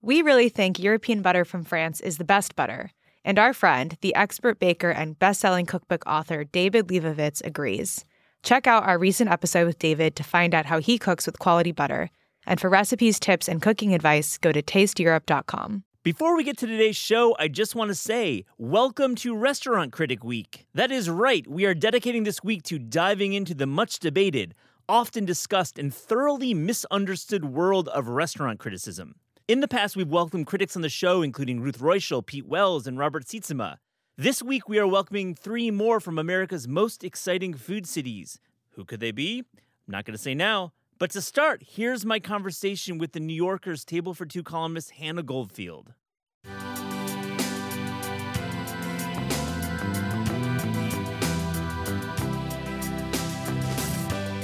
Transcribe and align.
We 0.00 0.22
really 0.22 0.48
think 0.48 0.78
European 0.78 1.22
butter 1.22 1.44
from 1.44 1.64
France 1.64 2.00
is 2.00 2.18
the 2.18 2.24
best 2.24 2.54
butter, 2.54 2.92
and 3.24 3.36
our 3.36 3.52
friend, 3.52 3.96
the 4.00 4.14
expert 4.14 4.60
baker 4.60 4.90
and 4.90 5.18
best-selling 5.18 5.66
cookbook 5.66 6.04
author 6.06 6.44
David 6.44 6.86
Lebovitz 6.86 7.44
agrees. 7.44 8.04
Check 8.44 8.68
out 8.68 8.84
our 8.84 8.96
recent 8.96 9.28
episode 9.28 9.66
with 9.66 9.80
David 9.80 10.14
to 10.14 10.22
find 10.22 10.54
out 10.54 10.66
how 10.66 10.78
he 10.78 10.98
cooks 10.98 11.26
with 11.26 11.40
quality 11.40 11.72
butter. 11.72 12.10
And 12.46 12.60
for 12.60 12.70
recipes, 12.70 13.18
tips, 13.18 13.48
and 13.48 13.60
cooking 13.60 13.92
advice, 13.92 14.38
go 14.38 14.52
to 14.52 14.62
tasteeurope.com. 14.62 15.82
Before 16.04 16.36
we 16.36 16.44
get 16.44 16.56
to 16.58 16.68
today's 16.68 16.94
show, 16.94 17.34
I 17.36 17.48
just 17.48 17.74
want 17.74 17.88
to 17.88 17.96
say, 17.96 18.44
welcome 18.56 19.16
to 19.16 19.34
Restaurant 19.34 19.90
Critic 19.90 20.22
Week. 20.22 20.64
That 20.74 20.92
is 20.92 21.10
right, 21.10 21.44
we 21.48 21.66
are 21.66 21.74
dedicating 21.74 22.22
this 22.22 22.44
week 22.44 22.62
to 22.64 22.78
diving 22.78 23.32
into 23.32 23.52
the 23.52 23.66
much 23.66 23.98
debated, 23.98 24.54
often 24.88 25.24
discussed, 25.24 25.76
and 25.76 25.92
thoroughly 25.92 26.54
misunderstood 26.54 27.46
world 27.46 27.88
of 27.88 28.06
restaurant 28.06 28.60
criticism. 28.60 29.16
In 29.48 29.60
the 29.60 29.66
past, 29.68 29.96
we've 29.96 30.10
welcomed 30.10 30.46
critics 30.46 30.76
on 30.76 30.82
the 30.82 30.90
show, 30.90 31.22
including 31.22 31.62
Ruth 31.62 31.78
Reichl, 31.78 32.26
Pete 32.26 32.46
Wells, 32.46 32.86
and 32.86 32.98
Robert 32.98 33.24
Sietsema. 33.24 33.78
This 34.18 34.42
week, 34.42 34.68
we 34.68 34.78
are 34.78 34.86
welcoming 34.86 35.34
three 35.34 35.70
more 35.70 36.00
from 36.00 36.18
America's 36.18 36.68
most 36.68 37.02
exciting 37.02 37.54
food 37.54 37.86
cities. 37.86 38.40
Who 38.72 38.84
could 38.84 39.00
they 39.00 39.10
be? 39.10 39.38
I'm 39.38 39.62
not 39.86 40.04
going 40.04 40.14
to 40.14 40.22
say 40.22 40.34
now. 40.34 40.74
But 40.98 41.12
to 41.12 41.22
start, 41.22 41.62
here's 41.66 42.04
my 42.04 42.20
conversation 42.20 42.98
with 42.98 43.12
the 43.12 43.20
New 43.20 43.32
Yorker's 43.32 43.86
Table 43.86 44.12
for 44.12 44.26
Two 44.26 44.42
columnist 44.42 44.90
Hannah 44.90 45.22
Goldfield. 45.22 45.94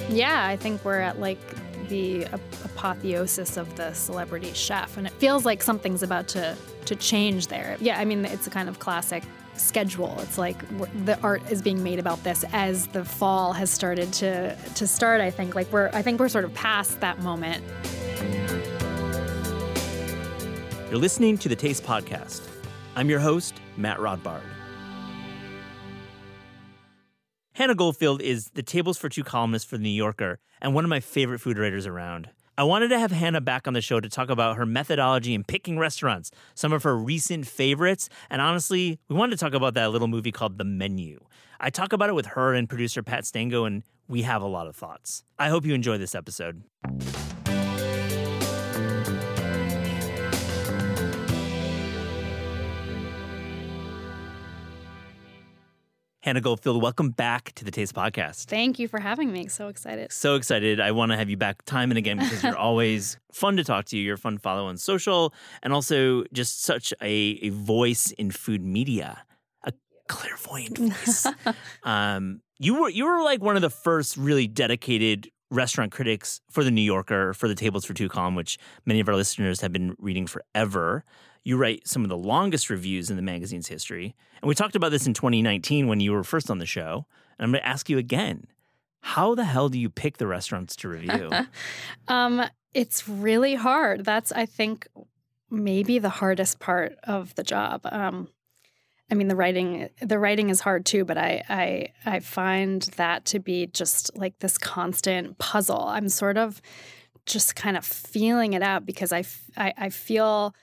Yeah, 0.08 0.46
I 0.46 0.56
think 0.58 0.82
we're 0.82 1.00
at 1.00 1.20
like 1.20 1.40
the 1.94 2.24
apotheosis 2.64 3.56
of 3.56 3.76
the 3.76 3.92
celebrity 3.92 4.52
chef, 4.52 4.96
and 4.96 5.06
it 5.06 5.12
feels 5.12 5.44
like 5.44 5.62
something's 5.62 6.02
about 6.02 6.26
to 6.26 6.56
to 6.86 6.96
change 6.96 7.46
there. 7.46 7.76
Yeah, 7.80 8.00
I 8.00 8.04
mean 8.04 8.24
it's 8.24 8.48
a 8.48 8.50
kind 8.50 8.68
of 8.68 8.80
classic 8.80 9.22
schedule. 9.56 10.16
It's 10.18 10.36
like 10.36 10.58
the 11.04 11.16
art 11.22 11.42
is 11.52 11.62
being 11.62 11.84
made 11.84 12.00
about 12.00 12.22
this 12.24 12.44
as 12.52 12.88
the 12.88 13.04
fall 13.04 13.52
has 13.52 13.70
started 13.70 14.12
to 14.14 14.56
to 14.56 14.86
start. 14.88 15.20
I 15.20 15.30
think 15.30 15.54
like 15.54 15.70
we're 15.72 15.90
I 15.92 16.02
think 16.02 16.18
we're 16.18 16.28
sort 16.28 16.44
of 16.44 16.52
past 16.54 17.00
that 17.00 17.20
moment. 17.20 17.62
You're 20.90 21.00
listening 21.00 21.38
to 21.38 21.48
the 21.48 21.56
Taste 21.56 21.84
Podcast. 21.84 22.42
I'm 22.96 23.08
your 23.08 23.20
host, 23.20 23.54
Matt 23.76 23.98
Rodbard. 23.98 24.53
Hannah 27.56 27.76
Goldfield 27.76 28.20
is 28.20 28.50
the 28.54 28.64
Tables 28.64 28.98
for 28.98 29.08
Two 29.08 29.22
columnist 29.22 29.68
for 29.68 29.76
The 29.76 29.84
New 29.84 29.88
Yorker 29.88 30.40
and 30.60 30.74
one 30.74 30.82
of 30.82 30.88
my 30.88 30.98
favorite 30.98 31.38
food 31.38 31.56
writers 31.56 31.86
around. 31.86 32.30
I 32.58 32.64
wanted 32.64 32.88
to 32.88 32.98
have 32.98 33.12
Hannah 33.12 33.40
back 33.40 33.68
on 33.68 33.74
the 33.74 33.80
show 33.80 34.00
to 34.00 34.08
talk 34.08 34.28
about 34.28 34.56
her 34.56 34.66
methodology 34.66 35.34
in 35.34 35.44
picking 35.44 35.78
restaurants, 35.78 36.32
some 36.56 36.72
of 36.72 36.82
her 36.82 36.96
recent 36.96 37.46
favorites, 37.46 38.08
and 38.28 38.42
honestly, 38.42 38.98
we 39.08 39.14
wanted 39.14 39.38
to 39.38 39.44
talk 39.44 39.54
about 39.54 39.74
that 39.74 39.92
little 39.92 40.08
movie 40.08 40.32
called 40.32 40.58
The 40.58 40.64
Menu. 40.64 41.20
I 41.60 41.70
talk 41.70 41.92
about 41.92 42.08
it 42.08 42.16
with 42.16 42.26
her 42.26 42.54
and 42.54 42.68
producer 42.68 43.04
Pat 43.04 43.24
Stango, 43.24 43.64
and 43.64 43.84
we 44.08 44.22
have 44.22 44.42
a 44.42 44.48
lot 44.48 44.66
of 44.66 44.74
thoughts. 44.74 45.22
I 45.38 45.48
hope 45.48 45.64
you 45.64 45.74
enjoy 45.74 45.96
this 45.96 46.16
episode. 46.16 46.64
Hannah 56.24 56.40
Goldfield, 56.40 56.80
welcome 56.80 57.10
back 57.10 57.52
to 57.56 57.66
the 57.66 57.70
Taste 57.70 57.94
Podcast. 57.94 58.46
Thank 58.46 58.78
you 58.78 58.88
for 58.88 58.98
having 58.98 59.30
me. 59.30 59.46
So 59.48 59.68
excited. 59.68 60.10
So 60.10 60.36
excited. 60.36 60.80
I 60.80 60.90
want 60.90 61.12
to 61.12 61.18
have 61.18 61.28
you 61.28 61.36
back 61.36 61.62
time 61.66 61.90
and 61.90 61.98
again 61.98 62.16
because 62.16 62.42
you're 62.42 62.56
always 62.56 63.18
fun 63.30 63.58
to 63.58 63.62
talk 63.62 63.84
to. 63.88 63.98
You're 63.98 64.14
a 64.14 64.18
fun 64.18 64.38
follow 64.38 64.64
on 64.64 64.78
social 64.78 65.34
and 65.62 65.74
also 65.74 66.24
just 66.32 66.62
such 66.62 66.94
a, 67.02 67.10
a 67.42 67.50
voice 67.50 68.10
in 68.12 68.30
food 68.30 68.64
media, 68.64 69.22
a 69.64 69.74
clairvoyant 70.08 70.78
voice. 70.78 71.26
um, 71.82 72.40
you 72.58 72.80
were 72.80 72.88
you 72.88 73.04
were 73.04 73.22
like 73.22 73.42
one 73.42 73.56
of 73.56 73.60
the 73.60 73.68
first 73.68 74.16
really 74.16 74.46
dedicated 74.46 75.30
restaurant 75.50 75.92
critics 75.92 76.40
for 76.50 76.64
the 76.64 76.70
New 76.70 76.80
Yorker 76.80 77.34
for 77.34 77.48
the 77.48 77.54
Tables 77.54 77.84
for 77.84 77.92
Two 77.92 78.08
column, 78.08 78.34
which 78.34 78.56
many 78.86 79.00
of 79.00 79.10
our 79.10 79.14
listeners 79.14 79.60
have 79.60 79.74
been 79.74 79.94
reading 79.98 80.26
forever. 80.26 81.04
You 81.44 81.56
write 81.56 81.86
some 81.86 82.02
of 82.02 82.08
the 82.08 82.16
longest 82.16 82.70
reviews 82.70 83.10
in 83.10 83.16
the 83.16 83.22
magazine's 83.22 83.68
history. 83.68 84.16
And 84.42 84.48
we 84.48 84.54
talked 84.54 84.76
about 84.76 84.90
this 84.90 85.06
in 85.06 85.14
2019 85.14 85.86
when 85.86 86.00
you 86.00 86.12
were 86.12 86.24
first 86.24 86.50
on 86.50 86.58
the 86.58 86.66
show. 86.66 87.06
And 87.38 87.44
I'm 87.44 87.52
going 87.52 87.62
to 87.62 87.68
ask 87.68 87.88
you 87.88 87.98
again 87.98 88.46
how 89.00 89.34
the 89.34 89.44
hell 89.44 89.68
do 89.68 89.78
you 89.78 89.90
pick 89.90 90.16
the 90.16 90.26
restaurants 90.26 90.74
to 90.76 90.88
review? 90.88 91.30
um, 92.08 92.42
it's 92.72 93.06
really 93.06 93.54
hard. 93.54 94.02
That's, 94.02 94.32
I 94.32 94.46
think, 94.46 94.88
maybe 95.50 95.98
the 95.98 96.08
hardest 96.08 96.58
part 96.58 96.96
of 97.04 97.34
the 97.34 97.42
job. 97.42 97.82
Um, 97.84 98.28
I 99.10 99.14
mean, 99.14 99.28
the 99.28 99.36
writing 99.36 99.90
the 100.00 100.18
writing 100.18 100.48
is 100.48 100.60
hard 100.60 100.86
too, 100.86 101.04
but 101.04 101.18
I 101.18 101.44
I 101.48 101.88
I 102.06 102.20
find 102.20 102.82
that 102.96 103.26
to 103.26 103.38
be 103.38 103.66
just 103.66 104.16
like 104.16 104.38
this 104.38 104.56
constant 104.56 105.38
puzzle. 105.38 105.82
I'm 105.82 106.08
sort 106.08 106.38
of 106.38 106.62
just 107.26 107.54
kind 107.54 107.76
of 107.76 107.84
feeling 107.84 108.54
it 108.54 108.62
out 108.62 108.86
because 108.86 109.12
I 109.12 109.24
I, 109.56 109.74
I 109.76 109.90
feel 109.90 110.54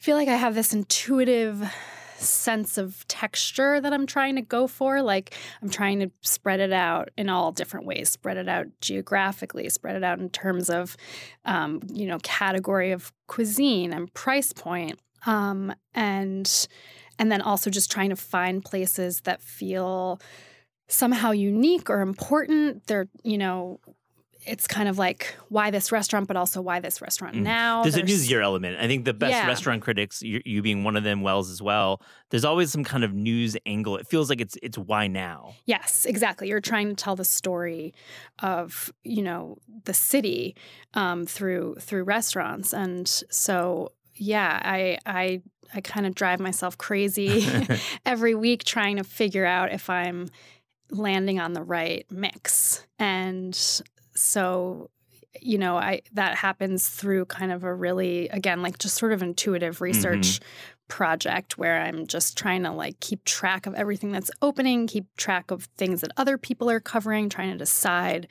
feel 0.00 0.16
like 0.16 0.28
I 0.28 0.36
have 0.36 0.54
this 0.54 0.72
intuitive 0.72 1.70
sense 2.16 2.76
of 2.78 3.06
texture 3.08 3.80
that 3.80 3.92
I'm 3.92 4.06
trying 4.06 4.36
to 4.36 4.42
go 4.42 4.66
for. 4.66 5.02
Like 5.02 5.36
I'm 5.62 5.70
trying 5.70 6.00
to 6.00 6.10
spread 6.22 6.60
it 6.60 6.72
out 6.72 7.10
in 7.16 7.28
all 7.28 7.52
different 7.52 7.86
ways, 7.86 8.10
spread 8.10 8.36
it 8.36 8.48
out 8.48 8.66
geographically, 8.80 9.68
spread 9.68 9.96
it 9.96 10.04
out 10.04 10.18
in 10.18 10.30
terms 10.30 10.68
of, 10.70 10.96
um, 11.44 11.80
you 11.92 12.06
know, 12.06 12.18
category 12.22 12.92
of 12.92 13.12
cuisine 13.26 13.92
and 13.92 14.12
price 14.12 14.52
point. 14.52 14.98
Um, 15.26 15.74
and 15.94 16.68
and 17.18 17.30
then 17.30 17.42
also 17.42 17.68
just 17.68 17.90
trying 17.90 18.10
to 18.10 18.16
find 18.16 18.64
places 18.64 19.20
that 19.22 19.42
feel 19.42 20.20
somehow 20.88 21.30
unique 21.32 21.90
or 21.90 22.00
important. 22.00 22.86
They're, 22.86 23.08
you 23.22 23.36
know, 23.36 23.80
it's 24.46 24.66
kind 24.66 24.88
of 24.88 24.98
like 24.98 25.34
why 25.48 25.70
this 25.70 25.92
restaurant, 25.92 26.26
but 26.26 26.36
also 26.36 26.60
why 26.60 26.80
this 26.80 27.02
restaurant 27.02 27.36
mm. 27.36 27.42
now. 27.42 27.82
There's, 27.82 27.94
there's, 27.94 28.04
a 28.04 28.06
news 28.06 28.30
year 28.30 28.40
element. 28.40 28.78
I 28.80 28.86
think 28.86 29.04
the 29.04 29.14
best 29.14 29.32
yeah. 29.32 29.46
restaurant 29.46 29.82
critics, 29.82 30.22
you, 30.22 30.40
you, 30.44 30.62
being 30.62 30.84
one 30.84 30.96
of 30.96 31.04
them, 31.04 31.22
Wells 31.22 31.50
as 31.50 31.60
well. 31.60 32.00
There's 32.30 32.44
always 32.44 32.70
some 32.70 32.84
kind 32.84 33.04
of 33.04 33.12
news 33.12 33.56
angle. 33.66 33.96
It 33.96 34.06
feels 34.06 34.30
like 34.30 34.40
it's 34.40 34.56
it's 34.62 34.78
why 34.78 35.08
now. 35.08 35.54
Yes, 35.66 36.04
exactly. 36.04 36.48
You're 36.48 36.60
trying 36.60 36.88
to 36.88 36.94
tell 36.94 37.16
the 37.16 37.24
story 37.24 37.92
of 38.40 38.92
you 39.04 39.22
know 39.22 39.58
the 39.84 39.94
city 39.94 40.56
um, 40.94 41.26
through 41.26 41.76
through 41.80 42.04
restaurants, 42.04 42.72
and 42.72 43.06
so 43.08 43.92
yeah, 44.14 44.60
I 44.62 44.98
I 45.06 45.42
I 45.74 45.80
kind 45.80 46.06
of 46.06 46.14
drive 46.14 46.40
myself 46.40 46.78
crazy 46.78 47.46
every 48.06 48.34
week 48.34 48.64
trying 48.64 48.96
to 48.96 49.04
figure 49.04 49.46
out 49.46 49.72
if 49.72 49.90
I'm 49.90 50.28
landing 50.90 51.40
on 51.40 51.52
the 51.52 51.62
right 51.62 52.06
mix. 52.10 52.86
And 52.98 53.58
so 54.14 54.90
you 55.40 55.58
know 55.58 55.76
i 55.76 56.00
that 56.12 56.36
happens 56.36 56.88
through 56.88 57.24
kind 57.24 57.52
of 57.52 57.64
a 57.64 57.72
really 57.72 58.28
again 58.28 58.62
like 58.62 58.78
just 58.78 58.96
sort 58.96 59.12
of 59.12 59.22
intuitive 59.22 59.80
research 59.80 60.40
mm-hmm. 60.40 60.44
project 60.88 61.56
where 61.56 61.80
i'm 61.82 62.06
just 62.06 62.36
trying 62.36 62.62
to 62.62 62.72
like 62.72 62.98
keep 63.00 63.24
track 63.24 63.66
of 63.66 63.74
everything 63.74 64.10
that's 64.10 64.30
opening 64.42 64.86
keep 64.86 65.06
track 65.16 65.50
of 65.50 65.68
things 65.76 66.00
that 66.00 66.10
other 66.16 66.36
people 66.36 66.68
are 66.68 66.80
covering 66.80 67.28
trying 67.28 67.50
to 67.52 67.58
decide 67.58 68.26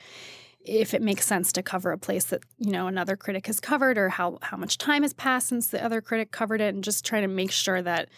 if 0.62 0.92
it 0.92 1.00
makes 1.00 1.26
sense 1.26 1.52
to 1.52 1.62
cover 1.62 1.90
a 1.90 1.98
place 1.98 2.26
that 2.26 2.42
you 2.58 2.70
know 2.70 2.86
another 2.86 3.16
critic 3.16 3.46
has 3.46 3.60
covered 3.60 3.96
or 3.96 4.10
how 4.10 4.38
how 4.42 4.56
much 4.56 4.76
time 4.76 5.02
has 5.02 5.14
passed 5.14 5.48
since 5.48 5.68
the 5.68 5.82
other 5.82 6.00
critic 6.02 6.30
covered 6.30 6.60
it 6.60 6.74
and 6.74 6.84
just 6.84 7.04
trying 7.04 7.22
to 7.22 7.28
make 7.28 7.50
sure 7.50 7.80
that 7.80 8.08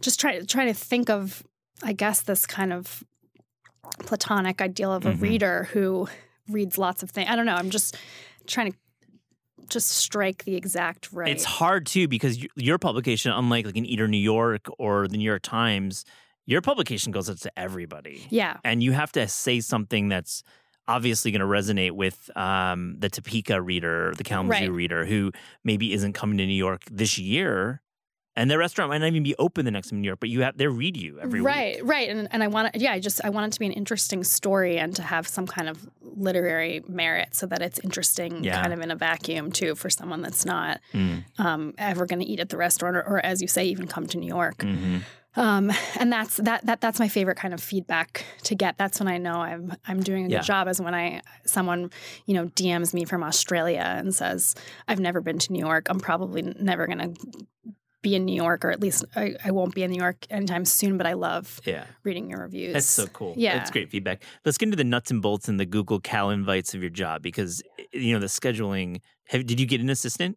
just 0.00 0.18
try 0.18 0.40
trying 0.40 0.68
to 0.68 0.74
think 0.74 1.10
of 1.10 1.42
i 1.82 1.92
guess 1.92 2.22
this 2.22 2.46
kind 2.46 2.72
of 2.72 3.04
platonic 4.00 4.62
ideal 4.62 4.92
of 4.92 5.04
a 5.04 5.12
mm-hmm. 5.12 5.22
reader 5.22 5.68
who 5.72 6.08
reads 6.52 6.78
lots 6.78 7.02
of 7.02 7.10
things. 7.10 7.28
I 7.30 7.36
don't 7.36 7.46
know. 7.46 7.54
I'm 7.54 7.70
just 7.70 7.96
trying 8.46 8.72
to 8.72 8.78
just 9.68 9.88
strike 9.88 10.44
the 10.44 10.56
exact 10.56 11.12
right. 11.12 11.30
It's 11.30 11.44
hard 11.44 11.86
too 11.86 12.08
because 12.08 12.44
your 12.56 12.78
publication, 12.78 13.32
unlike 13.32 13.66
like 13.66 13.76
an 13.76 13.86
Eater 13.86 14.08
New 14.08 14.18
York 14.18 14.66
or 14.78 15.08
the 15.08 15.16
New 15.16 15.24
York 15.24 15.42
Times, 15.42 16.04
your 16.46 16.60
publication 16.60 17.12
goes 17.12 17.30
out 17.30 17.38
to 17.38 17.52
everybody. 17.56 18.26
Yeah, 18.30 18.58
and 18.64 18.82
you 18.82 18.92
have 18.92 19.12
to 19.12 19.28
say 19.28 19.60
something 19.60 20.08
that's 20.08 20.42
obviously 20.88 21.30
going 21.30 21.40
to 21.40 21.46
resonate 21.46 21.92
with 21.92 22.30
um, 22.36 22.96
the 22.98 23.08
Topeka 23.08 23.62
reader, 23.62 24.12
the 24.16 24.24
Kalamazoo 24.24 24.64
right. 24.64 24.72
reader, 24.72 25.04
who 25.04 25.30
maybe 25.62 25.92
isn't 25.92 26.14
coming 26.14 26.38
to 26.38 26.46
New 26.46 26.52
York 26.52 26.82
this 26.90 27.18
year 27.18 27.80
and 28.36 28.50
their 28.50 28.58
restaurant 28.58 28.90
might 28.90 28.98
not 28.98 29.08
even 29.08 29.22
be 29.22 29.34
open 29.38 29.64
the 29.64 29.70
next 29.70 29.90
time 29.90 29.98
in 29.98 30.02
New 30.02 30.06
York, 30.06 30.20
but 30.20 30.28
you 30.28 30.42
have 30.42 30.56
they 30.56 30.66
read 30.66 30.96
you 30.96 31.18
every 31.20 31.40
right, 31.40 31.76
week. 31.76 31.84
Right, 31.84 32.08
right, 32.08 32.08
and 32.08 32.28
and 32.30 32.42
I 32.42 32.48
want 32.48 32.74
it, 32.74 32.80
yeah, 32.80 32.92
I 32.92 33.00
just 33.00 33.20
I 33.24 33.30
want 33.30 33.46
it 33.46 33.52
to 33.54 33.60
be 33.60 33.66
an 33.66 33.72
interesting 33.72 34.24
story 34.24 34.78
and 34.78 34.94
to 34.96 35.02
have 35.02 35.26
some 35.26 35.46
kind 35.46 35.68
of 35.68 35.88
literary 36.00 36.82
merit 36.86 37.34
so 37.34 37.46
that 37.46 37.60
it's 37.60 37.78
interesting, 37.80 38.44
yeah. 38.44 38.60
kind 38.60 38.72
of 38.72 38.80
in 38.80 38.90
a 38.90 38.96
vacuum 38.96 39.50
too 39.50 39.74
for 39.74 39.90
someone 39.90 40.22
that's 40.22 40.44
not 40.44 40.80
mm. 40.92 41.24
um, 41.38 41.74
ever 41.78 42.06
going 42.06 42.20
to 42.20 42.26
eat 42.26 42.40
at 42.40 42.48
the 42.48 42.56
restaurant 42.56 42.96
or, 42.96 43.02
or, 43.02 43.24
as 43.24 43.42
you 43.42 43.48
say, 43.48 43.64
even 43.64 43.86
come 43.86 44.06
to 44.06 44.18
New 44.18 44.28
York. 44.28 44.58
Mm-hmm. 44.58 44.98
Um, 45.36 45.70
and 45.98 46.12
that's 46.12 46.36
that 46.38 46.66
that 46.66 46.80
that's 46.80 46.98
my 46.98 47.08
favorite 47.08 47.36
kind 47.36 47.54
of 47.54 47.62
feedback 47.62 48.24
to 48.44 48.54
get. 48.54 48.78
That's 48.78 48.98
when 48.98 49.08
I 49.08 49.18
know 49.18 49.34
I'm 49.34 49.74
I'm 49.86 50.02
doing 50.02 50.24
a 50.24 50.28
good 50.28 50.34
Yeah. 50.34 50.40
job. 50.40 50.68
Is 50.68 50.80
when 50.80 50.94
I 50.94 51.22
someone 51.44 51.90
you 52.26 52.34
know 52.34 52.46
DMs 52.46 52.92
me 52.92 53.04
from 53.04 53.22
Australia 53.22 53.84
and 53.96 54.14
says 54.14 54.54
I've 54.88 55.00
never 55.00 55.20
been 55.20 55.38
to 55.38 55.52
New 55.52 55.60
York. 55.60 55.88
I'm 55.88 56.00
probably 56.00 56.42
never 56.42 56.86
gonna 56.86 57.12
be 58.02 58.14
in 58.14 58.24
New 58.24 58.34
York, 58.34 58.64
or 58.64 58.70
at 58.70 58.80
least 58.80 59.04
I, 59.14 59.34
I 59.44 59.50
won't 59.50 59.74
be 59.74 59.82
in 59.82 59.90
New 59.90 59.98
York 60.00 60.26
anytime 60.30 60.64
soon. 60.64 60.96
But 60.96 61.06
I 61.06 61.12
love 61.14 61.60
Yeah. 61.64 61.84
reading 62.04 62.30
your 62.30 62.40
reviews. 62.40 62.72
That's 62.74 62.86
so 62.86 63.06
cool. 63.08 63.34
Yeah. 63.36 63.58
That's 63.58 63.70
great 63.70 63.90
feedback. 63.90 64.22
Let's 64.44 64.58
get 64.58 64.66
into 64.66 64.76
the 64.76 64.84
nuts 64.84 65.10
and 65.10 65.20
bolts 65.20 65.48
and 65.48 65.58
the 65.60 65.66
Google 65.66 66.00
Cal 66.00 66.30
invites 66.30 66.74
of 66.74 66.80
your 66.80 66.90
job 66.90 67.22
because 67.22 67.62
you 67.92 68.12
know 68.14 68.20
the 68.20 68.26
scheduling. 68.26 69.00
Have, 69.28 69.46
did 69.46 69.60
you 69.60 69.66
get 69.66 69.80
an 69.80 69.90
assistant? 69.90 70.36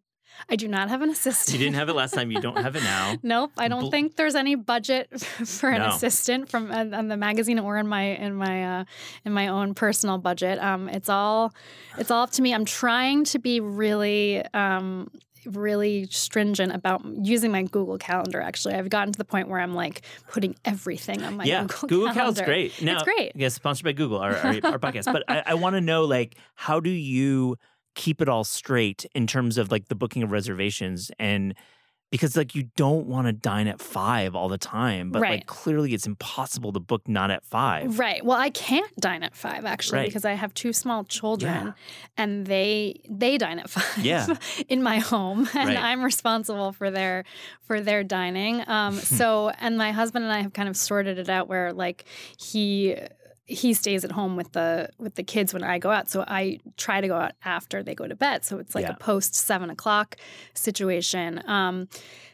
I 0.50 0.56
do 0.56 0.66
not 0.66 0.88
have 0.88 1.00
an 1.00 1.10
assistant. 1.10 1.56
You 1.56 1.64
didn't 1.64 1.76
have 1.76 1.88
it 1.88 1.92
last 1.94 2.12
time. 2.12 2.32
You 2.32 2.40
don't 2.40 2.58
have 2.58 2.74
it 2.74 2.82
now. 2.82 3.14
Nope, 3.22 3.52
I 3.56 3.68
don't 3.68 3.82
Bl- 3.82 3.90
think 3.90 4.16
there's 4.16 4.34
any 4.34 4.56
budget 4.56 5.08
for 5.20 5.70
an 5.70 5.80
No. 5.80 5.90
assistant 5.90 6.48
from 6.48 6.72
on, 6.72 6.92
on 6.92 7.06
the 7.06 7.16
magazine 7.16 7.60
or 7.60 7.78
in 7.78 7.86
my 7.86 8.02
in 8.02 8.34
my 8.34 8.80
uh, 8.80 8.84
in 9.24 9.32
my 9.32 9.46
own 9.46 9.74
personal 9.74 10.18
budget. 10.18 10.58
Um, 10.58 10.88
it's 10.88 11.08
all 11.08 11.54
it's 11.98 12.10
all 12.10 12.24
up 12.24 12.32
to 12.32 12.42
me. 12.42 12.52
I'm 12.52 12.64
trying 12.64 13.22
to 13.26 13.38
be 13.38 13.60
really 13.60 14.44
um, 14.52 15.08
really 15.46 16.06
stringent 16.10 16.74
about 16.74 17.02
using 17.22 17.52
my 17.52 17.62
Google 17.62 17.98
Calendar. 17.98 18.40
Actually, 18.40 18.74
I've 18.74 18.90
gotten 18.90 19.12
to 19.12 19.18
the 19.18 19.24
point 19.24 19.48
where 19.48 19.60
I'm 19.60 19.74
like 19.74 20.02
putting 20.28 20.56
everything 20.64 21.22
on 21.22 21.36
my 21.36 21.44
Google 21.44 21.54
Calendar. 21.54 21.70
yeah, 21.70 21.80
Google, 21.80 21.88
Google 21.88 22.06
Cal's 22.06 22.14
Calendar. 22.14 22.44
great. 22.44 22.82
Now, 22.82 22.94
it's 22.94 23.02
great. 23.02 23.32
Yes, 23.34 23.54
sponsored 23.54 23.84
by 23.84 23.92
Google, 23.92 24.18
our, 24.18 24.34
our, 24.36 24.54
our 24.64 24.78
podcast. 24.78 25.12
But 25.12 25.24
I, 25.28 25.42
I 25.46 25.54
want 25.54 25.74
to 25.74 25.80
know, 25.80 26.04
like, 26.04 26.36
how 26.54 26.80
do 26.80 26.90
you 26.90 27.56
keep 27.94 28.20
it 28.20 28.28
all 28.28 28.44
straight 28.44 29.06
in 29.14 29.26
terms 29.26 29.56
of 29.56 29.70
like 29.70 29.88
the 29.88 29.94
booking 29.94 30.22
of 30.22 30.32
reservations 30.32 31.10
and 31.18 31.54
because 32.14 32.36
like 32.36 32.54
you 32.54 32.62
don't 32.76 33.06
want 33.08 33.26
to 33.26 33.32
dine 33.32 33.66
at 33.66 33.80
five 33.80 34.36
all 34.36 34.48
the 34.48 34.56
time, 34.56 35.10
but 35.10 35.20
like 35.20 35.46
clearly 35.46 35.94
it's 35.94 36.06
impossible 36.06 36.72
to 36.72 36.78
book 36.78 37.08
not 37.08 37.28
at 37.32 37.44
five. 37.44 37.98
Right. 37.98 38.24
Well, 38.24 38.38
I 38.38 38.50
can't 38.50 38.94
dine 39.00 39.24
at 39.24 39.34
five 39.34 39.64
actually 39.64 39.98
Right. 39.98 40.06
because 40.06 40.24
I 40.24 40.34
have 40.34 40.54
two 40.54 40.72
small 40.72 41.02
children, 41.02 41.52
Yeah. 41.66 41.72
and 42.16 42.46
they 42.46 43.00
they 43.10 43.36
dine 43.36 43.58
at 43.58 43.68
five 43.76 44.04
Yeah. 44.04 44.26
in 44.68 44.80
my 44.80 45.00
home, 45.00 45.48
and 45.56 45.70
Right. 45.70 45.76
I'm 45.76 46.04
responsible 46.04 46.70
for 46.70 46.88
their 46.92 47.24
for 47.66 47.80
their 47.80 48.04
dining. 48.04 48.62
Um, 48.68 48.94
so, 49.18 49.48
and 49.58 49.76
my 49.76 49.90
husband 49.90 50.24
and 50.24 50.32
I 50.32 50.40
have 50.42 50.52
kind 50.52 50.68
of 50.68 50.76
sorted 50.76 51.18
it 51.18 51.28
out 51.28 51.48
where 51.48 51.72
like 51.72 52.04
he 52.38 52.96
he 53.46 53.74
stays 53.74 54.04
at 54.04 54.12
home 54.12 54.36
with 54.36 54.52
the 54.52 54.88
with 54.98 55.16
the 55.16 55.22
kids 55.22 55.52
when 55.52 55.62
I 55.62 55.78
go 55.78 55.90
out. 55.90 56.08
So 56.08 56.24
I 56.26 56.60
try 56.78 57.00
to 57.02 57.08
go 57.08 57.16
out 57.16 57.32
after 57.44 57.82
they 57.82 57.94
go 57.94 58.06
to 58.08 58.16
bed. 58.16 58.44
So 58.44 58.58
it's 58.58 58.74
like 58.74 58.84
Yeah. 58.86 58.92
a 58.92 58.96
post 58.96 59.34
seven 59.34 59.68
o'clock 59.70 60.16
situation. 60.54 61.42
Um, 61.48 61.88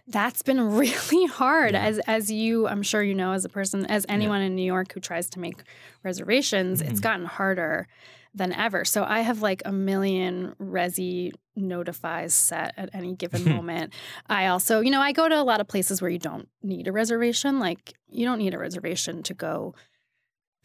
that's 0.07 0.43
been 0.43 0.61
really 0.77 1.27
hard, 1.27 1.73
Yeah. 1.73 1.85
as 1.85 1.99
as 2.01 2.31
you 2.31 2.69
I'm 2.69 2.83
sure 2.83 3.03
you 3.03 3.15
know 3.15 3.33
as 3.33 3.45
a 3.45 3.49
person 3.49 3.87
as 3.87 4.07
anyone 4.09 4.41
in 4.43 4.55
New 4.55 4.63
York 4.65 4.93
who 4.93 5.01
tries 5.01 5.29
to 5.31 5.41
make 5.41 5.63
reservations, 6.05 6.81
it's 6.81 7.01
Mhm. 7.01 7.03
gotten 7.03 7.27
harder 7.27 7.89
than 8.33 8.53
ever. 8.53 8.85
So 8.85 9.03
I 9.05 9.21
have 9.23 9.43
like 9.43 9.63
a 9.65 9.73
million 9.73 10.55
resi 10.61 11.33
notifies 11.57 12.33
set 12.33 12.73
at 12.77 12.89
any 12.95 13.15
given 13.17 13.45
moment. 13.57 13.93
I 14.29 14.47
also, 14.47 14.81
you 14.81 14.91
know, 14.93 15.01
I 15.01 15.11
go 15.11 15.29
to 15.29 15.35
a 15.41 15.43
lot 15.43 15.61
of 15.61 15.67
places 15.67 16.01
where 16.01 16.11
you 16.11 16.19
don't 16.21 16.49
need 16.63 16.87
a 16.87 16.93
reservation. 16.93 17.59
Like 17.59 17.95
you 18.09 18.25
don't 18.25 18.39
need 18.39 18.55
a 18.55 18.59
reservation 18.59 19.25
to 19.25 19.35
go 19.35 19.75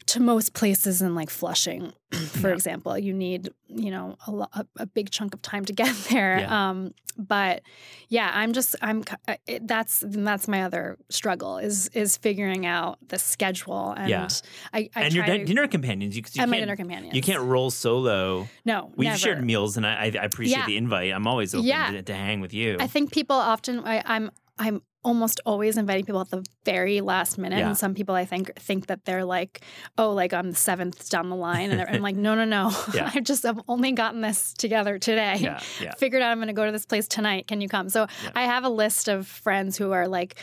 to 0.06 0.20
most 0.20 0.54
places 0.54 1.02
in 1.02 1.14
like 1.14 1.30
Flushing, 1.30 1.92
for 2.12 2.48
Yeah. 2.48 2.54
example. 2.54 2.96
You 2.96 3.12
need, 3.12 3.50
you 3.66 3.90
know, 3.90 4.16
a, 4.26 4.30
lo- 4.30 4.46
a, 4.78 4.86
big 4.86 5.10
chunk 5.10 5.34
of 5.34 5.42
time 5.42 5.64
to 5.64 5.72
get 5.72 5.94
there. 6.10 6.38
Yeah. 6.40 6.68
Um, 6.70 6.92
but 7.18 7.62
yeah, 8.08 8.30
I'm 8.34 8.52
just 8.52 8.76
I'm 8.82 9.02
it, 9.46 9.66
that's 9.66 10.04
that's 10.06 10.46
my 10.48 10.62
other 10.62 10.98
struggle 11.08 11.56
is 11.58 11.88
is 11.88 12.16
figuring 12.18 12.66
out 12.66 12.98
the 13.08 13.18
schedule 13.18 13.92
and 13.96 14.08
Yeah. 14.10 14.28
I, 14.74 14.90
I 14.94 15.02
and 15.04 15.14
your 15.14 15.24
to, 15.24 15.44
dinner 15.44 15.66
companions, 15.66 16.14
you, 16.16 16.22
you 16.32 16.42
and 16.42 16.50
my 16.50 16.58
can't 16.58 16.62
dinner 16.68 16.76
companions. 16.76 17.14
you 17.14 17.22
can't 17.22 17.42
roll 17.42 17.70
solo. 17.70 18.46
No, 18.66 18.92
We've 18.96 19.06
never. 19.06 19.18
shared 19.18 19.42
meals, 19.44 19.76
and 19.78 19.86
I, 19.86 20.04
I 20.04 20.24
appreciate 20.24 20.58
Yeah. 20.58 20.66
the 20.66 20.76
invite. 20.76 21.12
I'm 21.12 21.26
always 21.26 21.54
open 21.54 21.66
Yeah. 21.66 21.90
to, 21.92 22.02
to 22.02 22.14
hang 22.14 22.40
with 22.40 22.52
you. 22.52 22.76
I 22.78 22.86
think 22.86 23.12
people 23.12 23.36
often 23.36 23.80
I, 23.80 24.02
I'm 24.04 24.30
I'm 24.58 24.82
almost 25.06 25.40
always 25.46 25.76
inviting 25.78 26.04
people 26.04 26.20
at 26.20 26.30
the 26.30 26.44
very 26.64 27.00
last 27.00 27.38
minute, 27.38 27.60
Yeah. 27.60 27.68
and 27.68 27.78
some 27.78 27.94
people 27.94 28.14
I 28.14 28.24
think 28.24 28.54
think 28.58 28.86
that 28.88 29.04
they're 29.04 29.24
like, 29.24 29.60
oh, 29.96 30.12
like 30.12 30.32
I'm 30.34 30.50
the 30.50 30.56
seventh 30.56 31.08
down 31.08 31.30
the 31.30 31.36
line, 31.36 31.70
and 31.70 31.80
I'm 31.88 32.02
like, 32.02 32.16
no, 32.16 32.34
no, 32.34 32.44
no, 32.44 32.72
Yeah. 32.94 33.10
I 33.14 33.20
just 33.20 33.44
have 33.44 33.60
only 33.68 33.92
gotten 33.92 34.20
this 34.20 34.52
together 34.54 34.98
today. 34.98 35.36
yeah, 35.40 35.60
yeah. 35.80 35.92
Figured 35.96 36.22
out 36.22 36.32
I'm 36.32 36.38
going 36.38 36.48
to 36.48 36.52
go 36.52 36.66
to 36.66 36.72
this 36.72 36.84
place 36.86 37.06
tonight. 37.08 37.46
Can 37.46 37.60
you 37.60 37.68
come? 37.68 37.88
So. 37.88 38.06
I 38.34 38.42
have 38.42 38.64
a 38.64 38.68
list 38.68 39.08
of 39.08 39.26
friends 39.26 39.78
who 39.78 39.92
are 39.92 40.08
like, 40.08 40.34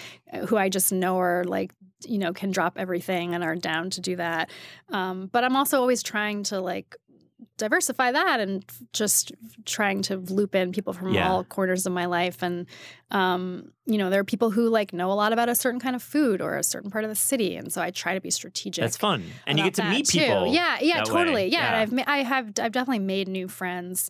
who 0.47 0.57
I 0.57 0.69
just 0.69 0.91
know 0.93 1.17
are 1.19 1.43
like, 1.43 1.73
you 2.05 2.17
know, 2.17 2.33
can 2.33 2.51
drop 2.51 2.77
everything 2.77 3.33
and 3.35 3.43
are 3.43 3.55
down 3.55 3.89
to 3.91 4.01
do 4.01 4.15
that. 4.15 4.49
Um, 4.89 5.27
but 5.31 5.43
I'm 5.43 5.55
also 5.55 5.79
always 5.79 6.01
trying 6.03 6.43
to 6.43 6.59
like 6.59 6.95
diversify 7.57 8.11
that 8.11 8.39
and 8.39 8.65
just 8.93 9.31
trying 9.65 10.01
to 10.01 10.17
loop 10.17 10.55
in 10.55 10.71
people 10.71 10.91
from 10.93 11.13
Yeah. 11.13 11.29
all 11.29 11.43
corners 11.43 11.85
of 11.85 11.93
my 11.93 12.05
life 12.05 12.41
and 12.41 12.65
um, 13.11 13.71
you 13.85 13.97
know 13.97 14.09
there 14.09 14.19
are 14.19 14.23
people 14.23 14.49
who 14.49 14.69
like 14.69 14.91
know 14.93 15.11
a 15.11 15.13
lot 15.13 15.33
about 15.33 15.49
a 15.49 15.55
certain 15.55 15.79
kind 15.79 15.95
of 15.95 16.01
food 16.01 16.41
or 16.41 16.55
a 16.57 16.63
certain 16.63 16.89
part 16.89 17.03
of 17.03 17.09
the 17.11 17.15
city 17.15 17.55
and 17.55 17.71
so 17.71 17.81
i 17.81 17.91
try 17.91 18.15
to 18.15 18.21
be 18.21 18.31
strategic 18.31 18.81
That's 18.81 18.97
fun, 18.97 19.23
and 19.45 19.57
you 19.59 19.65
get 19.65 19.75
to 19.75 19.83
meet 19.89 20.07
too. 20.07 20.19
people. 20.19 20.47
yeah 20.47 20.77
yeah 20.81 20.97
that 20.97 21.05
totally 21.05 21.47
yeah, 21.47 21.59
and 21.67 21.75
Yeah. 21.75 21.81
i've 21.81 21.91
ma- 21.91 22.11
i 22.11 22.17
have 22.23 22.47
i've 22.59 22.71
definitely 22.71 22.99
made 23.05 23.27
new 23.27 23.47
friends 23.47 24.09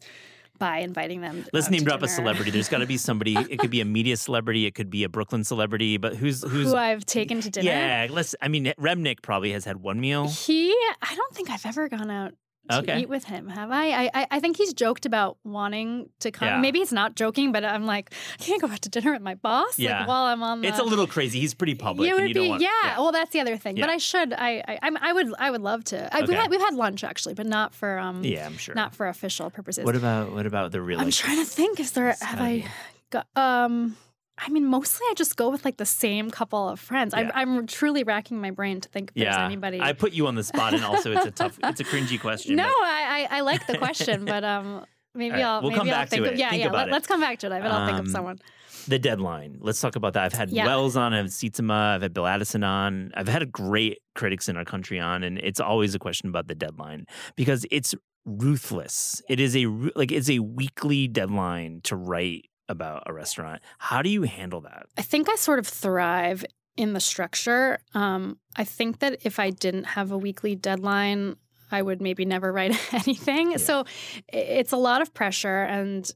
by 0.60 0.78
inviting 0.78 1.20
them 1.20 1.44
Let's 1.52 1.70
name 1.70 1.84
drop 1.84 2.04
a 2.04 2.08
celebrity. 2.08 2.52
There's 2.52 2.70
got 2.70 2.78
to 2.78 2.86
be 2.86 2.96
somebody. 2.96 3.36
It 3.36 3.58
could 3.58 3.72
be 3.72 3.82
a 3.82 3.86
media 3.86 4.16
celebrity. 4.16 4.68
It 4.68 4.76
could 4.76 4.90
be 4.92 5.04
a 5.04 5.10
Brooklyn 5.10 5.44
celebrity. 5.44 5.98
But 5.98 6.16
who's 6.16 6.44
who's? 6.44 6.68
who 6.72 6.76
i've 6.78 7.04
taken 7.06 7.42
to 7.42 7.50
dinner 7.50 7.72
yeah, 7.72 8.08
let's. 8.10 8.36
I 8.40 8.48
mean, 8.50 8.72
Remnick 8.80 9.24
probably 9.24 9.52
has 9.52 9.66
had 9.66 9.78
one 9.78 10.00
meal. 10.00 10.28
he 10.30 10.70
i 11.02 11.16
don't 11.16 11.34
think 11.36 11.50
i've 11.50 11.66
ever 11.66 11.90
gone 11.90 12.10
out 12.12 12.34
to 12.70 12.78
Okay. 12.80 13.02
eat 13.02 13.10
with 13.10 13.26
him 13.26 13.48
have 13.50 13.72
I? 13.72 13.86
I 13.92 14.12
I- 14.14 14.28
i 14.32 14.40
think 14.40 14.58
he's 14.58 14.74
joked 14.74 15.06
about 15.06 15.38
wanting 15.44 16.10
to 16.20 16.32
come 16.32 16.48
Yeah. 16.48 16.60
maybe 16.60 16.80
he's 16.80 16.94
not 16.94 17.16
joking 17.16 17.52
but 17.52 17.66
i'm 17.66 17.86
like 17.86 18.14
i 18.40 18.44
can't 18.44 18.62
go 18.62 18.68
out 18.68 18.82
to 18.84 18.90
dinner 18.90 19.12
with 19.12 19.22
my 19.22 19.36
boss 19.36 19.78
Yeah. 19.78 20.00
like 20.00 20.08
while 20.08 20.26
i'm 20.26 20.42
on 20.44 20.62
the 20.62 20.68
It's 20.70 20.80
a 20.80 20.84
little 20.84 21.08
crazy. 21.08 21.40
He's 21.40 21.54
pretty 21.54 21.76
public, 21.76 22.10
and 22.12 22.22
would 22.22 22.34
be, 22.34 22.50
want. 22.50 22.62
yeah. 22.62 22.98
Well, 22.98 23.12
that's 23.12 23.32
the 23.32 23.40
other 23.42 23.58
thing. 23.58 23.76
But 23.76 23.90
I 23.90 23.98
should. 23.98 24.34
I. 24.34 24.64
I. 24.68 24.80
I'm- 24.82 25.16
would. 25.16 25.34
I 25.40 25.52
would 25.52 25.62
love 25.62 25.84
to. 25.86 25.98
I, 26.14 26.20
Okay. 26.20 26.28
we've, 26.28 26.38
had, 26.38 26.50
we've 26.50 26.62
had 26.62 26.74
lunch 26.74 27.04
actually, 27.04 27.34
but 27.34 27.46
not 27.46 27.74
for. 27.76 28.00
Um, 28.00 28.24
Yeah, 28.24 28.46
I'm 28.46 28.58
sure. 28.58 28.74
Not 28.76 28.96
for 28.96 29.08
official 29.08 29.50
purposes. 29.50 29.84
What 29.86 29.96
about 29.96 30.32
what 30.32 30.46
about 30.46 30.72
the 30.72 30.82
real? 30.82 31.00
I'm 31.00 31.12
trying 31.12 31.38
to 31.38 31.46
think. 31.46 31.80
Is 31.80 31.92
there? 31.92 32.16
Have 32.22 32.40
I 32.42 32.66
got? 33.10 33.28
Um. 33.36 33.98
I 34.46 34.50
mean, 34.50 34.66
mostly 34.66 35.06
I 35.10 35.14
just 35.16 35.36
go 35.36 35.50
with 35.50 35.64
like 35.66 35.78
the 35.78 35.86
same 35.86 36.30
couple 36.30 36.68
of 36.70 36.80
friends. 36.80 37.14
Yeah. 37.16 37.32
I'm, 37.34 37.58
I'm 37.58 37.68
truly 37.68 38.04
racking 38.04 38.42
my 38.42 38.52
brain 38.52 38.82
to 38.82 38.90
think 38.90 39.12
if 39.16 39.24
there's 39.24 39.36
anybody. 39.38 39.80
I 39.80 39.94
put 39.94 40.12
you 40.14 40.28
on 40.28 40.36
the 40.36 40.44
spot, 40.44 40.74
and 40.74 40.84
also 40.84 41.12
it's 41.14 41.26
a 41.26 41.32
tough, 41.32 41.58
it's 41.64 41.80
a 41.80 41.84
cringy 41.84 42.20
question. 42.20 42.56
no, 42.58 42.64
but- 42.66 42.74
I, 42.88 43.28
I 43.32 43.38
I 43.38 43.42
like 43.42 43.66
the 43.68 43.78
question, 43.78 44.26
but 44.34 44.44
um, 44.44 44.86
maybe 45.16 45.34
right, 45.36 45.44
I'll 45.44 45.62
we'll 45.62 45.72
maybe 45.72 45.80
come 45.80 45.88
I'll 45.90 45.94
back 45.96 46.10
to 46.10 46.16
think 46.16 46.26
it. 46.28 46.34
of 46.34 46.40
yeah 46.40 46.50
Think 46.50 46.64
yeah. 46.66 46.72
Let, 46.72 46.92
us 46.94 47.08
come 47.08 47.22
back 47.22 47.40
to 47.40 47.48
it. 47.48 47.52
I 47.54 47.60
bet 47.62 47.72
I'll 47.72 47.86
think 47.88 48.00
Um, 48.00 48.06
of 48.06 48.12
someone. 48.12 48.40
the 48.88 49.00
deadline. 49.00 49.58
Let's 49.62 49.80
talk 49.80 49.96
about 49.96 50.14
that. 50.14 50.24
I've 50.24 50.34
had 50.34 50.50
Yeah. 50.52 50.66
Wells 50.66 50.98
on, 50.98 51.14
I've 51.14 51.26
had 51.26 51.32
Sietsema, 51.32 51.96
I've 51.96 52.02
had 52.02 52.14
Bill 52.14 52.28
Addison 52.28 52.64
on. 52.64 53.12
I've 53.16 53.28
had 53.30 53.50
great 53.52 54.00
critics 54.16 54.50
in 54.50 54.58
our 54.58 54.66
country 54.66 55.00
on, 55.00 55.24
and 55.24 55.38
it's 55.40 55.60
always 55.62 55.96
a 55.96 56.00
question 56.00 56.28
about 56.30 56.48
the 56.48 56.56
deadline 56.56 57.06
because 57.38 57.66
it's 57.72 57.96
ruthless. 58.44 59.22
It 59.30 59.40
is 59.40 59.56
a 59.56 59.66
like 59.96 60.12
it's 60.12 60.30
a 60.30 60.40
weekly 60.40 61.08
deadline 61.08 61.82
to 61.84 61.96
write 61.96 62.46
about 62.70 63.04
a 63.06 63.14
restaurant. 63.14 63.62
How 63.78 64.02
do 64.02 64.10
you 64.10 64.24
handle 64.24 64.62
that? 64.62 64.88
I 64.98 65.02
think 65.02 65.30
I 65.30 65.36
sort 65.36 65.60
of 65.60 65.68
thrive 65.68 66.46
in 66.78 66.94
the 66.94 67.00
structure. 67.00 67.80
Um, 67.94 68.38
I 68.56 68.64
think 68.64 69.00
that 69.00 69.20
if 69.24 69.40
I 69.40 69.50
didn't 69.52 69.84
have 69.86 70.12
a 70.12 70.18
weekly 70.18 70.56
deadline, 70.56 71.36
I 71.72 71.82
would 71.82 72.02
maybe 72.02 72.26
never 72.26 72.52
write 72.52 72.76
anything. 72.94 73.52
Yeah. 73.52 73.58
So 73.58 73.86
it's 74.32 74.72
a 74.72 74.78
lot 74.78 75.02
of 75.02 75.14
pressure, 75.14 75.64
and 75.64 76.10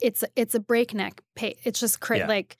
it's 0.00 0.24
it's 0.34 0.54
a 0.54 0.60
breakneck 0.60 1.22
pace. 1.34 1.58
It's 1.64 1.80
just 1.80 2.00
cra- 2.00 2.18
Yeah. 2.18 2.26
like. 2.28 2.56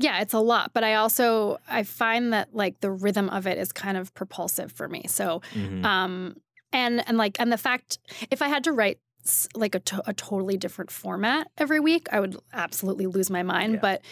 Yeah, 0.00 0.20
it's 0.20 0.34
a 0.34 0.38
lot, 0.38 0.72
but 0.74 0.84
I 0.84 0.94
also 0.94 1.58
I 1.68 1.82
find 1.82 2.32
that 2.32 2.54
like 2.54 2.80
the 2.80 2.90
rhythm 2.90 3.28
of 3.30 3.46
it 3.48 3.58
is 3.58 3.72
kind 3.72 3.96
of 3.96 4.14
propulsive 4.14 4.70
for 4.70 4.86
me. 4.88 5.04
So 5.08 5.40
Mhm. 5.54 5.84
um 5.84 6.36
and 6.72 7.02
and 7.08 7.16
like 7.16 7.40
and 7.40 7.50
the 7.50 7.56
fact 7.58 7.98
if 8.30 8.42
i 8.42 8.48
had 8.48 8.62
to 8.64 8.72
write 8.72 8.98
s- 9.28 9.48
like 9.54 9.74
a, 9.74 9.80
to- 9.80 10.02
a 10.08 10.12
totally 10.14 10.56
different 10.56 10.90
format 10.90 11.48
every 11.58 11.80
week 11.80 12.08
i 12.12 12.18
would 12.20 12.36
absolutely 12.52 13.06
lose 13.06 13.30
my 13.30 13.42
mind 13.42 13.74
Yeah. 13.74 13.80
but 13.80 14.02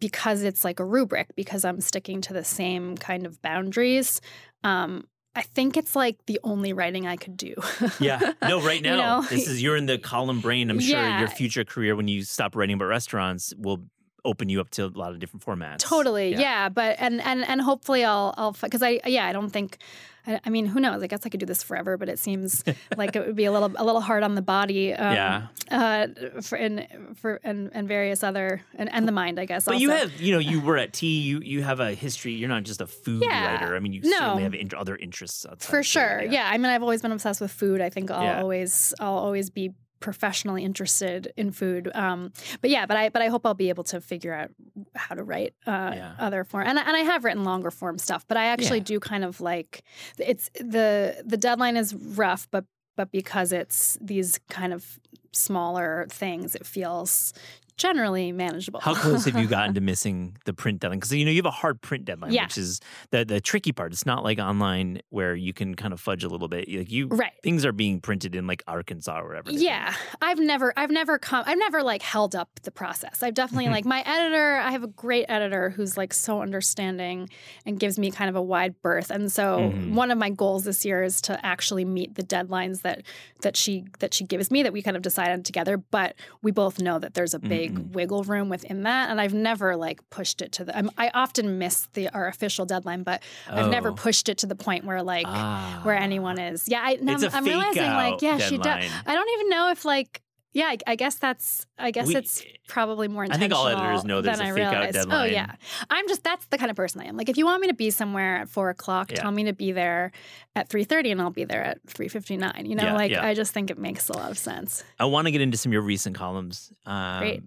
because 0.00 0.42
it's 0.42 0.64
like 0.64 0.80
a 0.80 0.84
rubric 0.84 1.28
because 1.36 1.64
i'm 1.64 1.80
sticking 1.80 2.20
to 2.22 2.32
the 2.32 2.44
same 2.44 2.96
kind 2.96 3.24
of 3.26 3.40
boundaries 3.42 4.20
um 4.64 5.06
i 5.36 5.42
think 5.42 5.76
it's 5.76 5.94
like 5.96 6.16
the 6.26 6.38
only 6.44 6.72
writing 6.72 7.06
i 7.06 7.16
could 7.16 7.36
do 7.36 7.54
Yeah. 8.00 8.32
No, 8.42 8.60
right 8.62 8.76
You 8.84 8.90
now, 8.90 9.20
know? 9.20 9.26
this 9.28 9.48
is 9.48 9.62
you're 9.62 9.76
in 9.76 9.86
the 9.86 9.98
column 9.98 10.40
brain. 10.40 10.70
I'm 10.70 10.80
sure 10.80 10.98
Yeah. 11.00 11.18
your 11.20 11.28
future 11.28 11.64
career 11.64 11.96
when 11.96 12.08
you 12.08 12.22
stop 12.22 12.54
writing 12.56 12.74
about 12.74 12.86
restaurants 12.86 13.54
will 13.56 13.80
open 14.24 14.48
you 14.48 14.60
up 14.60 14.70
to 14.70 14.86
a 14.86 14.88
lot 14.88 15.12
of 15.12 15.18
different 15.20 15.44
formats. 15.44 15.78
Totally, 15.78 16.34
yeah. 16.34 16.68
But 16.68 16.96
and 16.98 17.20
and 17.20 17.44
and 17.46 17.60
hopefully 17.60 18.04
I'll 18.04 18.34
I'll 18.36 18.52
because 18.52 18.82
I 18.82 19.00
yeah 19.06 19.26
I 19.26 19.32
don't 19.32 19.50
think. 19.50 19.78
I 20.26 20.40
I 20.46 20.48
mean, 20.50 20.64
who 20.64 20.80
knows? 20.80 21.02
I 21.02 21.06
guess 21.06 21.20
I 21.26 21.28
could 21.28 21.40
do 21.40 21.44
this 21.46 21.62
forever, 21.62 21.98
but 21.98 22.08
it 22.08 22.18
seems 22.18 22.64
like 22.96 23.14
it 23.14 23.26
would 23.26 23.36
be 23.36 23.44
a 23.44 23.52
little 23.52 23.70
a 23.76 23.84
little 23.84 24.00
hard 24.00 24.22
on 24.22 24.34
the 24.34 24.40
body. 24.42 24.94
Um, 24.94 25.12
Yeah. 25.14 25.46
Uh, 25.70 26.06
for 26.42 26.56
and 26.56 26.86
for 27.16 27.40
and, 27.44 27.70
and 27.74 27.86
various 27.86 28.22
other 28.22 28.62
and, 28.74 28.90
and 28.92 29.06
the 29.06 29.12
mind, 29.12 29.38
I 29.38 29.44
guess. 29.44 29.64
But 29.66 29.80
you 29.80 29.90
have, 29.90 30.18
you 30.20 30.32
know, 30.32 30.38
you 30.38 30.60
were 30.62 30.78
at 30.78 30.92
tea. 30.94 31.20
You 31.20 31.40
you 31.40 31.62
have 31.62 31.80
a 31.80 31.92
history. 31.92 32.32
You're 32.32 32.48
not 32.48 32.62
just 32.62 32.80
a 32.80 32.86
food 32.86 33.22
Yeah. 33.22 33.52
writer. 33.52 33.76
I 33.76 33.80
mean, 33.80 33.92
you 33.92 34.00
No. 34.02 34.10
certainly 34.18 34.42
have 34.44 34.54
in- 34.54 34.70
other 34.76 34.96
interests 34.96 35.44
outside. 35.44 35.68
for 35.70 35.76
food, 35.78 35.86
sure. 35.86 36.22
Yeah. 36.22 36.48
I 36.50 36.56
mean, 36.56 36.66
I've 36.72 36.82
always 36.82 37.02
been 37.02 37.12
obsessed 37.12 37.40
with 37.42 37.50
food. 37.52 37.80
I 37.82 37.90
think 37.90 38.10
I'll 38.10 38.22
Yeah. 38.24 38.40
always 38.40 38.94
I'll 39.00 39.18
always 39.18 39.50
be 39.50 39.72
professionally 40.04 40.62
interested 40.64 41.32
in 41.36 41.50
food. 41.50 41.90
Um, 41.94 42.30
but 42.60 42.68
yeah, 42.70 42.84
but 42.84 42.96
I 42.98 43.08
but 43.08 43.22
I 43.22 43.28
hope 43.28 43.46
I'll 43.46 43.54
be 43.54 43.70
able 43.70 43.84
to 43.84 44.00
figure 44.02 44.34
out 44.34 44.50
how 44.94 45.14
to 45.14 45.24
write 45.24 45.54
uh, 45.66 45.92
Yeah. 45.94 46.14
other 46.18 46.44
form. 46.44 46.66
And 46.68 46.78
I- 46.78 46.82
and 46.88 46.94
I 46.96 47.00
have 47.00 47.24
written 47.24 47.42
longer 47.44 47.70
form 47.70 47.96
stuff, 47.98 48.26
but 48.28 48.36
I 48.36 48.44
actually 48.54 48.78
Yeah. 48.84 48.92
do 48.92 49.00
kind 49.00 49.24
of 49.24 49.40
like 49.40 49.82
it's 50.18 50.50
the 50.60 51.22
the 51.24 51.38
deadline 51.38 51.76
is 51.78 51.94
rough, 51.94 52.46
but 52.50 52.64
but 52.96 53.10
because 53.10 53.50
it's 53.52 53.98
these 54.00 54.38
kind 54.50 54.72
of 54.74 54.98
smaller 55.32 56.06
things, 56.10 56.54
it 56.54 56.66
feels 56.66 57.32
generally 57.76 58.32
manageable. 58.32 58.80
How 58.80 58.94
close 59.02 59.24
have 59.24 59.38
you 59.38 59.46
gotten 59.46 59.74
to 59.74 59.80
missing 59.80 60.36
the 60.44 60.52
print 60.54 60.80
deadline? 60.80 60.98
Because 61.00 61.12
you 61.12 61.24
know 61.24 61.30
you 61.30 61.38
have 61.38 61.46
a 61.46 61.50
hard 61.50 61.80
print 61.82 62.04
deadline, 62.04 62.32
Yeah. 62.32 62.44
which 62.44 62.58
is 62.58 62.80
the 63.10 63.24
the 63.24 63.40
tricky 63.40 63.72
part. 63.72 63.92
It's 63.92 64.06
not 64.06 64.22
like 64.24 64.38
online 64.38 65.00
where 65.10 65.34
you 65.34 65.52
can 65.52 65.74
kind 65.74 65.92
of 65.92 66.00
fudge 66.00 66.24
a 66.24 66.28
little 66.28 66.48
bit. 66.48 66.68
Like 66.72 66.90
you, 66.90 67.08
Right. 67.08 67.32
things 67.42 67.64
are 67.64 67.72
being 67.72 68.00
printed 68.00 68.34
in 68.34 68.46
like 68.46 68.62
Arkansas 68.66 69.20
or 69.20 69.40
do. 69.42 69.52
Yeah, 69.54 69.94
I've 70.22 70.38
never, 70.38 70.72
I've 70.76 70.90
never 70.90 71.18
come, 71.18 71.44
I've 71.46 71.58
never 71.58 71.82
like 71.82 72.02
held 72.02 72.34
up 72.36 72.48
the 72.62 72.70
process. 72.70 73.22
I've 73.22 73.34
definitely 73.34 73.68
like 73.70 73.84
my 73.84 74.02
editor. 74.06 74.56
I 74.56 74.70
have 74.70 74.82
a 74.84 74.88
great 74.88 75.26
editor 75.28 75.70
who's 75.70 75.96
like 75.96 76.12
so 76.14 76.40
understanding 76.42 77.28
and 77.66 77.78
gives 77.80 77.98
me 77.98 78.10
kind 78.10 78.30
of 78.30 78.36
a 78.36 78.42
wide 78.42 78.80
berth. 78.82 79.10
And 79.10 79.30
so 79.30 79.58
Mhm. 79.58 79.94
one 79.94 80.10
of 80.10 80.18
my 80.18 80.30
goals 80.30 80.64
this 80.64 80.84
year 80.84 81.02
is 81.02 81.20
to 81.22 81.44
actually 81.44 81.84
meet 81.84 82.14
the 82.14 82.22
deadlines 82.22 82.82
that 82.82 83.02
that 83.42 83.56
she 83.56 83.84
that 83.98 84.14
she 84.14 84.24
gives 84.24 84.50
me 84.50 84.62
that 84.62 84.72
we 84.72 84.80
kind 84.82 84.96
of 84.96 85.02
decided 85.02 85.44
together. 85.44 85.76
But 85.76 86.14
we 86.42 86.50
both 86.50 86.80
know 86.80 86.98
that 86.98 87.14
there's 87.14 87.34
a 87.34 87.38
big 87.38 87.63
Mhm. 87.72 87.92
wiggle 87.92 88.22
room 88.24 88.48
within 88.48 88.82
that, 88.82 89.10
and 89.10 89.20
I've 89.20 89.34
never 89.34 89.76
like 89.76 90.00
pushed 90.10 90.42
it 90.42 90.52
to 90.52 90.64
the. 90.64 90.76
I'm, 90.76 90.90
I 90.98 91.10
often 91.14 91.58
miss 91.58 91.88
the 91.94 92.08
our 92.10 92.26
official 92.28 92.66
deadline, 92.66 93.02
but 93.02 93.22
I've 93.48 93.70
never 93.70 93.90
Oh. 93.90 93.94
pushed 93.94 94.28
it 94.28 94.38
to 94.38 94.46
the 94.46 94.56
point 94.56 94.84
where 94.84 95.02
like 95.02 95.26
Ah. 95.28 95.80
where 95.82 95.96
anyone 95.96 96.38
is. 96.38 96.68
Yeah, 96.68 96.80
I, 96.82 96.96
now 97.00 97.16
I'm 97.32 97.44
realizing 97.44 97.82
like 97.92 98.22
yeah, 98.22 98.38
she 98.38 98.58
does. 98.58 98.84
I 99.06 99.14
don't 99.14 99.30
even 99.38 99.48
know 99.50 99.70
if 99.70 99.84
like 99.84 100.20
yeah, 100.56 100.66
I, 100.66 100.78
I 100.86 100.94
guess 100.94 101.16
that's 101.16 101.66
I 101.80 101.90
guess 101.90 102.06
We- 102.06 102.14
it's 102.14 102.40
probably 102.68 103.08
more 103.08 103.24
intentional. 103.24 103.58
I 103.60 103.70
think 103.72 103.76
all 103.76 103.86
editors 103.86 104.04
know 104.04 104.20
there's 104.20 104.38
than 104.38 104.46
a 104.46 104.50
I 104.50 104.54
fake 104.54 104.62
out 104.64 104.92
deadline. 104.92 105.20
Oh 105.20 105.24
yeah, 105.24 105.50
I'm 105.90 106.06
just 106.06 106.22
that's 106.22 106.46
the 106.46 106.58
kind 106.58 106.70
of 106.70 106.76
person 106.76 107.00
I 107.00 107.06
am. 107.06 107.16
Like 107.16 107.28
if 107.28 107.36
you 107.36 107.44
want 107.44 107.60
me 107.60 107.66
to 107.66 107.74
be 107.74 107.90
somewhere 107.90 108.36
at 108.36 108.48
four 108.48 108.70
o'clock, 108.70 109.10
Yeah. 109.10 109.16
tell 109.22 109.32
me 109.32 109.42
to 109.44 109.52
be 109.52 109.72
there 109.72 110.12
at 110.54 110.68
three 110.68 110.84
thirty, 110.84 111.10
and 111.10 111.20
I'll 111.20 111.30
be 111.30 111.42
there 111.42 111.64
at 111.64 111.78
three 111.88 112.06
fifty 112.06 112.36
nine. 112.36 112.66
You 112.66 112.76
know, 112.76 112.84
Yeah, 112.84 112.94
like 112.94 113.10
yeah. 113.10 113.26
I 113.26 113.34
just 113.34 113.52
think 113.52 113.68
it 113.68 113.78
makes 113.78 114.08
a 114.08 114.12
lot 114.12 114.30
of 114.30 114.38
sense. 114.38 114.84
I 115.00 115.06
want 115.06 115.26
to 115.26 115.32
get 115.32 115.40
into 115.40 115.56
some 115.58 115.70
of 115.70 115.72
your 115.72 115.82
recent 115.82 116.14
columns. 116.14 116.70
Um, 116.86 117.18
Great. 117.18 117.42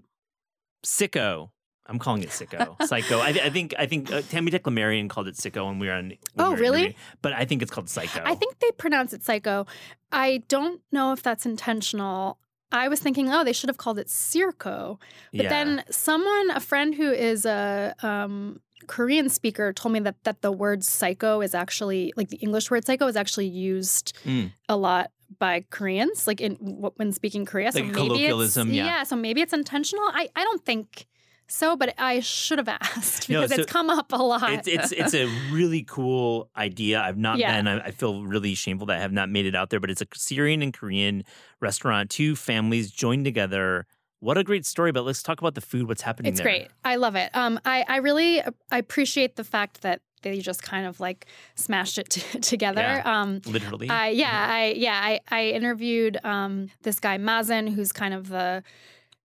Sicko. 0.85 1.49
I'm 1.89 1.99
calling 1.99 2.21
it 2.21 2.29
sicko. 2.29 2.75
Psycho. 2.85 3.19
I, 3.19 3.29
I 3.29 3.49
think 3.49 3.73
I 3.79 3.85
think 3.85 4.11
uh, 4.11 4.21
Tammie 4.21 4.51
Teclemariam 4.51 5.09
called 5.09 5.29
it 5.29 5.35
sicko 5.35 5.65
when 5.67 5.79
we 5.79 5.87
were 5.87 5.93
on. 5.93 6.09
when 6.09 6.17
Oh, 6.37 6.49
we 6.49 6.55
were 6.55 6.61
really? 6.61 6.95
But 7.21 7.31
I 7.31 7.45
think 7.45 7.61
it's 7.61 7.71
called 7.71 7.89
psycho. 7.89 8.21
I 8.25 8.35
think 8.35 8.59
they 8.59 8.71
pronounce 8.71 9.13
it 9.13 9.23
psycho. 9.23 9.65
I 10.11 10.43
don't 10.49 10.81
know 10.91 11.13
if 11.13 11.23
that's 11.23 11.45
intentional. 11.45 12.39
I 12.73 12.89
was 12.89 12.99
thinking, 12.99 13.31
oh, 13.33 13.45
they 13.45 13.53
should 13.53 13.69
have 13.69 13.77
called 13.77 13.99
it 13.99 14.07
circo. 14.07 14.99
But 15.31 15.43
Yeah. 15.43 15.49
then 15.49 15.83
someone, 15.89 16.51
a 16.51 16.59
friend 16.59 16.93
who 16.93 17.09
is 17.09 17.45
a 17.45 17.95
um, 18.03 18.59
Korean 18.87 19.29
speaker, 19.29 19.71
told 19.71 19.93
me 19.93 20.01
that 20.01 20.21
that 20.25 20.41
the 20.41 20.51
word 20.51 20.83
psycho 20.83 21.39
is 21.39 21.55
actually 21.55 22.11
like 22.17 22.27
the 22.27 22.37
English 22.37 22.69
word 22.69 22.85
psycho 22.85 23.07
is 23.07 23.15
actually 23.15 23.47
used 23.47 24.11
Mm. 24.25 24.51
a 24.67 24.75
lot 24.75 25.11
by 25.39 25.65
Koreans, 25.69 26.27
like 26.27 26.41
in 26.41 26.55
when 26.95 27.11
speaking 27.11 27.45
Korea. 27.45 27.71
so 27.71 27.79
Like 27.79 27.85
maybe 27.85 27.95
colloquialism, 27.97 28.69
it's, 28.69 28.75
yeah. 28.77 29.03
So 29.03 29.15
maybe 29.15 29.41
it's 29.41 29.53
intentional. 29.53 30.05
I 30.07 30.29
I 30.35 30.43
don't 30.43 30.65
think 30.65 31.05
so, 31.49 31.75
but 31.77 31.93
I 31.97 32.19
should 32.19 32.57
have 32.59 32.67
asked 32.81 33.29
No, 33.29 33.41
because 33.41 33.55
so 33.55 33.61
it's 33.61 33.71
come 33.71 33.89
up 33.89 34.11
a 34.11 34.17
lot. 34.17 34.51
it's 34.53 34.67
it's 34.67 34.91
it's 34.91 35.13
a 35.13 35.25
really 35.51 35.83
cool 35.83 36.49
idea. 36.57 36.99
I've 37.01 37.17
not 37.17 37.37
Yeah. 37.39 37.55
been. 37.55 37.67
I, 37.67 37.79
I 37.87 37.91
feel 37.91 38.23
really 38.23 38.53
shameful 38.55 38.87
that 38.87 38.97
I 38.97 39.01
have 39.01 39.13
not 39.13 39.29
made 39.29 39.45
it 39.45 39.55
out 39.55 39.69
there. 39.69 39.79
But 39.79 39.89
it's 39.91 40.01
a 40.01 40.07
Syrian 40.13 40.61
and 40.61 40.73
Korean 40.73 41.23
restaurant. 41.61 42.09
Two 42.09 42.35
families 42.35 42.91
joined 42.91 43.25
together. 43.25 43.85
What 44.19 44.37
a 44.37 44.43
great 44.43 44.65
story! 44.65 44.91
But 44.91 45.05
let's 45.05 45.21
talk 45.21 45.39
about 45.39 45.53
the 45.55 45.61
food. 45.61 45.87
What's 45.87 46.01
happening 46.01 46.31
It's 46.31 46.39
there? 46.41 46.45
great. 46.45 46.67
I 46.83 46.95
love 46.95 47.15
it. 47.15 47.29
Um, 47.35 47.59
I 47.65 47.85
I 47.87 47.97
really 47.97 48.41
I 48.71 48.77
appreciate 48.79 49.35
the 49.35 49.43
fact 49.43 49.81
that 49.81 50.01
they 50.31 50.39
just 50.39 50.63
kind 50.63 50.85
of 50.85 50.99
like 50.99 51.25
smashed 51.55 51.97
it 51.97 52.09
t- 52.09 52.39
together. 52.41 52.81
Yeah. 52.81 53.21
Um, 53.21 53.41
Literally. 53.45 53.89
I 53.89 54.09
yeah 54.09 54.47
I 54.49 54.73
yeah 54.77 54.99
I 55.01 55.19
I 55.29 55.47
interviewed 55.49 56.17
um 56.23 56.69
this 56.83 56.99
guy 56.99 57.17
Mazen 57.17 57.73
who's 57.73 57.91
kind 57.91 58.13
of 58.13 58.29
the 58.29 58.63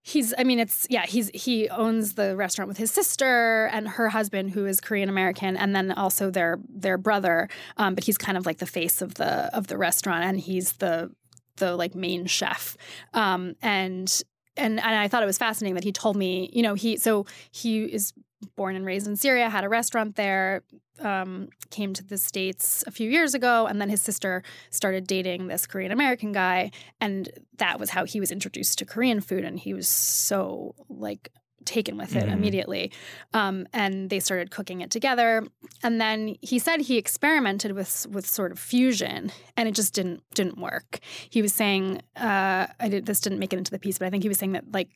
he's 0.02 0.34
I 0.36 0.44
mean 0.44 0.58
it's 0.58 0.86
yeah 0.90 1.06
he's 1.06 1.30
he 1.32 1.68
owns 1.68 2.14
the 2.14 2.36
restaurant 2.36 2.68
with 2.68 2.76
his 2.76 2.90
sister 2.90 3.66
and 3.72 3.88
her 3.88 4.08
husband 4.08 4.50
who 4.50 4.66
is 4.66 4.80
Korean 4.80 5.08
American 5.08 5.56
and 5.56 5.74
then 5.74 5.92
also 5.92 6.30
their 6.30 6.58
their 6.68 6.98
brother 6.98 7.48
um 7.76 7.94
but 7.94 8.04
he's 8.04 8.18
kind 8.18 8.36
of 8.36 8.44
like 8.44 8.58
the 8.58 8.66
face 8.66 9.00
of 9.00 9.14
the 9.14 9.54
of 9.56 9.68
the 9.68 9.78
restaurant 9.78 10.24
and 10.24 10.40
he's 10.40 10.72
the 10.74 11.10
the 11.56 11.76
like 11.76 11.94
main 11.94 12.26
chef 12.26 12.76
um 13.14 13.54
and 13.62 14.22
and 14.56 14.80
and 14.80 14.94
I 14.94 15.06
thought 15.06 15.22
it 15.22 15.26
was 15.26 15.38
fascinating 15.38 15.76
that 15.76 15.84
he 15.84 15.92
told 15.92 16.16
me 16.16 16.50
you 16.52 16.62
know 16.62 16.74
he 16.74 16.96
so 16.96 17.24
he 17.52 17.84
is 17.84 18.12
born 18.56 18.76
and 18.76 18.84
raised 18.84 19.06
in 19.06 19.16
Syria 19.16 19.48
had 19.50 19.64
a 19.64 19.68
restaurant 19.68 20.16
there 20.16 20.62
um, 21.00 21.48
came 21.70 21.92
to 21.94 22.04
the 22.04 22.18
states 22.18 22.84
a 22.86 22.90
few 22.90 23.10
years 23.10 23.34
ago 23.34 23.66
and 23.66 23.80
then 23.80 23.88
his 23.88 24.02
sister 24.02 24.42
started 24.70 25.06
dating 25.06 25.46
this 25.48 25.66
Korean 25.66 25.90
American 25.92 26.32
guy 26.32 26.70
and 27.00 27.28
that 27.58 27.80
was 27.80 27.90
how 27.90 28.04
he 28.04 28.20
was 28.20 28.30
introduced 28.30 28.78
to 28.78 28.84
Korean 28.84 29.20
food 29.20 29.44
and 29.44 29.58
he 29.58 29.74
was 29.74 29.88
so 29.88 30.74
like 30.88 31.30
taken 31.64 31.96
with 31.96 32.16
it 32.16 32.24
Mhm. 32.26 32.32
immediately 32.32 32.92
um, 33.34 33.66
and 33.72 34.10
they 34.10 34.18
started 34.18 34.50
cooking 34.50 34.80
it 34.80 34.90
together 34.90 35.46
and 35.84 36.00
then 36.00 36.34
he 36.40 36.58
said 36.58 36.80
he 36.80 36.98
experimented 36.98 37.72
with 37.72 38.06
with 38.10 38.26
sort 38.26 38.50
of 38.50 38.58
fusion 38.58 39.30
and 39.56 39.68
it 39.68 39.74
just 39.76 39.94
didn't 39.94 40.22
didn't 40.34 40.58
work 40.58 40.98
he 41.30 41.40
was 41.40 41.52
saying 41.52 42.02
uh, 42.16 42.66
I 42.80 42.88
did 42.88 43.06
this 43.06 43.20
didn't 43.20 43.38
make 43.38 43.52
it 43.52 43.58
into 43.58 43.70
the 43.70 43.78
piece 43.78 43.98
but 43.98 44.06
I 44.06 44.10
think 44.10 44.24
he 44.24 44.28
was 44.28 44.38
saying 44.38 44.52
that 44.52 44.72
like 44.72 44.90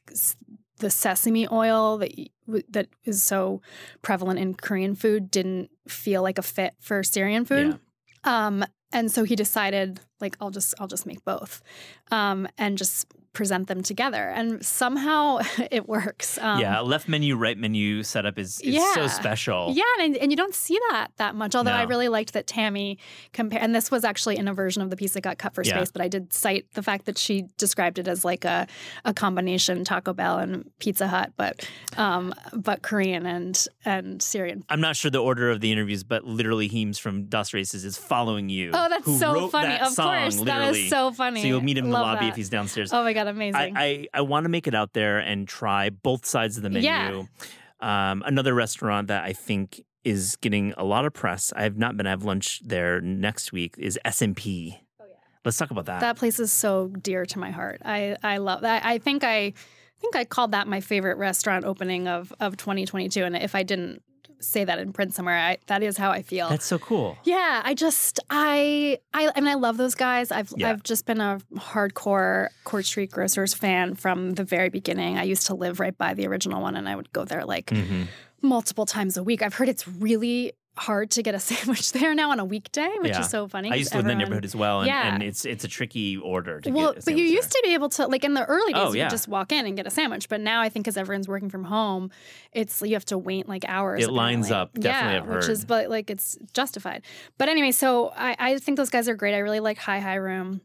the 0.79 0.91
sesame 0.91 1.49
oil 1.51 1.99
that 1.99 2.13
that 2.69 2.89
is 3.05 3.23
so 3.23 3.61
prevalent 4.03 4.39
in 4.39 4.55
Korean 4.55 4.95
food 4.95 5.31
didn't 5.31 5.71
feel 5.89 6.23
like 6.23 6.39
a 6.39 6.43
fit 6.43 6.75
for 6.81 7.03
Syrian 7.03 7.45
food. 7.45 7.79
Um, 8.25 8.65
and 8.93 9.11
so 9.11 9.25
he 9.25 9.37
decided, 9.37 10.01
like, 10.21 10.37
I'll 10.41 10.51
just 10.51 10.75
I'll 10.79 10.87
just 10.87 11.07
make 11.07 11.25
both, 11.25 11.63
um, 12.11 12.47
and 12.57 12.79
just 12.79 13.07
present 13.37 13.69
them 13.69 13.83
together. 13.83 14.31
And 14.31 14.65
somehow 14.65 15.41
it 15.71 15.87
works. 15.87 16.39
Um, 16.39 16.59
yeah, 16.59 16.81
left 16.81 17.07
menu, 17.07 17.37
right 17.37 17.57
menu 17.57 18.03
setup 18.03 18.39
is, 18.39 18.61
is 18.63 18.83
so 18.95 19.07
special. 19.09 19.75
Yeah, 19.77 19.83
and, 20.01 20.17
and 20.17 20.33
you 20.33 20.37
don't 20.37 20.55
see 20.55 20.79
that 20.91 21.09
that 21.19 21.35
much. 21.35 21.55
Although 21.55 21.73
I 21.73 21.83
really 21.83 22.09
liked 22.09 22.33
that 22.33 22.47
Tammy 22.47 22.99
compare, 23.35 23.61
and 23.61 23.75
this 23.75 23.91
was 23.91 24.05
actually 24.05 24.39
in 24.39 24.49
a 24.49 24.55
version 24.55 24.81
of 24.81 24.89
the 24.89 24.97
piece 24.97 25.13
that 25.13 25.21
got 25.21 25.37
cut 25.37 25.55
for 25.55 25.63
Yeah. 25.63 25.77
space. 25.77 25.93
But 25.93 26.01
I 26.01 26.09
did 26.09 26.33
cite 26.33 26.73
the 26.73 26.83
fact 26.83 27.05
that 27.05 27.19
she 27.19 27.45
described 27.59 27.99
it 27.99 28.09
as 28.09 28.25
like 28.25 28.47
a, 28.47 28.67
a 29.05 29.13
combination 29.13 29.85
Taco 29.85 30.15
Bell 30.15 30.39
and 30.39 30.71
Pizza 30.79 31.07
Hut, 31.07 31.33
but 31.37 31.69
um, 31.99 32.33
but 32.55 32.81
Korean 32.81 33.27
and 33.27 33.67
and 33.85 34.23
Syrian. 34.23 34.65
I'm 34.71 34.81
not 34.81 34.97
sure 34.97 35.11
the 35.11 35.19
order 35.19 35.51
of 35.51 35.61
the 35.61 35.71
interviews, 35.71 36.05
but 36.05 36.25
literally 36.25 36.69
Heems 36.69 36.99
from 36.99 37.27
Das 37.27 37.51
Racist 37.51 37.85
is 37.85 37.99
following 37.99 38.49
you. 38.49 38.71
Oh, 38.73 38.89
that's 38.89 39.19
so 39.19 39.49
funny! 39.49 39.69
That 39.69 39.83
of 39.83 39.93
song, 39.93 40.07
course, 40.07 40.37
that 40.37 40.45
literally. 40.45 40.85
is 40.85 40.91
so 40.91 41.13
funny. 41.13 41.43
So 41.43 41.49
you'll 41.49 41.61
meet 41.61 41.77
him 41.77 41.85
in 41.85 41.91
the 41.91 41.99
lobby 41.99 42.25
that. 42.25 42.31
if 42.31 42.37
he's 42.37 42.49
downstairs. 42.49 42.93
Oh 42.95 43.03
my 43.05 43.13
god, 43.13 43.26
amazing! 43.27 43.77
I, 43.77 43.83
I, 43.83 44.07
I 44.15 44.21
want 44.23 44.45
to 44.45 44.49
make 44.49 44.67
it 44.67 44.75
out 44.75 44.93
there 44.93 45.19
and 45.19 45.47
try 45.47 45.91
both 45.91 46.27
sides 46.27 46.57
of 46.57 46.63
the 46.63 46.71
menu. 46.71 46.87
Yeah. 46.89 47.25
Um, 47.81 48.23
another 48.27 48.55
restaurant 48.55 49.09
that 49.09 49.25
I 49.25 49.33
think 49.33 49.83
is 50.05 50.37
getting 50.37 50.73
a 50.77 50.85
lot 50.85 51.05
of 51.05 51.13
press. 51.13 51.53
I 51.55 51.65
have 51.65 51.77
not 51.77 51.97
been. 51.97 52.07
I 52.07 52.11
have 52.11 52.23
lunch 52.25 52.61
there 52.65 53.01
next 53.01 53.53
week. 53.53 53.75
Is 53.77 53.99
S&P. 54.05 54.79
Oh, 55.01 55.05
yeah. 55.09 55.17
Let's 55.45 55.57
talk 55.57 55.71
about 55.71 55.87
that. 55.87 56.01
that 56.01 56.17
place 56.17 56.39
is 56.39 56.53
so 56.53 56.89
dear 56.89 57.27
to 57.27 57.39
my 57.39 57.51
heart. 57.51 57.83
I 57.85 58.17
I 58.23 58.39
love 58.39 58.63
that. 58.63 58.85
I 58.85 58.99
think 58.99 59.25
I 59.25 59.37
I 59.37 59.53
think 60.01 60.17
I 60.17 60.25
called 60.25 60.53
that 60.53 60.69
my 60.69 60.81
favorite 60.81 61.17
restaurant 61.17 61.65
opening 61.65 62.07
of 62.09 62.33
of 62.41 62.57
2022. 62.57 63.25
And 63.25 63.37
if 63.37 63.55
I 63.55 63.63
didn't 63.63 64.03
say 64.41 64.65
that 64.65 64.79
in 64.79 64.93
print 64.93 65.15
somewhere, 65.15 65.37
I, 65.39 65.59
that 65.67 65.83
is 65.83 65.97
how 65.97 66.11
I 66.11 66.23
feel. 66.23 66.49
That's 66.49 66.65
so 66.67 66.79
cool. 66.79 67.17
yeah, 67.25 67.63
I 67.65 67.75
just 67.75 68.21
I 68.31 68.99
I 69.15 69.31
I 69.35 69.41
mean 69.41 69.49
I 69.51 69.55
love 69.55 69.77
those 69.77 69.95
guys. 69.95 70.31
I've 70.31 70.53
Yeah. 70.57 70.71
I've 70.71 70.83
just 70.83 71.07
been 71.07 71.21
a 71.21 71.39
hardcore 71.55 72.49
Court 72.65 72.85
Street 72.85 73.11
Grocers 73.11 73.55
fan 73.55 73.95
from 73.95 74.35
the 74.35 74.45
very 74.45 74.69
beginning. 74.69 75.19
I 75.19 75.23
used 75.25 75.47
to 75.47 75.55
live 75.55 75.81
right 75.81 75.97
by 75.97 76.15
the 76.15 76.27
original 76.27 76.61
one, 76.63 76.77
and 76.77 76.89
I 76.89 76.97
would 76.97 77.13
go 77.13 77.25
there 77.25 77.45
like 77.45 77.71
hmm 77.71 78.05
multiple 78.43 78.87
times 78.87 79.17
a 79.17 79.25
week. 79.25 79.43
I've 79.43 79.55
heard 79.55 79.69
it's 79.69 79.89
really 79.89 80.53
hard 80.79 81.11
to 81.13 81.23
get 81.23 81.35
a 81.35 81.39
sandwich 81.51 81.93
there 81.93 82.15
now 82.15 82.31
on 82.31 82.39
a 82.41 82.45
weekday, 82.45 82.91
which 83.01 83.13
Yeah. 83.13 83.21
is 83.21 83.31
so 83.31 83.49
funny. 83.49 83.71
I 83.71 83.77
used 83.77 83.93
to 83.93 83.99
live 83.99 84.07
in 84.07 84.09
the 84.19 84.25
neighborhood 84.25 84.45
as 84.45 84.55
well, 84.55 84.81
and, 84.81 84.89
Yeah. 84.89 85.15
and 85.15 85.23
it's 85.23 85.45
it's 85.45 85.65
a 85.65 85.69
tricky 85.69 86.17
order 86.17 86.61
to 86.61 86.71
well, 86.71 86.95
but 87.05 87.17
you 87.17 87.25
used 87.25 87.51
to 87.51 87.61
be 87.65 87.75
able 87.75 87.89
to 87.91 88.07
like 88.07 88.25
in 88.25 88.35
the 88.35 88.45
early 88.45 88.73
days, 88.73 88.83
Oh, 88.85 88.93
you 88.93 88.99
yeah. 88.99 89.09
just 89.09 89.27
walk 89.29 89.53
in 89.53 89.65
and 89.67 89.77
get 89.77 89.87
a 89.87 89.91
sandwich. 89.91 90.29
But 90.29 90.41
now 90.41 90.61
I 90.61 90.69
think 90.69 90.85
because 90.85 90.97
everyone's 90.97 91.29
working 91.29 91.49
from 91.51 91.65
home, 91.65 92.11
it's 92.53 92.83
you 92.83 92.95
have 92.95 93.05
to 93.07 93.19
wait 93.19 93.49
like 93.49 93.65
hours. 93.67 94.03
It 94.03 94.11
lines 94.11 94.51
up, 94.51 94.75
definitely, 94.75 95.15
yeah, 95.29 95.35
I've 95.35 95.43
which 95.43 95.49
is 95.49 95.65
but 95.65 95.89
like 95.89 96.11
it's 96.11 96.37
justified. 96.53 97.03
But 97.39 97.49
anyway, 97.49 97.73
so 97.73 98.13
I, 98.17 98.37
I 98.39 98.59
think 98.59 98.77
those 98.77 98.91
guys 98.91 99.09
are 99.09 99.15
great. 99.15 99.35
I 99.35 99.39
really 99.39 99.61
like 99.61 99.79
Hi-Hi 99.79 100.15
Room. 100.17 100.61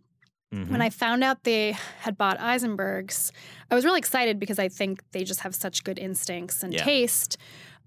Mhm. 0.53 0.69
When 0.69 0.81
I 0.81 0.89
found 0.89 1.23
out 1.23 1.45
they 1.45 1.77
had 1.99 2.17
bought 2.17 2.37
Eisenberg's, 2.37 3.31
I 3.69 3.75
was 3.75 3.85
really 3.85 3.99
excited 3.99 4.37
because 4.37 4.59
I 4.59 4.67
think 4.67 5.01
they 5.13 5.23
just 5.23 5.39
have 5.39 5.55
such 5.55 5.85
good 5.85 5.97
instincts 5.97 6.61
and 6.63 6.77
taste. 6.77 7.37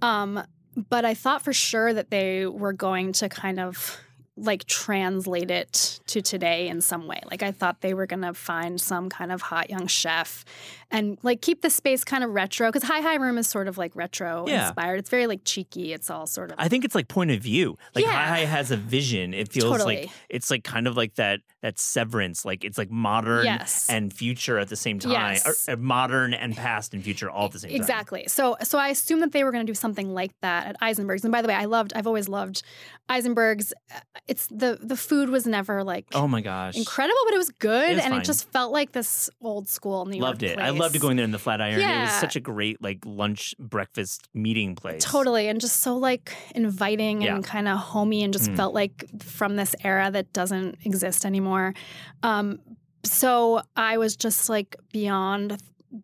Um, 0.00 0.43
but 0.76 1.04
I 1.04 1.14
thought 1.14 1.43
for 1.43 1.52
sure 1.52 1.93
that 1.93 2.11
they 2.11 2.47
were 2.47 2.73
going 2.73 3.12
to 3.14 3.28
kind 3.28 3.61
of 3.61 3.99
like 4.37 4.64
translate 4.64 5.50
it 5.50 6.00
to 6.09 6.21
today 6.21 6.69
in 6.69 6.81
some 6.81 7.07
way. 7.07 7.21
Like 7.31 7.43
I 7.43 7.52
thought 7.52 7.81
they 7.81 7.95
were 7.95 8.07
going 8.07 8.23
to 8.23 8.35
find 8.35 8.81
some 8.81 9.09
kind 9.09 9.31
of 9.31 9.43
hot 9.43 9.71
young 9.71 9.87
chef 9.87 10.45
and 10.94 11.18
like 11.22 11.42
keep 11.42 11.60
the 11.60 11.68
space 11.70 12.04
kind 12.04 12.24
of 12.24 12.30
retro 12.30 12.68
because 12.70 12.84
Hi-Hi 12.88 13.16
Room 13.16 13.36
is 13.36 13.46
sort 13.48 13.68
of 13.68 13.76
like 13.76 13.94
retro 13.94 14.46
Yeah. 14.48 14.68
inspired. 14.68 14.98
It's 15.00 15.10
very 15.10 15.26
like 15.26 15.40
cheeky. 15.44 15.92
It's 15.92 16.08
all 16.08 16.26
sort 16.26 16.50
of 16.52 16.56
I 16.58 16.68
think 16.68 16.84
it's 16.86 16.94
like 16.94 17.08
point 17.08 17.30
of 17.32 17.40
view. 17.42 17.76
Like 17.94 18.04
Yeah. 18.04 18.12
High 18.12 18.28
High 18.40 18.44
has 18.46 18.70
a 18.70 18.76
vision. 18.76 19.34
It 19.34 19.52
feels 19.52 19.70
Totally. 19.72 19.96
like 20.02 20.10
it's 20.30 20.50
like 20.50 20.64
kind 20.64 20.86
of 20.86 20.96
like 20.96 21.16
that 21.16 21.40
that 21.62 21.78
severance. 21.78 22.44
Like 22.44 22.64
it's 22.64 22.78
like 22.78 22.90
modern 22.90 23.44
Yes. 23.44 23.88
and 23.90 24.12
future 24.12 24.58
at 24.58 24.68
the 24.68 24.76
same 24.76 24.98
time. 24.98 25.12
Yes. 25.12 25.46
Or, 25.68 25.72
uh, 25.72 25.76
modern 25.76 26.32
and 26.32 26.56
past 26.56 26.94
and 26.94 27.02
future 27.02 27.28
all 27.30 27.46
at 27.46 27.52
the 27.52 27.58
same 27.58 27.70
time. 27.72 27.80
Exactly. 27.80 28.24
So 28.28 28.56
so 28.62 28.78
I 28.78 28.88
assume 28.88 29.20
that 29.20 29.32
they 29.32 29.44
were 29.44 29.50
going 29.52 29.66
to 29.66 29.70
do 29.70 29.74
something 29.74 30.14
like 30.14 30.32
that 30.42 30.66
at 30.68 30.76
Eisenberg's. 30.80 31.24
And 31.24 31.32
by 31.32 31.42
the 31.42 31.48
way, 31.48 31.54
I 31.54 31.64
loved 31.66 31.92
I've 31.96 32.06
always 32.06 32.28
loved 32.28 32.62
Eisenberg's. 33.08 33.72
Uh, 33.94 34.00
It's 34.28 34.46
the 34.46 34.78
the 34.80 34.96
food 34.96 35.28
was 35.28 35.46
never 35.46 35.82
like 35.84 36.06
Oh 36.14 36.26
my 36.28 36.40
gosh. 36.40 36.76
incredible, 36.76 37.18
but 37.26 37.34
it 37.34 37.38
was 37.38 37.50
good 37.50 37.90
It 37.90 37.94
was 37.96 38.04
and 38.04 38.12
fine. 38.12 38.20
it 38.20 38.24
just 38.24 38.50
felt 38.52 38.72
like 38.72 38.92
this 38.92 39.28
old 39.42 39.68
school 39.68 40.06
New 40.06 40.20
Loved 40.20 40.42
York 40.42 40.56
it. 40.58 40.62
I 40.62 40.70
loved 40.85 41.00
going 41.00 41.17
there 41.17 41.25
in 41.25 41.31
the 41.33 41.38
Flatiron. 41.38 41.81
It 41.81 42.00
was 42.03 42.12
such 42.12 42.37
a 42.37 42.41
great 42.41 42.81
like 42.83 42.99
lunch, 43.05 43.55
breakfast, 43.59 44.29
meeting 44.35 44.75
place. 44.75 45.03
Totally, 45.05 45.49
and 45.49 45.61
just 45.61 45.81
so 45.81 45.97
like 45.97 46.33
inviting 46.55 47.23
Yeah. 47.23 47.35
and 47.37 47.45
kind 47.45 47.69
of 47.69 47.79
homey, 47.79 48.23
and 48.23 48.33
just 48.33 48.50
Mm. 48.50 48.57
felt 48.57 48.75
like 48.75 49.05
from 49.23 49.57
this 49.57 49.75
era 49.83 50.11
that 50.11 50.33
doesn't 50.33 50.79
exist 50.85 51.25
anymore. 51.25 51.75
Um, 52.23 52.61
so 53.05 53.62
I 53.76 53.99
was 53.99 54.17
just 54.17 54.49
like 54.49 54.76
beyond 54.93 55.59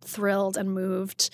thrilled 0.04 0.56
and 0.56 0.72
moved 0.72 1.30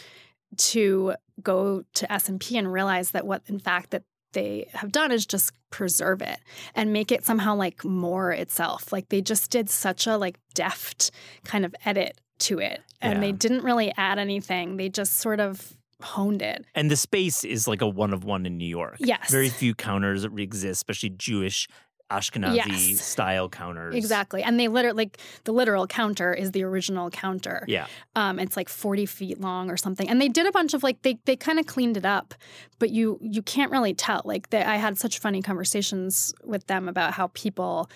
to 0.57 1.15
go 1.43 1.83
to 1.95 2.13
S 2.13 2.29
and 2.29 2.41
P 2.41 2.57
and 2.57 2.73
realize 2.73 3.11
that 3.11 3.27
what 3.27 3.43
in 3.47 3.59
fact 3.59 3.91
that 3.91 4.03
they 4.33 4.69
have 4.75 4.93
done 4.93 5.11
is 5.13 5.27
just 5.27 5.53
preserve 5.71 6.21
it 6.23 6.39
and 6.75 6.93
make 6.93 7.11
it 7.11 7.25
somehow 7.25 7.55
like 7.55 7.85
more 7.85 8.33
itself. 8.33 8.93
Like 8.93 9.09
they 9.09 9.21
just 9.21 9.51
did 9.51 9.69
such 9.71 10.07
a 10.07 10.17
like 10.17 10.39
deft 10.55 11.11
kind 11.45 11.65
of 11.65 11.75
edit 11.85 12.19
to 12.41 12.59
it, 12.59 12.83
and 13.01 13.23
they 13.23 13.33
didn't 13.33 13.63
really 13.65 13.93
add 13.97 14.19
anything. 14.19 14.77
They 14.77 14.89
just 14.89 15.17
sort 15.19 15.41
of 15.41 15.77
honed 16.03 16.43
it. 16.43 16.65
And 16.75 16.91
the 16.91 16.97
space 16.97 17.45
is 17.45 17.67
like 17.67 17.81
a 17.81 17.89
one 17.89 18.13
of 18.13 18.25
one 18.25 18.45
in 18.47 18.59
New 18.59 18.69
York. 18.69 18.97
Yes. 18.99 19.31
Very 19.31 19.49
few 19.49 19.75
counters 19.75 20.25
exist, 20.25 20.79
especially 20.79 21.11
Jewish 21.11 21.69
Ashkenazi 22.11 22.55
Yes. 22.57 23.01
style 23.01 23.49
counters. 23.49 23.95
Exactly. 23.95 24.43
And 24.43 24.61
they 24.61 24.69
literally, 24.69 24.97
like, 25.05 25.19
the 25.45 25.53
literal 25.53 25.87
counter 25.87 26.33
is 26.33 26.53
the 26.53 26.63
original 26.63 27.11
counter. 27.11 27.65
Yeah. 27.67 27.87
Um, 28.15 28.39
it's 28.39 28.57
like 28.57 28.69
40 28.69 29.07
feet 29.07 29.41
long 29.41 29.71
or 29.71 29.77
something. 29.77 30.09
And 30.09 30.21
they 30.21 30.29
did 30.29 30.47
a 30.47 30.53
bunch 30.53 30.73
of 30.75 30.83
like, 30.83 31.03
they, 31.03 31.19
they 31.25 31.35
kind 31.35 31.59
of 31.59 31.67
cleaned 31.67 31.97
it 31.97 32.05
up, 32.07 32.35
but 32.79 32.91
you, 32.91 33.19
you 33.21 33.43
can't 33.43 33.73
really 33.73 33.95
tell. 33.95 34.23
Like, 34.25 34.51
they, 34.51 34.63
I 34.63 34.77
had 34.77 34.99
such 34.99 35.19
funny 35.19 35.43
conversations 35.43 36.33
with 36.45 36.67
them 36.69 36.89
about 36.89 37.15
how 37.15 37.29
people, 37.35 37.91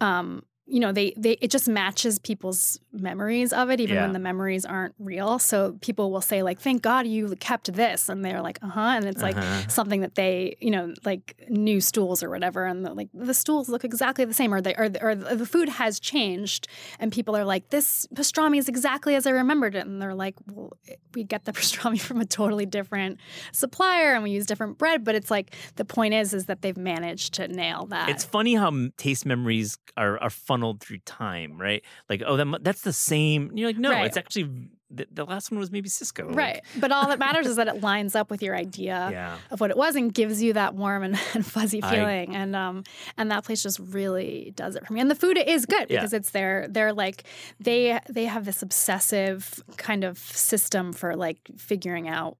um, 0.00 0.42
you 0.66 0.80
know, 0.80 0.92
they, 0.92 1.12
they, 1.16 1.32
it 1.42 1.50
just 1.50 1.68
matches 1.68 2.18
people's 2.18 2.80
memories 2.90 3.52
of 3.52 3.70
it, 3.70 3.80
even 3.80 3.96
Yeah. 3.96 4.02
when 4.02 4.12
the 4.12 4.18
memories 4.18 4.64
aren't 4.64 4.94
real. 4.98 5.38
So 5.38 5.76
people 5.82 6.10
will 6.10 6.22
say, 6.22 6.42
like, 6.42 6.58
thank 6.58 6.80
God 6.80 7.06
you 7.06 7.34
kept 7.38 7.72
this. 7.74 8.08
And 8.08 8.24
they're 8.24 8.40
like, 8.40 8.58
uh 8.62 8.68
huh. 8.68 8.80
And 8.96 9.04
it's 9.04 9.20
like, 9.22 9.36
Uh-huh. 9.36 9.68
something 9.68 10.00
that 10.00 10.14
they, 10.14 10.56
you 10.60 10.70
know, 10.70 10.94
like 11.04 11.36
new 11.50 11.80
stools 11.82 12.22
or 12.22 12.30
whatever, 12.30 12.64
and 12.64 12.82
like 12.82 13.08
the 13.12 13.34
stools 13.34 13.68
look 13.68 13.84
exactly 13.84 14.24
the 14.24 14.32
same, 14.32 14.54
or 14.54 14.62
they, 14.62 14.74
or, 14.74 14.88
or 15.02 15.14
the 15.14 15.44
food 15.46 15.68
has 15.68 16.00
changed, 16.00 16.66
and 16.98 17.12
people 17.12 17.36
are 17.36 17.44
like, 17.44 17.68
this 17.68 18.06
pastrami 18.14 18.56
is 18.56 18.68
exactly 18.68 19.14
as 19.16 19.26
I 19.26 19.30
remembered 19.30 19.74
it, 19.74 19.86
and 19.86 20.00
they're 20.00 20.14
like, 20.14 20.34
well, 20.50 20.72
we 21.14 21.24
get 21.24 21.44
the 21.44 21.52
pastrami 21.58 22.00
from 22.00 22.20
a 22.20 22.24
totally 22.24 22.64
different 22.66 23.18
supplier, 23.52 24.14
and 24.14 24.22
we 24.22 24.30
use 24.30 24.46
different 24.46 24.78
bread, 24.78 25.04
but 25.04 25.14
it's 25.14 25.30
like 25.30 25.54
the 25.76 25.84
point 25.84 26.14
is, 26.14 26.32
is 26.32 26.46
that 26.46 26.62
they've 26.62 26.76
managed 26.76 27.34
to 27.34 27.48
nail 27.48 27.86
that. 27.86 28.08
It's 28.08 28.24
funny 28.24 28.54
how 28.54 28.72
taste 28.96 29.26
memories 29.26 29.76
are, 29.96 30.18
are 30.22 30.30
funneled 30.54 30.80
through 30.80 30.98
time, 30.98 31.58
right? 31.60 31.82
Like, 32.08 32.22
oh, 32.24 32.36
that, 32.36 32.62
that's 32.62 32.82
the 32.82 32.92
same. 32.92 33.50
You're 33.54 33.68
like, 33.68 33.78
no, 33.78 33.90
Right. 33.90 34.06
it's 34.06 34.16
actually 34.16 34.68
the, 34.90 35.06
the 35.10 35.24
last 35.24 35.50
one 35.50 35.58
was 35.58 35.72
maybe 35.72 35.88
Sysco. 35.88 36.28
Like, 36.28 36.36
right, 36.36 36.60
but 36.78 36.92
all 36.92 37.08
that 37.08 37.18
matters 37.18 37.46
is 37.48 37.56
that 37.56 37.66
it 37.66 37.80
lines 37.82 38.14
up 38.14 38.30
with 38.30 38.42
your 38.42 38.54
idea. 38.54 39.08
Yeah. 39.10 39.36
of 39.50 39.60
what 39.60 39.70
it 39.70 39.76
was 39.76 39.96
and 39.96 40.14
gives 40.14 40.40
you 40.42 40.52
that 40.52 40.74
warm 40.76 41.02
and, 41.02 41.18
and 41.34 41.44
fuzzy 41.44 41.82
I- 41.82 41.90
feeling 41.90 42.36
and 42.36 42.54
um 42.54 42.84
and 43.16 43.30
that 43.32 43.44
place 43.44 43.62
just 43.62 43.80
really 43.80 44.52
does 44.54 44.76
it 44.76 44.86
for 44.86 44.92
me 44.92 45.00
and 45.00 45.10
the 45.10 45.14
food 45.16 45.36
is 45.38 45.66
good 45.66 45.86
Yeah. 45.90 45.98
because 45.98 46.12
it's 46.12 46.30
their 46.30 46.68
they're 46.68 46.92
like 46.92 47.24
they 47.58 47.98
they 48.08 48.26
have 48.26 48.44
this 48.44 48.62
obsessive 48.62 49.60
kind 49.76 50.04
of 50.04 50.18
system 50.18 50.92
for 50.92 51.16
like 51.16 51.38
figuring 51.56 52.06
out 52.08 52.36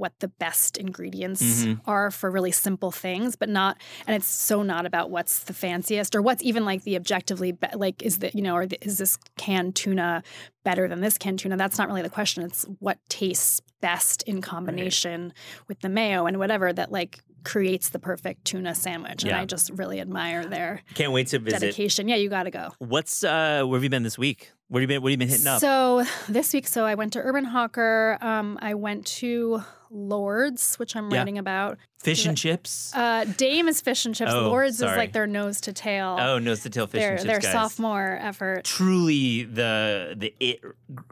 what 0.00 0.18
the 0.20 0.28
best 0.28 0.76
ingredients 0.76 1.42
Mhm. 1.64 1.80
are 1.86 2.10
for 2.10 2.30
really 2.30 2.50
simple 2.50 2.90
things 2.90 3.36
but 3.36 3.48
not 3.48 3.76
and 4.06 4.16
it's 4.16 4.26
so 4.26 4.62
not 4.62 4.86
about 4.86 5.10
what's 5.10 5.40
the 5.40 5.52
fanciest 5.52 6.16
or 6.16 6.22
what's 6.22 6.42
even 6.42 6.64
like 6.64 6.82
the 6.84 6.96
objectively 6.96 7.52
be- 7.52 7.68
like 7.74 8.02
is 8.02 8.18
that 8.18 8.34
you 8.34 8.42
know 8.42 8.54
or 8.54 8.66
the, 8.66 8.78
is 8.84 8.98
this 8.98 9.18
canned 9.36 9.76
tuna 9.76 10.22
better 10.64 10.88
than 10.88 11.00
this 11.00 11.16
canned 11.18 11.38
tuna 11.38 11.56
that's 11.56 11.78
not 11.78 11.86
really 11.88 12.02
the 12.02 12.08
question 12.10 12.42
it's 12.42 12.64
what 12.80 12.98
tastes 13.08 13.60
best 13.80 14.22
in 14.24 14.40
combination 14.40 15.32
with 15.68 15.78
the 15.80 15.88
mayo 15.88 16.26
and 16.26 16.38
whatever 16.38 16.72
that 16.72 16.90
like 16.90 17.20
creates 17.44 17.88
the 17.90 17.98
perfect 17.98 18.44
tuna 18.44 18.74
sandwich 18.74 19.22
and 19.24 19.32
i 19.32 19.44
just 19.46 19.70
really 19.70 20.00
admire 20.00 20.44
their 20.46 20.82
Can't 20.94 21.12
wait 21.12 21.28
to 21.28 21.38
visit. 21.38 21.60
dedication 21.60 22.08
yeah 22.08 22.16
you 22.16 22.28
got 22.28 22.42
to 22.44 22.50
go 22.50 22.70
What's 22.78 23.24
uh 23.24 23.62
where 23.64 23.76
have 23.78 23.84
you 23.84 23.90
been 23.90 24.02
this 24.02 24.18
week? 24.18 24.52
Where 24.70 24.80
have 24.80 24.88
you 24.88 24.94
been? 24.96 25.02
What 25.02 25.08
have 25.10 25.12
you 25.12 25.18
been 25.18 25.28
hitting 25.28 25.46
up? 25.48 25.60
So 25.60 26.04
this 26.28 26.52
week, 26.54 26.68
so 26.68 26.86
I 26.86 26.94
went 26.94 27.12
to 27.14 27.18
Urban 27.18 27.44
Hawker. 27.44 28.16
Um, 28.20 28.56
I 28.62 28.74
went 28.74 29.04
to 29.18 29.62
Lords, 29.90 30.76
which 30.76 30.94
I'm 30.94 31.10
Yeah. 31.10 31.18
writing 31.18 31.38
about. 31.38 31.78
Fish 32.00 32.24
and 32.24 32.36
chips. 32.38 32.92
Uh, 32.94 33.24
Dame 33.36 33.66
is 33.66 33.80
fish 33.80 34.06
and 34.06 34.14
chips. 34.14 34.30
Oh, 34.32 34.48
Lords 34.48 34.76
is 34.76 34.82
like 34.82 35.12
their 35.12 35.26
nose 35.26 35.60
to 35.62 35.72
tail. 35.72 36.16
oh, 36.20 36.38
nose 36.38 36.60
to 36.60 36.70
tail 36.70 36.86
fish 36.86 37.00
their 37.00 37.10
and 37.10 37.18
chips, 37.18 37.26
their 37.28 37.40
guys. 37.40 37.52
sophomore 37.52 38.16
effort. 38.22 38.62
Truly 38.64 39.42
the 39.42 40.14
the 40.16 40.32
it 40.38 40.60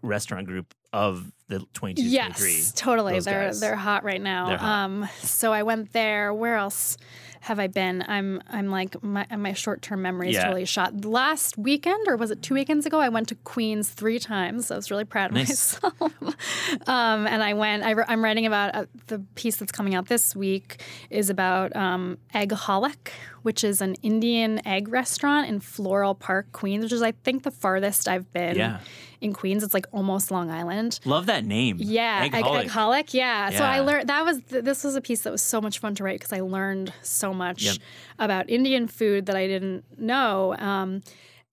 restaurant 0.03 0.47
group 0.47 0.73
of 0.93 1.33
the 1.49 1.59
22 1.75 2.03
Yes, 2.09 2.39
23. 2.39 2.63
totally. 2.77 3.13
those 3.15 3.25
They're 3.25 3.47
guys. 3.49 3.61
they're 3.61 3.77
hot 3.77 4.05
right 4.05 4.23
now. 4.23 4.57
Hot. 4.57 4.63
Um, 4.63 5.09
so 5.21 5.53
I 5.53 5.65
went 5.65 5.93
there. 5.93 6.33
Where 6.33 6.55
else 6.57 6.97
have 7.41 7.59
I 7.59 7.67
been? 7.67 8.05
I'm 8.09 8.43
I'm 8.49 8.69
like 8.71 9.03
my 9.03 9.27
my 9.37 9.53
short 9.53 9.83
term 9.83 10.03
memory 10.03 10.29
is 10.31 10.35
Yeah. 10.35 10.45
totally 10.45 10.65
shot. 10.65 11.05
Last 11.05 11.57
weekend 11.59 12.07
or 12.09 12.17
was 12.17 12.31
it 12.31 12.43
two 12.43 12.55
weekends 12.55 12.87
ago? 12.87 12.99
I 13.01 13.09
went 13.09 13.29
to 13.29 13.35
Queens 13.37 13.89
three 13.91 14.19
times. 14.19 14.71
I 14.71 14.77
was 14.77 14.91
really 14.91 15.05
proud 15.05 15.31
of 15.31 15.37
Nice. 15.37 15.81
myself. 15.83 16.13
um, 16.87 17.27
and 17.27 17.43
I 17.43 17.55
went. 17.55 17.83
I, 17.83 18.13
am 18.13 18.23
writing 18.23 18.47
about 18.47 18.75
uh, 18.75 18.85
the 19.07 19.21
piece 19.35 19.57
that's 19.57 19.73
coming 19.73 19.95
out 19.95 20.07
this 20.09 20.35
week 20.37 20.83
is 21.11 21.31
about 21.31 21.75
um, 21.77 22.19
Eggholic, 22.35 23.11
which 23.49 23.65
is 23.65 23.81
an 23.81 23.95
Indian 24.03 24.61
egg 24.67 24.89
restaurant 24.89 25.49
in 25.49 25.59
Floral 25.59 26.15
Park, 26.15 26.53
Queens, 26.53 26.83
which 26.85 26.93
is 26.93 27.01
I 27.01 27.13
think 27.25 27.45
the 27.45 27.51
farthest 27.51 28.07
I've 28.07 28.31
been 28.31 28.57
Yeah. 28.57 28.81
in 29.23 29.33
Queens. 29.33 29.65
It's 29.65 29.73
like 29.73 29.87
almost 29.91 30.31
Long 30.31 30.51
Island. 30.51 31.01
Love 31.07 31.25
that 31.27 31.47
name. 31.47 31.79
Yeah, 31.81 32.25
egg, 32.25 32.33
Eggholic. 32.33 32.67
Eggholic. 32.69 33.15
Yeah. 33.15 33.49
So 33.49 33.65
I 33.65 33.81
learned 33.81 34.07
that 34.11 34.23
was 34.23 34.39
th- 34.51 34.65
this 34.65 34.85
was 34.85 34.97
a 34.97 35.01
piece 35.01 35.23
that 35.23 35.31
was 35.33 35.41
so 35.41 35.63
much 35.63 35.79
fun 35.79 35.95
to 35.95 36.05
write 36.05 36.19
because 36.21 36.35
I 36.35 36.41
learned 36.41 36.93
so 37.01 37.33
much 37.33 37.63
Yep. 37.63 37.77
about 38.19 38.51
Indian 38.51 38.87
food 38.87 39.25
that 39.25 39.35
I 39.35 39.47
didn't 39.47 39.85
know. 39.99 40.55
Um, 40.59 41.03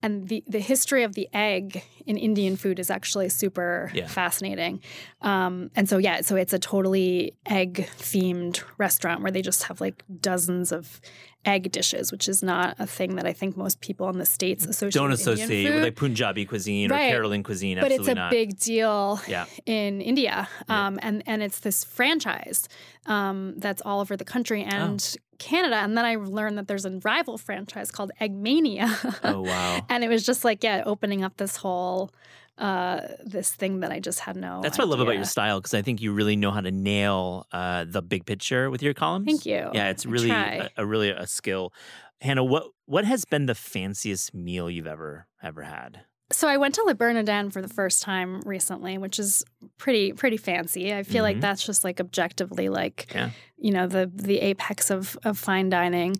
and 0.02 0.28
the, 0.28 0.44
the 0.46 0.60
history 0.60 1.02
of 1.02 1.14
the 1.14 1.28
egg 1.32 1.82
in 2.06 2.16
Indian 2.16 2.56
food 2.56 2.78
is 2.78 2.90
actually 2.90 3.28
super 3.28 3.90
Yeah. 3.94 4.06
fascinating. 4.06 4.80
Um, 5.22 5.70
and 5.74 5.88
so, 5.88 5.98
yeah, 5.98 6.20
so 6.20 6.36
it's 6.36 6.52
a 6.52 6.58
totally 6.58 7.34
egg 7.46 7.88
themed 7.98 8.62
restaurant 8.78 9.22
where 9.22 9.32
they 9.32 9.42
just 9.42 9.64
have 9.64 9.80
like 9.80 10.04
dozens 10.20 10.70
of 10.72 11.00
egg 11.44 11.70
dishes, 11.70 12.10
which 12.10 12.28
is 12.28 12.42
not 12.42 12.74
a 12.78 12.86
thing 12.86 13.14
that 13.16 13.24
I 13.26 13.32
think 13.32 13.56
most 13.56 13.80
people 13.80 14.08
in 14.08 14.18
the 14.18 14.26
States 14.26 14.66
associate 14.66 14.92
Don't 15.00 15.10
with 15.10 15.20
associate 15.20 15.72
with 15.74 15.82
like 15.84 15.96
Punjabi 15.96 16.44
cuisine 16.44 16.90
Right. 16.90 17.14
or 17.14 17.22
Keralan 17.22 17.44
cuisine. 17.44 17.78
but 17.80 17.92
it's 17.92 18.08
a 18.08 18.14
not. 18.14 18.30
big 18.32 18.58
deal 18.58 19.20
Yeah. 19.28 19.46
in 19.64 20.00
India, 20.00 20.48
um, 20.68 20.98
and 21.02 21.22
and 21.26 21.42
it's 21.44 21.60
this 21.60 21.84
franchise 21.84 22.68
um, 23.06 23.54
that's 23.58 23.80
all 23.82 24.00
over 24.00 24.16
the 24.16 24.24
country 24.24 24.64
and 24.64 25.16
Oh. 25.16 25.20
Canada. 25.38 25.76
And 25.76 25.96
then 25.96 26.04
I 26.04 26.16
learned 26.16 26.58
that 26.58 26.68
there's 26.68 26.84
a 26.84 26.90
rival 27.04 27.38
franchise 27.38 27.90
called 27.90 28.12
Eggmania. 28.20 28.88
Oh 29.24 29.40
wow. 29.42 29.84
and 29.88 30.04
it 30.04 30.08
was 30.08 30.24
just 30.24 30.44
like 30.44 30.62
yeah, 30.64 30.82
opening 30.86 31.24
up 31.24 31.36
this 31.36 31.56
whole 31.56 32.10
uh, 32.58 33.00
this 33.24 33.50
thing 33.50 33.80
that 33.80 33.92
I 33.92 34.00
just 34.00 34.20
had 34.20 34.36
no. 34.36 34.60
That's 34.62 34.78
what 34.78 34.86
I 34.86 34.88
love 34.88 35.00
about 35.00 35.16
your 35.16 35.24
style 35.24 35.60
because 35.60 35.74
I 35.74 35.82
think 35.82 36.00
you 36.00 36.12
really 36.12 36.36
know 36.36 36.50
how 36.50 36.62
to 36.62 36.70
nail 36.70 37.46
uh, 37.52 37.84
the 37.86 38.00
big 38.00 38.24
picture 38.24 38.70
with 38.70 38.82
your 38.82 38.94
columns. 38.94 39.26
Thank 39.26 39.44
you. 39.44 39.70
Yeah, 39.74 39.90
it's 39.90 40.06
really 40.06 40.30
a, 40.30 40.70
a 40.76 40.86
really 40.86 41.10
a 41.10 41.26
skill. 41.26 41.72
Hannah, 42.20 42.44
what 42.44 42.68
what 42.86 43.04
has 43.04 43.24
been 43.24 43.46
the 43.46 43.54
fanciest 43.54 44.32
meal 44.34 44.70
you've 44.70 44.86
ever 44.86 45.26
ever 45.42 45.62
had? 45.62 46.00
So 46.32 46.48
I 46.48 46.56
went 46.56 46.74
to 46.74 46.82
Le 46.82 46.94
Bernardin 46.94 47.50
for 47.50 47.62
the 47.62 47.68
first 47.68 48.02
time 48.02 48.40
recently, 48.42 48.98
which 48.98 49.18
is 49.18 49.44
pretty 49.78 50.12
pretty 50.12 50.36
fancy. 50.36 50.92
I 50.92 51.02
feel 51.04 51.20
Mhm. 51.22 51.28
like 51.28 51.40
that's 51.40 51.64
just 51.64 51.84
like 51.84 52.00
objectively 52.00 52.68
like 52.68 53.06
Yeah. 53.14 53.30
you 53.56 53.70
know 53.70 53.86
the 53.86 54.10
the 54.12 54.40
apex 54.40 54.90
of 54.90 55.16
of 55.24 55.38
fine 55.38 55.68
dining 55.70 56.16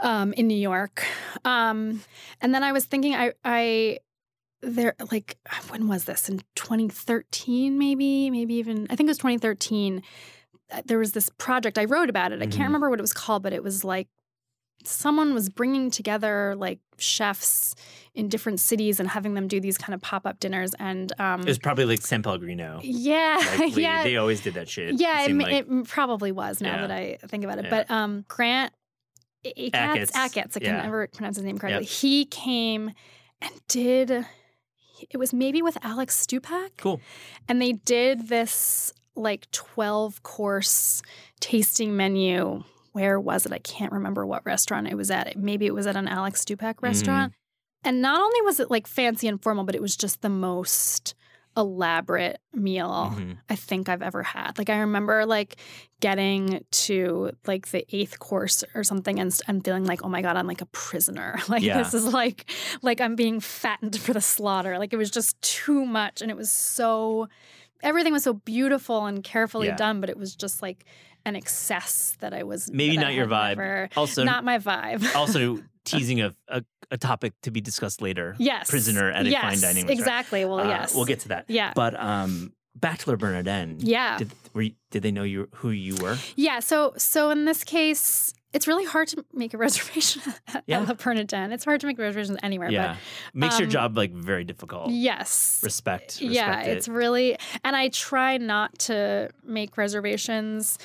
um, 0.00 0.32
in 0.32 0.48
New 0.48 0.56
York. 0.56 1.04
Um, 1.44 2.02
and 2.40 2.54
then 2.54 2.62
I 2.64 2.72
was 2.72 2.84
thinking, 2.86 3.14
I 3.14 3.32
I 3.44 3.98
there 4.62 4.94
like 5.12 5.36
when 5.68 5.88
was 5.88 6.04
this 6.04 6.28
in 6.30 6.40
2013 6.54 7.78
maybe 7.78 8.30
maybe 8.30 8.54
even 8.54 8.86
I 8.88 8.96
think 8.96 9.08
it 9.08 9.10
was 9.10 9.18
2013. 9.18 10.02
uh, 10.72 10.80
There 10.86 10.98
was 10.98 11.12
this 11.12 11.28
project 11.36 11.76
I 11.78 11.84
wrote 11.84 12.08
about 12.08 12.32
it. 12.32 12.40
I 12.40 12.46
Mhm. 12.46 12.50
can't 12.52 12.68
remember 12.68 12.88
what 12.88 12.98
it 12.98 13.02
was 13.02 13.12
called, 13.12 13.42
but 13.42 13.52
it 13.52 13.62
was 13.62 13.84
like 13.84 14.08
someone 14.84 15.32
was 15.34 15.48
bringing 15.50 15.90
together 15.90 16.54
like 16.56 16.78
chefs 16.98 17.74
in 18.14 18.28
different 18.28 18.60
cities 18.60 19.00
and 19.00 19.08
having 19.08 19.34
them 19.34 19.48
do 19.48 19.58
these 19.60 19.76
kind 19.76 19.92
of 19.94 20.00
pop-up 20.00 20.38
dinners 20.38 20.72
and 20.78 21.12
um 21.18 21.40
It 21.40 21.46
was 21.46 21.58
probably 21.58 21.84
like 21.84 22.00
San 22.00 22.22
Pellegrino. 22.22 22.80
yeah 22.82 23.40
Likely. 23.58 23.82
yeah 23.82 24.04
They 24.04 24.16
always 24.16 24.40
did 24.40 24.54
that 24.54 24.68
shit. 24.68 25.00
yeah, 25.00 25.24
it, 25.24 25.34
ma- 25.34 25.44
like- 25.44 25.66
it 25.68 25.88
probably 25.88 26.30
was 26.32 26.60
now 26.60 26.76
Yeah. 26.76 26.86
that 26.86 26.90
I 26.92 27.18
think 27.26 27.42
about 27.44 27.58
it. 27.58 27.64
Yeah. 27.64 27.70
But 27.70 27.90
um, 27.90 28.24
Grant 28.28 28.72
Achatz, 29.44 30.12
I 30.14 30.28
can 30.28 30.48
Yeah. 30.62 30.82
never 30.82 31.06
pronounce 31.08 31.36
his 31.36 31.44
name 31.44 31.58
correctly. 31.58 31.84
He 31.84 32.24
came 32.24 32.92
and 33.42 33.52
did. 33.68 34.10
It 35.10 35.16
was 35.18 35.32
maybe 35.34 35.60
with 35.60 35.76
Alex 35.82 36.24
Stupak, 36.26 36.70
cool. 36.78 37.00
and 37.48 37.60
they 37.60 37.72
did 37.72 38.28
this 38.28 38.92
like 39.16 39.50
twelve 39.50 40.22
course 40.22 41.02
tasting 41.40 41.96
menu. 41.96 42.62
Where 42.92 43.18
was 43.20 43.44
it? 43.44 43.52
I 43.52 43.58
can't 43.58 43.92
remember 43.92 44.24
what 44.24 44.46
restaurant 44.46 44.86
it 44.88 44.94
was 44.96 45.10
at. 45.10 45.36
Maybe 45.36 45.66
it 45.66 45.74
was 45.74 45.86
at 45.86 45.96
an 45.96 46.06
Alex 46.08 46.44
Stupak 46.44 46.80
restaurant. 46.80 47.32
And 47.84 48.00
not 48.02 48.20
only 48.20 48.40
was 48.42 48.60
it 48.60 48.70
like 48.70 48.86
fancy 48.86 49.28
and 49.28 49.42
formal, 49.42 49.64
but 49.64 49.74
it 49.74 49.82
was 49.82 49.96
just 49.96 50.22
the 50.22 50.28
most 50.30 51.14
elaborate 51.56 52.40
meal 52.52 53.12
Mhm. 53.14 53.38
I 53.48 53.54
think 53.54 53.88
I've 53.88 54.02
ever 54.02 54.24
had. 54.24 54.58
Like 54.58 54.68
I 54.70 54.78
remember 54.78 55.24
like 55.24 55.56
getting 56.00 56.64
to 56.72 57.30
like 57.46 57.68
the 57.68 57.86
eighth 57.94 58.18
course 58.18 58.64
or 58.74 58.82
something 58.82 59.20
and, 59.20 59.38
and 59.46 59.64
feeling 59.64 59.84
like, 59.84 60.02
oh 60.04 60.08
my 60.08 60.20
God, 60.20 60.36
I'm 60.36 60.48
like 60.48 60.60
a 60.62 60.66
prisoner. 60.66 61.38
Like 61.48 61.62
Yeah. 61.62 61.78
this 61.78 61.94
is 61.94 62.12
like 62.12 62.50
like 62.82 63.00
I'm 63.00 63.14
being 63.14 63.38
fattened 63.38 63.96
for 64.00 64.12
the 64.12 64.20
slaughter. 64.20 64.78
Like 64.78 64.92
it 64.92 64.96
was 64.96 65.10
just 65.12 65.40
too 65.42 65.86
much. 65.86 66.20
And 66.22 66.30
it 66.30 66.36
was 66.36 66.50
so 66.50 67.28
everything 67.82 68.12
was 68.12 68.24
so 68.24 68.32
beautiful 68.32 69.06
and 69.06 69.22
carefully 69.22 69.68
Yeah. 69.68 69.76
done, 69.76 70.00
but 70.00 70.10
it 70.10 70.16
was 70.16 70.34
just 70.34 70.60
like 70.60 70.84
an 71.24 71.36
excess 71.36 72.16
that 72.20 72.34
I 72.34 72.42
was 72.42 72.68
Maybe 72.72 72.96
not 72.96 73.14
your 73.14 73.26
vibe. 73.26 73.50
never- 73.58 73.88
Also, 73.96 74.24
not 74.24 74.42
my 74.44 74.58
vibe. 74.58 75.14
also 75.14 75.60
teasing 75.84 76.20
a, 76.20 76.34
a 76.48 76.62
a 76.90 76.98
topic 76.98 77.32
to 77.42 77.50
be 77.50 77.60
discussed 77.60 78.02
later. 78.02 78.36
yes. 78.38 78.68
prisoner 78.68 79.10
at 79.10 79.26
a 79.26 79.30
yes, 79.30 79.42
fine 79.42 79.60
dining 79.60 79.86
restaurant. 79.86 79.90
Exactly. 79.90 80.44
Well, 80.44 80.60
Uh, 80.60 80.68
yes. 80.68 80.94
we'll 80.94 81.04
get 81.06 81.20
to 81.20 81.28
that. 81.28 81.46
Yeah. 81.48 81.72
But 81.74 81.98
um, 81.98 82.52
Bachelor 82.76 83.16
Bernardin. 83.16 83.76
yeah. 83.80 84.18
Did 84.18 84.30
were 84.52 84.62
you, 84.62 84.72
did 84.90 85.02
they 85.02 85.10
know 85.12 85.22
you 85.22 85.48
who 85.56 85.70
you 85.70 85.96
were? 85.96 86.16
Yeah, 86.36 86.60
so 86.60 86.92
so 86.96 87.30
in 87.30 87.44
this 87.46 87.64
case, 87.64 88.34
it's 88.52 88.68
really 88.68 88.84
hard 88.84 89.08
to 89.08 89.24
make 89.32 89.54
a 89.54 89.56
reservation 89.66 90.22
at 90.48 90.62
Yeah. 90.66 90.80
Le 90.80 90.94
Bernardin. 90.94 91.52
It's 91.52 91.64
hard 91.64 91.80
to 91.80 91.86
make 91.86 91.98
reservations 91.98 92.38
anywhere, 92.42 92.70
yeah, 92.70 92.96
makes 93.32 93.58
your 93.58 93.66
um, 93.66 93.72
job 93.72 93.96
like 93.96 94.12
very 94.12 94.44
difficult. 94.44 94.90
yes. 94.90 95.60
Respect. 95.64 96.20
respect 96.20 96.32
yeah, 96.32 96.60
it. 96.62 96.76
it's 96.76 96.86
really 96.88 97.36
and 97.64 97.74
I 97.74 97.88
try 97.88 98.36
not 98.36 98.78
to 98.80 99.30
make 99.42 99.76
reservations 99.78 100.78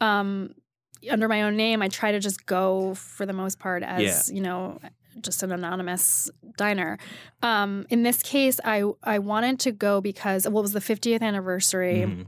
um 0.00 0.54
under 1.10 1.28
my 1.28 1.42
own 1.42 1.56
name. 1.56 1.82
I 1.82 1.88
try 1.88 2.12
to 2.12 2.20
just 2.20 2.46
go 2.46 2.94
for 2.94 3.26
the 3.26 3.32
most 3.32 3.58
part 3.58 3.82
as, 3.82 4.30
you 4.32 4.40
know, 4.40 4.78
just 5.20 5.42
an 5.42 5.52
anonymous 5.52 6.30
diner. 6.56 6.98
Um, 7.42 7.86
in 7.88 8.02
this 8.02 8.22
case, 8.22 8.58
I 8.64 8.84
I 9.02 9.18
wanted 9.20 9.60
to 9.60 9.72
go 9.72 10.00
because 10.00 10.44
well, 10.48 10.58
it 10.58 10.62
was 10.62 10.72
the 10.72 10.80
50th 10.80 11.22
anniversary 11.22 12.02
Mhm. 12.06 12.26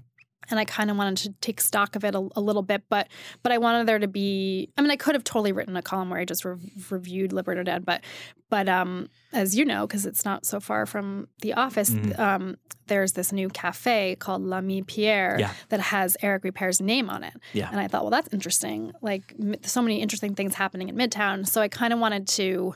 And 0.51 0.59
I 0.61 0.65
kind 0.65 0.91
of 0.91 0.97
wanted 0.97 1.17
to 1.19 1.33
take 1.41 1.61
stock 1.61 1.97
of 1.97 2.05
it 2.05 2.15
a, 2.15 2.29
a 2.37 2.41
little 2.41 2.63
bit, 2.63 2.83
but 2.89 3.09
but 3.43 3.53
I 3.53 3.59
wanted 3.59 3.87
there 3.89 3.99
to 3.99 4.09
be. 4.09 4.71
I 4.77 4.83
mean, 4.83 4.91
I 4.91 4.97
could 4.97 5.15
have 5.15 5.25
totally 5.25 5.53
written 5.53 5.77
a 5.77 5.83
column 5.83 6.11
where 6.11 6.21
I 6.21 6.25
just 6.25 6.45
rev- 6.45 6.61
reviewed 6.91 7.33
Le 7.33 7.43
Bernardin, 7.43 7.83
but 7.83 8.03
but 8.49 8.69
um, 8.69 9.09
as 9.33 9.57
you 9.57 9.65
know, 9.65 9.87
because 9.87 10.07
it's 10.07 10.25
not 10.25 10.47
so 10.47 10.61
far 10.61 10.87
from 10.87 11.29
the 11.43 11.55
office, 11.55 11.91
Mhm. 11.91 12.19
um, 12.19 12.57
there's 12.87 13.13
this 13.15 13.33
new 13.33 13.49
cafe 13.49 14.15
called 14.21 14.43
L'Ami 14.43 14.83
Pierre 14.83 15.37
Yeah. 15.41 15.53
that 15.71 15.81
has 15.81 16.17
Eric 16.23 16.45
Ripert's 16.45 16.81
name 16.81 17.11
on 17.11 17.25
it, 17.25 17.35
Yeah. 17.53 17.69
and 17.71 17.81
I 17.81 17.89
thought, 17.89 18.03
well, 18.03 18.11
that's 18.13 18.33
interesting. 18.33 18.93
Like 19.03 19.35
m- 19.41 19.57
so 19.63 19.83
many 19.83 20.01
interesting 20.01 20.35
things 20.37 20.55
happening 20.55 20.89
in 20.89 20.95
Midtown, 20.97 21.47
so 21.49 21.61
I 21.61 21.67
kind 21.69 21.93
of 21.93 21.99
wanted 21.99 22.29
to 22.29 22.75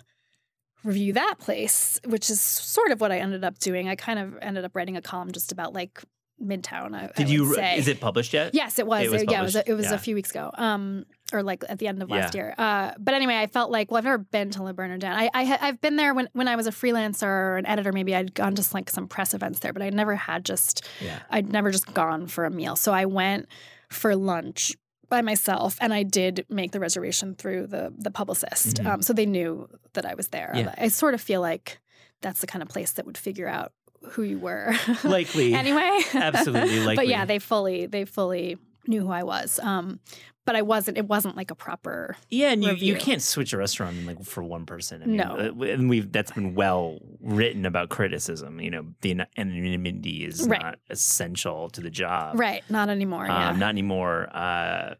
review 0.82 1.12
that 1.12 1.34
place, 1.38 2.00
which 2.06 2.30
is 2.30 2.40
sort 2.40 2.90
of 2.90 3.00
what 3.00 3.12
I 3.12 3.18
ended 3.18 3.44
up 3.44 3.58
doing. 3.58 3.88
I 3.88 3.96
kind 3.96 4.18
of 4.18 4.38
ended 4.40 4.64
up 4.64 4.74
writing 4.74 4.96
a 4.96 5.02
column 5.02 5.30
just 5.30 5.52
about 5.52 5.72
like 5.74 6.02
Midtown. 6.42 6.94
I, 6.94 7.04
I 7.04 7.06
Did 7.16 7.26
would 7.26 7.28
you? 7.28 7.54
say. 7.54 7.76
Is 7.76 7.88
it 7.88 8.00
published 8.00 8.32
yet? 8.32 8.54
Yes, 8.54 8.78
it 8.78 8.86
was. 8.86 9.04
It 9.04 9.10
was 9.10 9.24
yeah, 9.28 9.40
it 9.40 9.44
was. 9.44 9.56
A, 9.56 9.70
it 9.70 9.74
was 9.74 9.86
yeah. 9.86 9.94
a 9.94 9.98
few 9.98 10.14
weeks 10.14 10.30
ago, 10.30 10.50
um, 10.54 11.04
or 11.32 11.42
like 11.42 11.62
at 11.68 11.78
the 11.78 11.86
end 11.86 12.02
of 12.02 12.10
last 12.10 12.34
Yeah. 12.34 12.40
year. 12.40 12.54
Uh, 12.56 12.92
but 12.98 13.14
anyway, 13.14 13.36
I 13.36 13.46
felt 13.46 13.70
like, 13.70 13.90
well, 13.90 13.98
I've 13.98 14.04
never 14.04 14.18
been 14.18 14.50
to 14.52 14.62
Le 14.62 14.72
Bernardin. 14.72 15.10
I, 15.12 15.28
I 15.34 15.58
I've 15.60 15.80
been 15.80 15.96
there 15.96 16.14
when 16.14 16.28
when 16.32 16.48
I 16.48 16.56
was 16.56 16.66
a 16.66 16.70
freelancer 16.70 17.24
or 17.24 17.56
an 17.58 17.66
editor. 17.66 17.92
Maybe 17.92 18.14
I'd 18.14 18.34
gone 18.34 18.54
to 18.54 18.64
like 18.74 18.88
some 18.90 19.06
press 19.06 19.34
events 19.34 19.60
there, 19.60 19.72
but 19.72 19.82
I 19.82 19.90
never 19.90 20.16
had 20.16 20.44
just. 20.44 20.88
Yeah. 21.00 21.18
I'd 21.30 21.52
never 21.52 21.70
just 21.70 21.92
gone 21.92 22.26
for 22.26 22.44
a 22.44 22.50
meal. 22.50 22.76
So 22.76 22.92
I 22.92 23.04
went 23.04 23.46
for 23.90 24.16
lunch 24.16 24.76
by 25.08 25.20
myself, 25.22 25.76
and 25.80 25.92
I 25.92 26.04
did 26.04 26.46
make 26.48 26.70
the 26.70 26.80
reservation 26.80 27.34
through 27.34 27.66
the 27.66 27.92
the 27.98 28.10
publicist. 28.10 28.76
Mhm. 28.78 28.86
Um, 28.86 29.02
so 29.02 29.12
they 29.12 29.26
knew 29.26 29.68
that 29.92 30.06
I 30.06 30.14
was 30.14 30.28
there. 30.28 30.52
Yeah. 30.54 30.74
I 30.78 30.88
sort 30.88 31.14
of 31.14 31.20
feel 31.20 31.40
like 31.40 31.80
that's 32.22 32.40
the 32.40 32.46
kind 32.46 32.62
of 32.62 32.68
place 32.68 32.92
that 32.92 33.06
would 33.06 33.16
figure 33.18 33.48
out 33.48 33.72
who 34.02 34.22
you 34.22 34.38
were. 34.38 34.74
Likely. 35.04 35.54
anyway. 35.54 36.00
Absolutely 36.14 36.80
likely. 36.80 36.96
but 36.96 37.08
yeah, 37.08 37.24
they 37.24 37.38
fully 37.38 37.86
they 37.86 38.04
fully 38.04 38.58
knew 38.86 39.02
who 39.02 39.10
I 39.10 39.22
was. 39.22 39.58
Um, 39.60 40.00
but 40.46 40.56
I 40.56 40.62
wasn't. 40.62 40.96
It 40.98 41.06
wasn't 41.06 41.36
like 41.36 41.50
a 41.50 41.54
proper. 41.54 42.16
Yeah, 42.30 42.50
and 42.50 42.64
you, 42.64 42.72
you 42.72 42.96
can't 42.96 43.22
switch 43.22 43.52
a 43.52 43.58
restaurant 43.58 44.04
like 44.06 44.24
for 44.24 44.42
one 44.42 44.64
person. 44.66 45.02
I 45.02 45.06
mean, 45.06 45.16
No. 45.18 45.36
uh, 45.36 45.64
and 45.64 45.88
we've 45.88 46.10
that's 46.10 46.32
been 46.32 46.54
well 46.54 46.98
written 47.20 47.66
about 47.66 47.90
criticism. 47.90 48.58
You 48.60 48.70
know, 48.70 48.86
the 49.02 49.12
an- 49.12 49.26
anonymity 49.36 50.24
is 50.24 50.48
Right. 50.48 50.60
not 50.60 50.78
essential 50.88 51.68
to 51.70 51.80
the 51.80 51.90
job. 51.90 52.40
Right. 52.40 52.64
Not 52.70 52.88
anymore. 52.88 53.26
Yeah. 53.26 53.50
Um, 53.50 53.58
not 53.58 53.68
anymore. 53.68 54.28
Uh, 54.34 54.94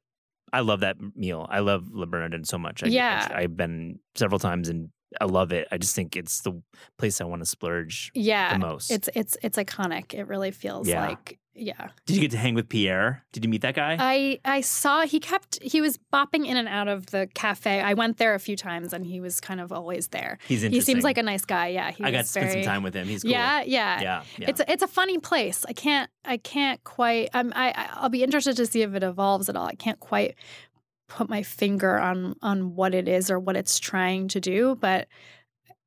I 0.53 0.61
love 0.61 0.81
that 0.81 0.97
meal. 1.17 1.47
I 1.51 1.61
love 1.61 1.87
Le 1.91 2.07
Bernardin 2.07 2.45
so 2.45 2.59
much. 2.59 2.85
I, 2.85 2.89
Yeah. 2.89 3.27
I, 3.35 3.43
have 3.43 3.57
been 3.57 3.99
several 4.17 4.39
times 4.39 4.69
and 4.69 4.91
I 5.21 5.25
love 5.25 5.53
it. 5.53 5.69
I 5.73 5.79
just 5.79 5.95
think 5.95 6.17
it's 6.17 6.43
the 6.43 6.61
place 6.99 7.21
I 7.21 7.25
want 7.25 7.43
to 7.43 7.47
splurge 7.47 8.11
yeah. 8.15 8.53
the 8.53 8.59
most. 8.59 8.91
It's 8.91 9.09
it's 9.15 9.37
it's 9.43 9.59
iconic. 9.59 10.15
It 10.15 10.25
really 10.29 10.51
feels 10.51 10.89
Yeah. 10.89 11.09
like 11.09 11.39
yeah. 11.53 11.89
Did 12.07 12.17
you 12.17 12.23
get 12.23 12.31
to 12.31 12.39
hang 12.39 12.55
with 12.55 12.69
Pierre? 12.69 13.25
Did 13.33 13.45
you 13.45 13.51
meet 13.51 13.63
that 13.63 13.75
guy? 13.75 13.97
I 13.99 14.39
I 14.45 14.61
saw 14.61 15.03
he 15.03 15.19
kept 15.19 15.59
he 15.63 15.81
was 15.81 15.99
bopping 16.13 16.47
in 16.47 16.57
and 16.57 16.69
out 16.69 16.89
of 16.89 17.07
the 17.07 17.29
cafe. 17.35 17.81
I 17.81 17.95
went 17.95 18.19
there 18.19 18.35
a 18.35 18.39
few 18.39 18.57
times 18.57 18.93
and 18.93 19.05
he 19.05 19.21
was 19.21 19.41
kind 19.41 19.61
of 19.61 19.73
always 19.73 20.09
there. 20.09 20.39
He's 20.47 20.63
interesting. 20.63 20.73
He 20.73 20.81
seems 20.95 21.05
like 21.05 21.19
a 21.19 21.23
nice 21.23 21.45
guy. 21.45 21.69
Yeah. 21.69 21.91
He 21.91 22.05
I 22.05 22.13
got 22.13 22.23
to 22.23 22.29
spend 22.29 22.51
very, 22.51 22.63
some 22.63 22.73
time 22.73 22.83
with 22.83 22.95
him. 22.95 23.07
He's 23.09 23.23
cool. 23.23 23.33
Yeah, 23.33 23.63
yeah. 23.63 24.01
Yeah. 24.01 24.23
yeah. 24.39 24.51
It's 24.51 24.61
a, 24.61 24.73
it's 24.73 24.83
a 24.83 24.89
funny 24.89 25.19
place. 25.19 25.67
I 25.69 25.73
can't 25.73 26.09
I 26.25 26.37
can't 26.37 26.83
quite. 26.85 27.31
I'm 27.35 27.53
I 27.55 27.91
I'll 27.95 28.09
be 28.09 28.23
interested 28.23 28.57
to 28.57 28.67
see 28.67 28.83
if 28.83 28.95
it 28.95 29.03
evolves 29.03 29.49
at 29.49 29.57
all. 29.57 29.67
I 29.67 29.75
can't 29.75 30.01
quite 30.01 30.37
put 31.11 31.29
my 31.29 31.43
finger 31.43 31.99
on 31.99 32.35
on 32.41 32.75
what 32.75 32.95
it 32.95 33.07
is 33.09 33.31
or 33.31 33.39
what 33.39 33.57
it's 33.57 33.79
trying 33.79 34.29
to 34.29 34.41
do, 34.41 34.77
but 34.81 35.09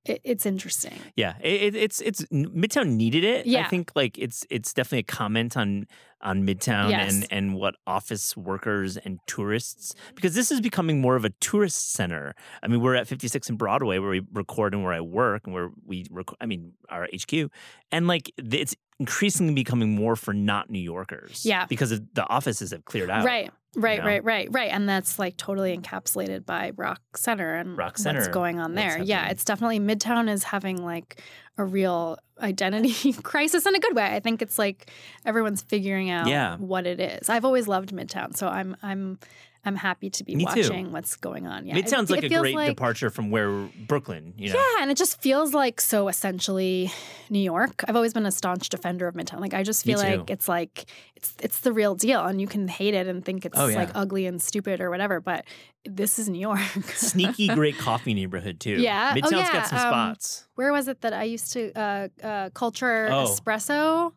it, 0.06 0.20
it's 0.26 0.46
interesting. 0.46 0.94
Yeah, 1.16 1.36
it, 1.42 1.62
it, 1.62 1.76
it's 1.76 2.02
it's 2.02 2.22
Midtown 2.26 2.96
needed 2.98 3.24
it. 3.24 3.48
I 3.66 3.70
think 3.70 3.92
like 3.96 4.18
it's 4.20 4.46
it's 4.50 4.74
definitely 4.74 5.00
a 5.00 5.04
comment 5.04 5.56
on 5.58 5.88
on 6.22 6.46
Midtown 6.46 6.90
Yes. 6.92 7.14
and 7.14 7.26
and 7.32 7.56
what 7.56 7.76
office 7.88 8.36
workers 8.36 8.98
and 8.98 9.20
tourists 9.28 9.96
because 10.16 10.36
this 10.36 10.52
is 10.52 10.60
becoming 10.62 11.00
more 11.02 11.16
of 11.16 11.24
a 11.26 11.30
tourist 11.42 11.94
center. 11.94 12.36
I 12.62 12.68
mean, 12.68 12.82
we're 12.82 12.96
at 12.96 13.08
56 13.08 13.50
and 13.50 13.58
Broadway 13.58 13.98
where 14.00 14.10
we 14.10 14.22
record 14.34 14.74
and 14.74 14.84
where 14.84 14.94
I 14.94 15.02
work 15.02 15.44
and 15.46 15.54
where 15.54 15.70
we 15.86 16.06
rec- 16.12 16.36
I 16.42 16.46
mean 16.46 16.74
our 16.90 17.08
HQ, 17.14 17.50
and 17.92 18.08
like 18.08 18.32
it's 18.38 18.76
increasingly 19.00 19.54
becoming 19.54 19.96
more 19.96 20.16
for 20.16 20.34
not 20.34 20.70
New 20.70 20.80
Yorkers. 20.80 21.46
Yeah. 21.46 21.66
because 21.66 21.92
of 21.92 22.02
the 22.14 22.28
offices 22.30 22.72
have 22.72 22.86
cleared 22.86 23.10
out. 23.10 23.26
Right. 23.26 23.52
Right, 23.76 24.00
know? 24.00 24.06
right, 24.06 24.24
right, 24.24 24.48
right. 24.52 24.70
And 24.72 24.88
that's 24.88 25.18
like 25.18 25.36
totally 25.36 25.76
encapsulated 25.76 26.46
by 26.46 26.74
Rock 26.76 27.02
Center 27.16 27.56
and 27.56 27.76
Rock 27.76 27.98
what's 27.98 28.28
going 28.28 28.60
on 28.60 28.76
there. 28.76 29.00
Yeah, 29.02 29.30
it's 29.30 29.44
definitely 29.44 29.80
Midtown 29.80 30.30
is 30.30 30.44
having 30.44 30.84
like 30.84 31.20
a 31.58 31.66
real 31.66 32.20
identity 32.40 33.14
crisis 33.24 33.66
in 33.66 33.74
a 33.76 33.80
good 33.80 33.96
way. 33.96 34.06
I 34.06 34.20
think 34.20 34.44
it's 34.44 34.60
like 34.60 34.92
everyone's 35.26 35.64
figuring 35.64 36.12
out 36.12 36.28
Yeah. 36.28 36.58
what 36.58 36.86
it 36.86 37.00
is. 37.00 37.30
I've 37.30 37.46
always 37.46 37.68
loved 37.68 37.92
Midtown, 37.92 38.38
so 38.38 38.48
I'm 38.48 38.78
I'm 38.84 39.18
I'm 39.66 39.76
happy 39.78 40.10
to 40.10 40.24
be 40.26 40.36
Me 40.36 40.44
too. 40.46 40.62
watching 40.62 40.92
what's 40.92 41.16
going 41.16 41.48
on. 41.48 41.66
Yeah, 41.66 41.78
it- 41.78 41.86
Midtown's 41.86 42.10
like 42.10 42.24
it 42.24 42.32
a 42.34 42.40
great 42.40 42.54
like- 42.56 42.70
departure 42.70 43.10
from 43.10 43.32
where 43.32 43.50
Brooklyn, 43.88 44.34
you 44.38 44.50
know. 44.52 44.56
Yeah, 44.60 44.82
and 44.82 44.92
it 44.92 44.98
just 44.98 45.22
feels 45.22 45.54
like 45.54 45.80
so 45.80 46.10
essentially 46.10 46.92
New 47.30 47.40
York. 47.40 47.84
I've 47.88 47.96
always 47.96 48.14
been 48.14 48.26
a 48.26 48.32
staunch 48.32 48.68
defender 48.70 49.08
of 49.08 49.16
Midtown. 49.16 49.40
Like 49.40 49.54
I 49.54 49.64
just 49.64 49.86
feel 49.86 50.00
like 50.00 50.30
it's 50.30 50.50
like 50.50 50.86
it's 51.16 51.34
it's 51.42 51.60
the 51.62 51.72
real 51.72 51.96
deal, 51.96 52.26
and 52.26 52.42
you 52.42 52.48
can 52.48 52.68
hate 52.68 52.94
it 52.94 53.08
and 53.08 53.24
think 53.24 53.46
it's 53.46 53.58
Oh, 53.58 53.68
yeah. 53.68 53.78
like 53.78 53.90
ugly 53.96 54.26
and 54.26 54.42
stupid 54.42 54.82
or 54.82 54.90
whatever, 54.90 55.22
but 55.22 55.46
this 55.86 56.20
is 56.20 56.28
New 56.28 56.40
York. 56.42 56.60
Sneaky 56.96 57.48
great 57.56 57.78
coffee 57.78 58.14
neighborhood 58.14 58.60
too. 58.60 58.82
Yeah. 58.82 59.14
Oh, 59.16 59.20
Midtown's 59.20 59.32
yeah, 59.34 59.52
got 59.54 59.68
some 59.68 59.80
um, 59.80 59.84
spots. 59.88 60.46
Where 60.56 60.72
was 60.74 60.88
it 60.90 61.02
that 61.02 61.14
I 61.14 61.24
used 61.24 61.54
to 61.54 61.72
uh, 61.80 62.08
uh, 62.22 62.50
culture 62.52 63.08
Oh. 63.12 63.26
espresso? 63.28 64.12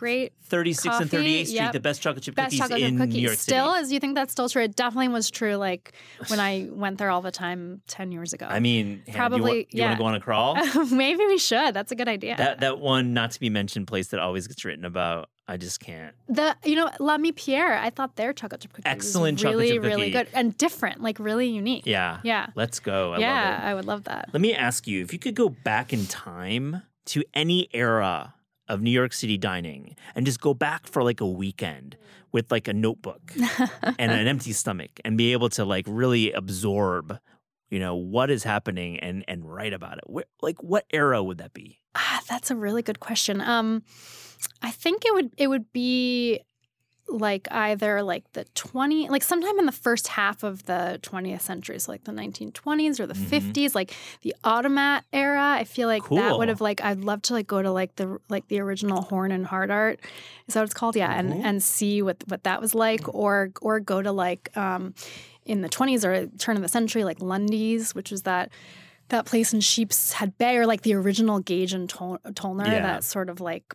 Great 0.00 0.32
36 0.44 0.86
and 0.86 1.10
coffee, 1.10 1.16
38th 1.18 1.44
Street, 1.44 1.54
yep. 1.56 1.72
the 1.72 1.78
best 1.78 2.00
chocolate 2.00 2.24
chip 2.24 2.34
best 2.34 2.46
cookies 2.46 2.58
chocolate 2.58 2.80
in 2.80 2.96
cookies. 2.96 3.14
New 3.14 3.20
York 3.20 3.36
City. 3.36 3.52
Still, 3.52 3.74
is 3.74 3.92
you 3.92 4.00
think 4.00 4.14
that's 4.14 4.32
still 4.32 4.48
true? 4.48 4.62
It 4.62 4.74
definitely 4.74 5.08
was 5.08 5.30
true. 5.30 5.56
Like 5.56 5.92
when 6.28 6.40
I 6.40 6.68
went 6.70 6.96
there 6.96 7.10
all 7.10 7.20
the 7.20 7.30
time 7.30 7.82
ten 7.86 8.10
years 8.10 8.32
ago. 8.32 8.46
I 8.48 8.60
mean, 8.60 9.02
Hannah, 9.06 9.18
Probably, 9.18 9.38
do 9.38 9.46
you, 9.46 9.52
want, 9.52 9.68
yeah. 9.72 9.90
to 9.90 9.98
go 9.98 10.04
on 10.06 10.14
a 10.14 10.20
crawl? 10.20 10.56
maybe 10.90 11.26
we 11.26 11.36
should. 11.36 11.74
That's 11.74 11.92
a 11.92 11.94
good 11.94 12.08
idea. 12.08 12.34
That 12.38 12.60
that 12.60 12.78
one 12.78 13.12
not 13.12 13.32
to 13.32 13.40
be 13.40 13.50
mentioned 13.50 13.88
place 13.88 14.08
that 14.08 14.20
always 14.20 14.46
gets 14.46 14.64
written 14.64 14.86
about. 14.86 15.28
I 15.46 15.58
just 15.58 15.80
can't. 15.80 16.14
The 16.30 16.56
you 16.64 16.76
know 16.76 16.88
L'Ami 16.98 17.32
Pierre, 17.32 17.76
I 17.76 17.90
thought 17.90 18.16
their 18.16 18.32
chocolate 18.32 18.62
chip 18.62 18.72
cookies 18.72 18.90
Excellent 18.90 19.34
was 19.34 19.42
chocolate 19.42 19.58
really 19.58 19.72
chip 19.72 19.82
really 19.82 20.12
cookie. 20.12 20.24
good 20.24 20.28
and 20.32 20.56
different, 20.56 21.02
like 21.02 21.18
really 21.18 21.48
unique. 21.48 21.84
Yeah. 21.84 22.20
Yeah. 22.22 22.46
Let's 22.54 22.80
go. 22.80 23.12
I 23.12 23.18
yeah, 23.18 23.34
love 23.34 23.44
it. 23.44 23.64
I 23.64 23.74
would 23.74 23.84
love 23.84 24.04
that. 24.04 24.30
Let 24.32 24.40
me 24.40 24.54
ask 24.54 24.86
you 24.86 25.02
if 25.02 25.12
you 25.12 25.18
could 25.18 25.34
go 25.34 25.50
back 25.50 25.92
in 25.92 26.06
time 26.06 26.84
to 27.06 27.22
any 27.34 27.68
era 27.74 28.32
of 28.70 28.80
New 28.80 28.90
York 28.90 29.12
City 29.12 29.36
dining 29.36 29.96
and 30.14 30.24
just 30.24 30.40
go 30.40 30.54
back 30.54 30.86
for 30.86 31.02
like 31.02 31.20
a 31.20 31.26
weekend 31.26 31.96
with 32.32 32.50
like 32.50 32.68
a 32.68 32.72
notebook 32.72 33.32
and 33.98 34.12
an 34.12 34.26
empty 34.26 34.52
stomach 34.52 35.00
and 35.04 35.18
be 35.18 35.32
able 35.32 35.50
to 35.50 35.64
like 35.64 35.84
really 35.88 36.32
absorb, 36.32 37.18
you 37.68 37.80
know, 37.80 37.96
what 37.96 38.30
is 38.30 38.44
happening 38.44 38.98
and 39.00 39.24
and 39.28 39.44
write 39.44 39.72
about 39.72 39.98
it. 39.98 40.04
Where, 40.06 40.24
like 40.40 40.62
what 40.62 40.86
era 40.92 41.22
would 41.22 41.38
that 41.38 41.52
be? 41.52 41.80
Ah, 41.94 42.22
that's 42.28 42.50
a 42.50 42.56
really 42.56 42.82
good 42.82 43.00
question. 43.00 43.40
Um, 43.40 43.82
I 44.62 44.70
think 44.70 45.04
it 45.04 45.12
would 45.12 45.34
it 45.36 45.48
would 45.48 45.72
be 45.72 46.40
like 47.10 47.48
either 47.50 48.02
like 48.02 48.24
the 48.34 48.44
20 48.54 49.08
like 49.08 49.22
sometime 49.22 49.58
in 49.58 49.66
the 49.66 49.72
first 49.72 50.08
half 50.08 50.42
of 50.42 50.64
the 50.66 50.98
20th 51.02 51.40
century 51.40 51.78
so 51.78 51.90
like 51.90 52.04
the 52.04 52.12
1920s 52.12 53.00
or 53.00 53.06
the 53.06 53.14
Mhm. 53.14 53.52
50s 53.52 53.74
like 53.74 53.92
the 54.22 54.34
automat 54.44 55.04
era 55.12 55.54
i 55.58 55.64
feel 55.64 55.88
like 55.88 56.08
that 56.08 56.38
would 56.38 56.48
have 56.48 56.60
like 56.60 56.80
i'd 56.84 57.00
love 57.00 57.20
to 57.22 57.32
like 57.32 57.46
go 57.48 57.60
to 57.62 57.70
like 57.72 57.96
the 57.96 58.18
like 58.28 58.46
the 58.48 58.60
original 58.60 59.02
Horn 59.02 59.32
and 59.32 59.46
Hardart 59.46 59.98
is 60.46 60.54
that 60.54 60.60
what 60.60 60.64
it's 60.64 60.74
called 60.74 60.94
yeah 60.96 61.12
Mhm. 61.14 61.18
and 61.18 61.44
and 61.46 61.62
see 61.62 62.00
what 62.00 62.22
what 62.28 62.44
that 62.44 62.60
was 62.60 62.74
like 62.74 63.12
or 63.12 63.50
or 63.60 63.80
go 63.80 64.02
to 64.02 64.12
like 64.12 64.56
um 64.56 64.94
in 65.44 65.62
the 65.62 65.68
20s 65.68 66.04
or 66.04 66.26
turn 66.38 66.56
of 66.56 66.62
the 66.62 66.68
century 66.68 67.02
like 67.02 67.20
lundy's 67.20 67.94
which 67.94 68.10
was 68.12 68.22
that 68.22 68.50
that 69.08 69.24
place 69.26 69.52
in 69.52 69.58
Sheepshead 69.58 70.38
Bay 70.38 70.56
or 70.56 70.66
like 70.66 70.82
the 70.82 70.94
original 70.94 71.40
gage 71.40 71.72
and 71.72 71.88
Tol- 71.88 72.20
Tollner 72.28 72.66
Yeah. 72.66 72.82
that 72.82 73.02
sort 73.02 73.28
of 73.28 73.40
like 73.40 73.74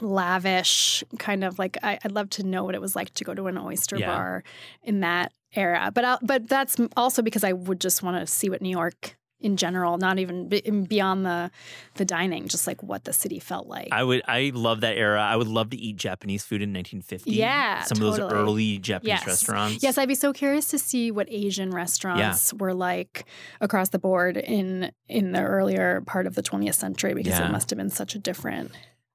lavish 0.00 1.04
kind 1.18 1.44
of 1.44 1.58
like 1.58 1.76
I, 1.82 1.98
I'd 2.04 2.12
love 2.12 2.30
to 2.30 2.42
know 2.42 2.64
what 2.64 2.74
it 2.74 2.80
was 2.80 2.94
like 2.96 3.12
to 3.14 3.24
go 3.24 3.34
to 3.34 3.46
an 3.46 3.58
oyster 3.58 3.96
Yeah. 3.96 4.06
bar 4.06 4.44
in 4.82 5.00
that 5.00 5.32
era. 5.54 5.90
But 5.94 6.04
i 6.04 6.18
but 6.22 6.48
that's 6.48 6.76
also 6.96 7.22
because 7.22 7.44
I 7.44 7.52
would 7.52 7.80
just 7.80 8.02
want 8.02 8.18
to 8.20 8.26
see 8.26 8.48
what 8.50 8.60
New 8.62 8.70
York 8.70 9.16
in 9.40 9.58
general, 9.58 9.98
not 9.98 10.18
even 10.18 10.48
beyond 10.86 11.26
the 11.26 11.50
the 11.96 12.04
dining, 12.04 12.48
just 12.48 12.66
like 12.66 12.82
what 12.82 13.04
the 13.04 13.12
city 13.12 13.38
felt 13.38 13.66
like. 13.66 13.88
I 13.92 14.02
would 14.02 14.22
I 14.26 14.52
love 14.54 14.80
that 14.80 14.96
era. 14.96 15.20
I 15.20 15.36
would 15.36 15.48
love 15.48 15.70
to 15.70 15.76
eat 15.76 15.96
Japanese 15.96 16.42
food 16.44 16.62
in 16.62 16.72
1950. 16.72 17.30
Yeah, 17.32 17.82
Some 17.82 17.98
of 17.98 18.02
those 18.16 18.20
early 18.32 18.78
Japanese 18.78 19.08
Yes. 19.20 19.26
restaurants. 19.26 19.82
Yes, 19.82 19.98
I'd 19.98 20.08
be 20.08 20.14
so 20.14 20.32
curious 20.32 20.66
to 20.68 20.78
see 20.78 21.10
what 21.10 21.26
Asian 21.30 21.70
restaurants 21.72 22.54
were 22.54 22.72
like 22.72 23.26
across 23.60 23.90
the 23.90 23.98
board 23.98 24.38
in 24.38 24.90
in 25.08 25.32
the 25.32 25.42
earlier 25.42 26.00
part 26.06 26.26
of 26.26 26.36
the 26.36 26.42
20th 26.42 26.74
century 26.76 27.12
because 27.12 27.38
Yeah. 27.38 27.46
it 27.48 27.52
must 27.52 27.68
have 27.70 27.76
been 27.76 27.90
such 27.90 28.14
a 28.14 28.18
different 28.18 28.72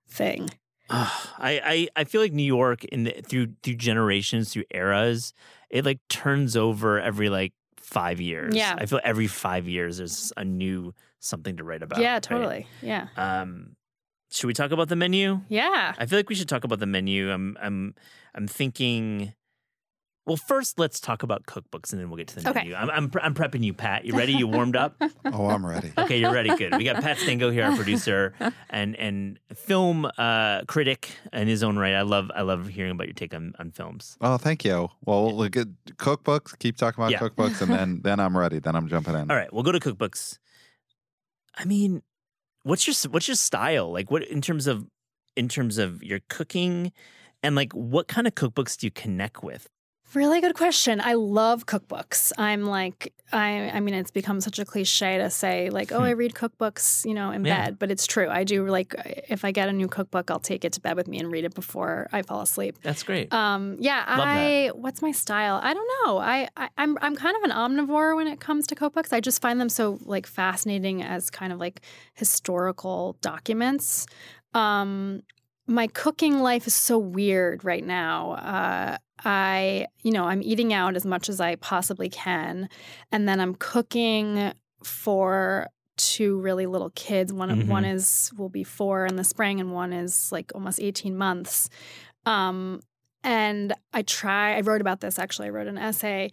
thing. 0.08 0.50
Ugh, 0.90 1.28
I, 1.38 1.62
I 1.64 1.88
I 1.96 2.04
feel 2.04 2.22
like 2.22 2.34
New 2.34 2.44
York 2.44 2.84
in 2.86 3.04
the, 3.04 3.22
through 3.28 3.54
through 3.64 3.76
generations, 3.76 4.52
through 4.54 4.64
eras, 4.72 5.34
it 5.70 5.86
like 5.86 6.00
turns 6.10 6.58
over 6.58 7.00
every 7.00 7.30
like 7.30 7.54
five 7.78 8.20
years. 8.22 8.56
Yeah. 8.56 8.76
I 8.78 8.86
feel 8.86 9.00
every 9.04 9.28
five 9.28 9.68
years 9.68 9.98
there's 9.98 10.32
a 10.38 10.44
new 10.44 10.94
something 11.20 11.58
to 11.58 11.64
write 11.64 11.84
about. 11.84 12.00
yeah, 12.00 12.14
right? 12.14 12.24
totally. 12.24 12.68
Yeah. 12.82 13.08
Um, 13.18 13.76
should 14.32 14.48
we 14.48 14.54
talk 14.54 14.72
about 14.72 14.90
the 14.90 14.96
menu? 14.96 15.42
Yeah. 15.50 15.94
I 15.98 16.06
feel 16.06 16.20
like 16.20 16.30
we 16.30 16.36
should 16.36 16.50
talk 16.50 16.64
about 16.64 16.80
the 16.80 16.86
menu. 16.86 17.32
I'm 17.32 17.58
I'm 17.62 17.96
I'm 18.36 18.48
thinking. 18.48 19.34
Well, 20.30 20.38
first 20.38 20.78
let's 20.78 21.00
talk 21.00 21.24
about 21.24 21.48
cookbooks, 21.48 21.92
and 21.92 22.00
then 22.00 22.10
we'll 22.10 22.18
get 22.18 22.28
to 22.28 22.36
the 22.40 22.50
Okay. 22.52 22.60
menu. 22.60 22.76
I'm 22.76 22.90
I'm, 22.92 23.10
pre- 23.10 23.22
I'm 23.24 23.34
prepping 23.34 23.64
you, 23.64 23.74
Pat. 23.74 24.06
You 24.06 24.16
ready? 24.16 24.34
You 24.34 24.48
warmed 24.56 24.76
up? 24.76 24.96
Oh, 25.26 25.48
I'm 25.48 25.66
ready. 25.66 25.92
Okay, 25.98 26.20
you're 26.20 26.32
ready. 26.32 26.56
Good. 26.56 26.78
We 26.78 26.84
got 26.84 27.02
Pat 27.02 27.18
Stango 27.18 27.50
here, 27.50 27.66
our 27.66 27.76
producer 27.76 28.34
and 28.70 28.96
and 28.96 29.40
film 29.56 30.06
uh, 30.20 30.62
critic 30.68 31.10
in 31.34 31.48
his 31.48 31.64
own 31.64 31.78
right. 31.78 31.96
I 31.96 32.04
love 32.04 32.30
I 32.36 32.44
love 32.44 32.68
hearing 32.68 32.92
about 32.92 33.08
your 33.08 33.16
take 33.16 33.34
on, 33.34 33.54
on 33.58 33.72
films. 33.72 34.18
Oh, 34.22 34.38
thank 34.38 34.64
you. 34.64 34.90
Well, 35.04 35.36
look 35.36 35.58
at 35.58 35.68
cookbooks. 35.98 36.58
Keep 36.60 36.78
talking 36.78 37.04
about 37.04 37.12
Yeah. 37.12 37.20
cookbooks, 37.28 37.62
and 37.64 37.72
then 37.72 38.02
then 38.04 38.20
I'm 38.20 38.38
ready. 38.38 38.60
Then 38.60 38.76
I'm 38.76 38.88
jumping 38.88 39.16
in. 39.16 39.32
All 39.32 39.36
right, 39.36 39.52
we'll 39.52 39.64
go 39.64 39.72
to 39.72 39.80
cookbooks. 39.80 40.38
I 41.58 41.66
mean, 41.66 42.04
what's 42.62 42.86
your 42.86 43.12
what's 43.12 43.28
your 43.28 43.34
style 43.36 43.92
like? 43.92 44.12
What 44.12 44.24
in 44.28 44.42
terms 44.42 44.68
of 44.68 44.86
in 45.36 45.50
terms 45.50 45.80
of 45.80 46.04
your 46.04 46.20
cooking, 46.30 46.92
and 47.42 47.56
like 47.56 47.74
what 47.74 48.08
kind 48.08 48.28
of 48.28 48.36
cookbooks 48.36 48.78
do 48.78 48.86
you 48.86 48.92
connect 48.92 49.44
with? 49.44 49.68
Really 50.16 50.42
good 50.42 50.56
question. 50.56 51.00
I 51.02 51.14
love 51.14 51.68
cookbooks. 51.68 52.32
I'm 52.38 52.66
like, 52.66 53.14
I, 53.32 53.70
I 53.72 53.80
mean, 53.80 53.94
it's 53.94 54.10
become 54.10 54.42
such 54.42 54.58
a 54.58 54.66
cliche 54.66 55.20
to 55.20 55.30
say, 55.30 55.70
like, 55.70 55.92
oh, 55.92 56.02
I 56.02 56.12
read 56.12 56.34
cookbooks, 56.34 57.06
you 57.06 57.14
know, 57.14 57.30
in 57.30 57.42
Hmm. 57.42 57.46
Yeah. 57.46 57.66
bed, 57.66 57.80
but 57.80 57.92
it's 57.92 58.08
true. 58.08 58.28
I 58.28 58.44
do 58.44 58.66
like, 58.68 58.96
if 59.30 59.46
I 59.46 59.52
get 59.52 59.70
a 59.70 59.74
new 59.74 59.88
cookbook, 59.88 60.32
I'll 60.32 60.40
take 60.40 60.66
it 60.66 60.74
to 60.74 60.82
bed 60.82 60.96
with 60.96 61.08
me 61.08 61.20
and 61.20 61.32
read 61.32 61.46
it 61.46 61.54
before 61.54 62.10
I 62.12 62.24
fall 62.24 62.42
asleep. 62.42 62.80
That's 62.82 63.04
great. 63.04 63.32
Um, 63.32 63.78
yeah, 63.80 64.04
Love 64.18 64.28
I, 64.28 64.72
what's 64.74 65.04
my 65.04 65.12
style? 65.12 65.60
I 65.62 65.76
don't 65.76 65.90
know. 66.06 66.18
I, 66.18 66.50
I, 66.58 66.70
I'm, 66.78 66.98
I'm 67.02 67.16
kind 67.16 67.38
of 67.38 67.44
an 67.44 67.52
omnivore 67.52 68.16
when 68.16 68.28
it 68.28 68.40
comes 68.40 68.66
to 68.68 68.76
cookbooks. 68.76 69.14
I 69.14 69.20
just 69.20 69.42
find 69.44 69.62
them 69.62 69.70
so 69.70 70.00
like 70.06 70.26
fascinating 70.26 71.04
as 71.04 71.30
kind 71.30 71.54
of 71.54 71.60
like 71.60 71.82
historical 72.16 73.16
documents. 73.22 74.08
Um, 74.56 75.22
my 75.68 75.86
cooking 75.86 76.40
life 76.40 76.66
is 76.66 76.74
so 76.74 76.98
weird 76.98 77.64
right 77.64 77.86
now. 77.86 78.32
Uh, 78.32 78.98
I, 79.26 79.88
you 80.02 80.12
know, 80.12 80.26
I'm 80.26 80.42
eating 80.42 80.74
out 80.74 80.96
as 80.96 81.06
much 81.06 81.30
as 81.30 81.40
I 81.42 81.56
possibly 81.56 82.10
can, 82.10 82.70
and 83.12 83.28
then 83.28 83.40
I'm 83.40 83.56
cooking 83.56 84.54
for 84.84 85.68
two 85.98 86.40
really 86.40 86.66
little 86.66 86.92
kids. 86.92 87.34
One 87.34 87.50
Mhm. 87.50 87.68
one 87.68 87.84
is 87.86 88.32
will 88.38 88.50
be 88.50 88.64
four 88.64 89.06
in 89.06 89.16
the 89.18 89.24
spring, 89.24 89.60
and 89.60 89.74
one 89.74 89.92
is 89.94 90.32
like 90.32 90.52
almost 90.56 90.80
18 90.80 91.18
months. 91.18 91.70
Um, 92.26 92.82
and 93.24 93.74
I 93.94 94.02
try. 94.04 94.56
I 94.56 94.62
wrote 94.62 94.80
about 94.82 95.02
this 95.02 95.20
actually. 95.20 95.48
I 95.48 95.52
wrote 95.52 95.68
an 95.68 95.78
essay 95.78 96.32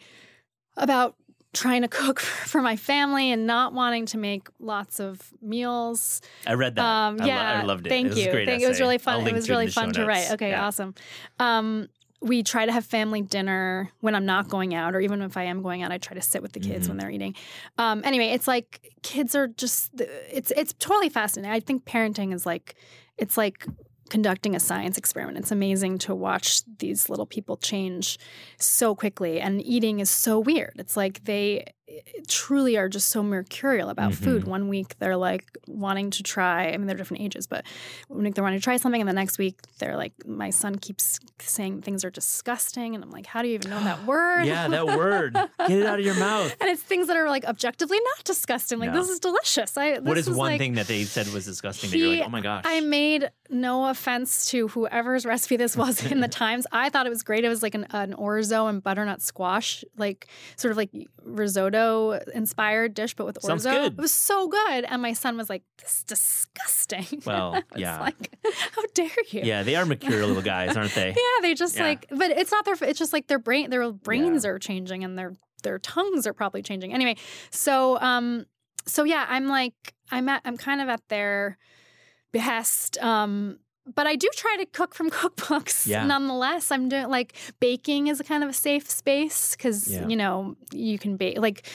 about 0.77 1.16
trying 1.53 1.83
to 1.83 1.88
cook 2.03 2.20
for 2.20 2.61
my 2.61 2.77
family 2.77 3.33
and 3.33 3.46
not 3.46 3.72
wanting 3.72 4.07
to 4.07 4.18
make 4.18 4.46
lots 4.61 5.01
of 5.01 5.33
meals. 5.42 6.20
I 6.46 6.53
read 6.55 6.77
that. 6.77 6.85
Um, 6.85 7.16
I 7.18 7.22
lo- 7.22 7.27
yeah, 7.27 7.61
I 7.62 7.64
loved 7.64 7.87
it. 7.87 7.90
Thank 7.90 8.07
it 8.07 8.11
was 8.11 8.18
you. 8.18 8.29
A 8.29 8.33
great 8.33 8.46
Thank- 8.46 8.62
it 8.62 8.68
was 8.68 8.79
really 8.79 8.94
I'll 8.96 8.99
fun. 9.20 9.27
It 9.27 9.33
was 9.35 9.49
really 9.49 9.68
fun 9.68 9.92
to 9.94 10.05
write. 10.07 10.31
Okay, 10.33 10.51
Yeah. 10.51 10.66
awesome. 10.66 10.94
Um, 11.40 11.88
we 12.22 12.42
try 12.42 12.64
to 12.66 12.72
have 12.72 12.85
family 12.85 13.22
dinner 13.22 13.90
when 14.00 14.14
I'm 14.14 14.24
not 14.26 14.48
going 14.48 14.74
out, 14.74 14.94
or 14.94 15.00
even 15.00 15.20
if 15.22 15.37
I 15.37 15.44
am 15.44 15.62
going 15.62 15.83
out, 15.83 15.92
I 15.92 15.98
try 15.98 16.14
to 16.14 16.22
sit 16.22 16.42
with 16.42 16.52
the 16.52 16.61
kids 16.61 16.87
Mhm. 16.87 16.88
when 16.90 16.98
they're 16.98 17.11
eating. 17.11 17.35
Um, 17.79 18.00
anyway, 18.05 18.29
it's 18.29 18.48
like 18.48 18.92
kids 19.02 19.35
are 19.35 19.48
just 19.48 19.90
it's 20.33 20.50
it's 20.57 20.72
totally 20.79 21.09
fascinating. 21.11 21.52
I 21.52 21.61
think 21.61 21.85
parenting 21.85 22.33
is 22.35 22.46
like 22.46 22.74
it's 23.18 23.37
like 23.37 23.66
conducting 24.09 24.55
a 24.55 24.61
science 24.61 24.96
experiment. 24.96 25.37
It's 25.38 25.50
amazing 25.50 25.98
to 25.98 26.14
watch 26.14 26.62
these 26.79 27.09
little 27.11 27.26
people 27.26 27.57
change 27.57 28.18
so 28.59 28.94
quickly 28.94 29.40
and 29.40 29.61
eating 29.61 29.98
is 30.00 30.09
so 30.09 30.38
weird. 30.38 30.74
It's 30.79 30.96
like 30.96 31.24
they 31.24 31.64
truly 32.29 32.77
are 32.77 32.88
just 32.88 33.09
so 33.11 33.22
mercurial 33.22 33.88
about 33.90 34.12
food. 34.14 34.42
Mhm. 34.44 34.49
One 34.49 34.68
week 34.68 34.99
they're 34.99 35.16
like 35.16 35.44
wanting 35.68 36.11
to 36.11 36.22
try, 36.22 36.68
I 36.68 36.77
mean, 36.77 36.87
they're 36.87 36.96
different 36.96 37.22
ages, 37.22 37.46
but 37.46 37.64
one 38.09 38.25
week 38.25 38.35
they're 38.35 38.42
wanting 38.44 38.59
to 38.59 38.64
try 38.64 38.77
something, 38.77 39.01
and 39.01 39.09
the 39.09 39.12
next 39.14 39.38
week 39.38 39.59
they're 39.79 39.96
like, 39.96 40.12
my 40.27 40.51
son 40.51 40.77
keeps 40.77 41.20
saying 41.38 41.83
things 41.83 42.05
are 42.05 42.11
disgusting. 42.11 42.94
And 42.94 43.05
I'm 43.05 43.11
like, 43.11 43.27
how 43.27 43.42
do 43.42 43.49
you 43.49 43.55
even 43.55 43.70
know 43.70 43.83
that 43.85 44.05
word? 44.07 44.46
Yeah, 44.46 44.68
that 44.68 44.87
word. 44.87 45.35
Get 45.35 45.70
it 45.70 45.87
out 45.87 45.99
of 46.01 46.05
your 46.05 46.14
mouth. 46.16 46.55
and 46.61 46.68
it's 46.70 46.83
things 46.83 47.07
that 47.09 47.16
are 47.16 47.29
like 47.29 47.44
objectively 47.44 47.99
not 48.16 48.25
disgusting. 48.25 48.79
Like, 48.79 48.92
No. 48.92 49.01
this 49.01 49.09
is 49.11 49.20
delicious. 49.20 49.77
I, 49.77 49.99
What 49.99 50.14
this 50.14 50.27
is 50.29 50.35
one 50.37 50.53
like, 50.53 50.59
thing 50.59 50.75
that 50.75 50.87
they 50.88 51.05
said 51.05 51.29
was 51.29 51.44
disgusting 51.44 51.90
that 51.90 51.99
you're 51.99 52.16
like, 52.16 52.27
oh 52.27 52.31
my 52.31 52.40
gosh? 52.40 52.64
I 52.66 52.81
made 52.81 53.31
no 53.49 53.87
offense 53.88 54.46
to 54.51 54.66
whoever's 54.68 55.25
recipe 55.25 55.57
this 55.57 55.77
was 55.77 56.05
in 56.11 56.20
the 56.20 56.27
Times. 56.37 56.66
I 56.72 56.90
thought 56.90 57.07
it 57.07 57.11
was 57.11 57.22
great. 57.22 57.44
It 57.44 57.49
was 57.49 57.62
like 57.62 57.75
an, 57.77 57.87
an 57.90 58.12
orzo 58.14 58.68
and 58.68 58.83
butternut 58.83 59.22
squash, 59.22 59.85
like 59.96 60.27
sort 60.57 60.72
of 60.72 60.77
like 60.77 60.90
risotto 61.22 61.75
inspired 62.34 62.94
dish, 62.94 63.14
but 63.14 63.26
with 63.26 63.40
Sounds 63.42 63.64
orzo. 63.66 63.70
good. 63.72 63.92
It 63.92 63.98
was 63.98 64.12
so 64.12 64.48
good. 64.48 64.84
And 64.84 65.00
my 65.02 65.12
son 65.12 65.36
was 65.36 65.48
like, 65.50 65.62
"This 65.82 65.98
is 65.98 66.04
disgusting." 66.04 67.22
Well, 67.26 67.54
I 67.74 67.78
yeah. 67.78 68.00
Like, 68.00 68.34
how 68.74 68.82
dare 68.94 69.10
you? 69.30 69.42
yeah, 69.44 69.62
they 69.62 69.76
are 69.76 69.84
mercurial 69.92 70.28
little 70.28 70.42
guys, 70.42 70.76
aren't 70.76 70.94
they? 70.94 71.08
Yeah, 71.08 71.40
they 71.42 71.54
just 71.54 71.76
Yeah. 71.76 71.84
like, 71.84 72.06
but 72.10 72.30
it's 72.30 72.52
not 72.52 72.64
their. 72.64 72.76
It's 72.82 72.98
just 72.98 73.12
like 73.12 73.26
their 73.26 73.38
brain, 73.38 73.70
their 73.70 73.90
brains 73.92 74.44
are 74.44 74.58
changing, 74.58 75.04
and 75.04 75.18
their 75.18 75.34
their 75.62 75.78
tongues 75.78 76.26
are 76.26 76.32
probably 76.34 76.62
changing. 76.62 76.92
Anyway, 76.92 77.16
so 77.50 77.98
um, 78.00 78.46
so 78.86 79.04
yeah, 79.04 79.26
I'm 79.28 79.48
like, 79.48 79.74
I'm 80.10 80.28
at, 80.28 80.42
I'm 80.44 80.56
kind 80.56 80.80
of 80.80 80.88
at 80.88 81.00
their 81.08 81.58
behest. 82.32 82.98
Um, 83.02 83.58
but 83.94 84.07
I 84.07 84.16
do 84.16 84.29
try 84.35 84.57
to 84.59 84.66
cook 84.66 84.94
from 84.94 85.11
cookbooks. 85.20 85.87
Yeah. 85.87 86.05
Nonetheless, 86.05 86.70
I'm 86.70 86.88
doing 86.88 87.09
like 87.09 87.35
baking 87.61 88.09
is 88.09 88.20
a 88.20 88.25
kind 88.25 88.42
of 88.42 88.51
a 88.51 88.53
safe 88.53 88.90
space 88.90 89.55
because 89.57 89.92
Yeah. 89.92 90.09
you 90.09 90.16
know 90.16 90.57
you 90.72 90.99
can 90.99 91.16
bake. 91.16 91.38
Like 91.38 91.66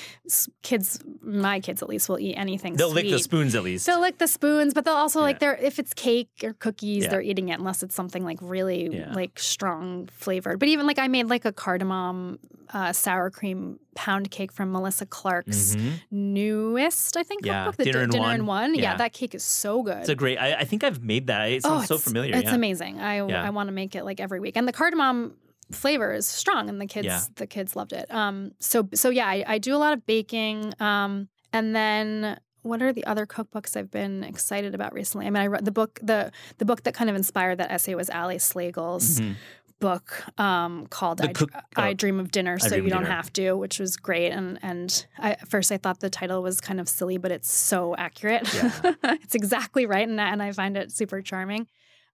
kids, 0.61 0.99
my 1.21 1.59
kids 1.59 1.81
at 1.81 1.89
least 1.89 2.09
will 2.09 2.19
eat 2.19 2.35
anything. 2.35 2.75
They'll 2.75 2.91
lick 2.91 3.09
the 3.09 3.19
spoons 3.19 3.55
at 3.55 3.63
least. 3.63 3.85
They'll 3.85 4.01
lick 4.01 4.17
the 4.17 4.27
spoons, 4.27 4.73
but 4.73 4.85
they'll 4.85 4.93
also 4.95 5.21
like 5.21 5.39
they're 5.39 5.55
if 5.55 5.79
it's 5.79 5.93
cake 5.93 6.29
or 6.43 6.53
cookies, 6.53 7.03
Yeah. 7.03 7.09
they're 7.11 7.21
eating 7.21 7.49
it 7.49 7.59
unless 7.59 7.83
it's 7.83 7.95
something 7.95 8.23
like 8.25 8.39
really 8.41 8.89
Yeah. 8.97 9.13
like 9.13 9.39
strong 9.39 10.07
flavored. 10.11 10.59
But 10.59 10.67
even 10.69 10.85
like 10.87 10.99
I 10.99 11.07
made 11.07 11.27
like 11.27 11.45
a 11.45 11.51
cardamom 11.53 12.39
uh, 12.73 12.93
sour 12.93 13.29
cream 13.29 13.79
pound 13.95 14.31
cake 14.31 14.51
from 14.51 14.71
Melissa 14.71 15.05
Clark's 15.05 15.75
Mhm. 15.75 15.99
newest, 16.11 17.17
I 17.17 17.23
think, 17.23 17.45
Yeah, 17.45 17.65
cookbook, 17.65 17.77
the 17.77 17.83
Dinner 17.85 17.97
Di- 17.99 18.03
in 18.05 18.09
Dinner 18.11 18.23
One. 18.23 18.35
in 18.35 18.45
One. 18.45 18.75
Yeah. 18.75 18.81
Yeah. 18.81 18.97
that 18.97 19.13
cake 19.13 19.35
is 19.35 19.43
so 19.43 19.83
good. 19.83 19.97
It's 19.97 20.09
a 20.09 20.15
great. 20.15 20.37
I, 20.37 20.53
I 20.55 20.63
think 20.63 20.83
I've 20.83 21.03
made 21.03 21.27
that. 21.27 21.49
It 21.49 21.63
sounds 21.63 21.87
so 21.87 21.93
Oh, 21.93 21.97
it's- 21.97 22.03
familiar. 22.03 22.35
It's 22.35 22.45
yeah. 22.45 22.55
amazing. 22.55 22.99
I. 22.99 23.17
I 23.19 23.49
want 23.49 23.67
to 23.67 23.73
make 23.73 23.95
it 23.95 24.03
like 24.03 24.19
every 24.19 24.39
week, 24.39 24.55
and 24.57 24.67
the 24.67 24.73
cardamom 24.73 25.35
flavor 25.71 26.13
is 26.13 26.27
strong, 26.27 26.69
and 26.69 26.79
the 26.81 26.85
kids 26.85 27.29
the 27.35 27.47
kids 27.47 27.75
loved 27.75 27.93
it. 27.93 28.11
Um, 28.13 28.51
so 28.59 28.87
so 28.93 29.09
yeah, 29.09 29.27
I, 29.27 29.43
I 29.47 29.57
do 29.57 29.75
a 29.75 29.79
lot 29.79 29.93
of 29.93 30.05
baking. 30.05 30.73
Um, 30.79 31.27
and 31.53 31.75
then 31.75 32.39
what 32.63 32.81
are 32.83 32.93
the 32.93 33.03
other 33.05 33.25
cookbooks 33.25 33.75
I've 33.75 33.89
been 33.89 34.23
excited 34.23 34.75
about 34.75 34.93
recently? 34.93 35.25
I 35.25 35.29
mean, 35.31 35.41
I 35.41 35.47
read 35.47 35.65
the 35.65 35.71
book 35.71 35.99
the 36.03 36.31
the 36.59 36.65
book 36.65 36.83
that 36.83 36.93
kind 36.93 37.09
of 37.09 37.15
inspired 37.15 37.57
that 37.57 37.71
essay 37.71 37.95
was 37.95 38.09
Ali 38.09 38.37
Slagle's 38.37 39.19
Mhm. 39.19 39.35
Book 39.81 40.23
um, 40.39 40.87
called 40.87 41.19
I, 41.19 41.33
Cook- 41.33 41.51
I 41.75 41.89
oh, 41.89 41.93
Dream 41.93 42.19
of 42.19 42.31
Dinner, 42.31 42.57
so 42.59 42.75
you 42.75 42.89
don't 42.89 43.03
Dinner. 43.03 43.13
have 43.13 43.33
to, 43.33 43.53
which 43.53 43.79
was 43.79 43.97
great. 43.97 44.29
And 44.31 44.57
and 44.61 45.05
I, 45.19 45.31
at 45.31 45.49
first 45.49 45.71
I 45.73 45.77
thought 45.77 45.99
the 45.99 46.09
title 46.09 46.41
was 46.41 46.61
kind 46.61 46.79
of 46.79 46.87
silly, 46.87 47.17
but 47.17 47.31
it's 47.31 47.51
so 47.51 47.93
accurate. 47.97 48.47
Yeah. 48.53 48.71
it's 49.03 49.35
exactly 49.35 49.85
right, 49.85 50.07
and 50.07 50.21
I, 50.21 50.29
and 50.31 50.41
I 50.41 50.53
find 50.53 50.77
it 50.77 50.91
super 50.93 51.21
charming. 51.21 51.67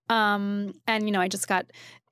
Um, 0.09 0.73
and 0.87 1.05
you 1.05 1.11
know, 1.11 1.21
I 1.21 1.27
just 1.27 1.47
got 1.47 1.65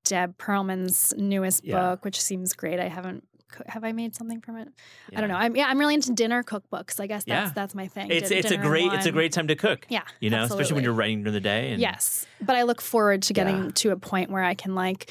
Deb 0.04 0.38
Perlman's 0.38 1.14
newest 1.18 1.64
Yeah. 1.66 1.80
book, 1.80 2.06
which 2.06 2.22
seems 2.22 2.54
great. 2.54 2.80
I 2.80 2.90
haven't. 2.90 3.24
Have 3.68 3.84
I 3.84 3.92
made 3.92 4.16
something 4.16 4.42
from 4.42 4.58
it? 4.58 4.68
I 5.16 5.20
don't 5.22 5.30
know. 5.30 5.36
I'm 5.38 5.56
yeah. 5.56 5.68
I'm 5.68 5.80
really 5.80 5.94
into 5.94 6.12
dinner 6.14 6.44
cookbooks. 6.44 7.00
I 7.00 7.08
guess 7.08 7.24
that's 7.24 7.48
Yeah. 7.50 7.52
that's 7.54 7.74
my 7.76 7.88
thing. 7.88 8.12
It's 8.12 8.30
Din- 8.30 8.40
it's 8.40 8.52
a 8.52 8.58
great 8.58 8.92
it's 8.92 9.06
a 9.06 9.12
great 9.12 9.32
time 9.32 9.48
to 9.48 9.56
cook. 9.56 9.86
Yeah, 9.90 10.02
You 10.20 10.30
know, 10.30 10.44
especially 10.44 10.76
when 10.76 10.84
you're 10.84 10.94
writing 10.94 11.24
during 11.24 11.34
the 11.34 11.40
day. 11.40 11.72
And 11.72 11.80
Yes, 11.82 12.26
but 12.42 12.56
I 12.56 12.64
look 12.64 12.82
forward 12.82 13.22
to 13.24 13.34
getting 13.34 13.66
Yeah. 13.66 13.72
to 13.76 13.92
a 13.92 13.98
point 13.98 14.30
where 14.30 14.44
I 14.44 14.56
can 14.56 14.76
like 14.76 15.10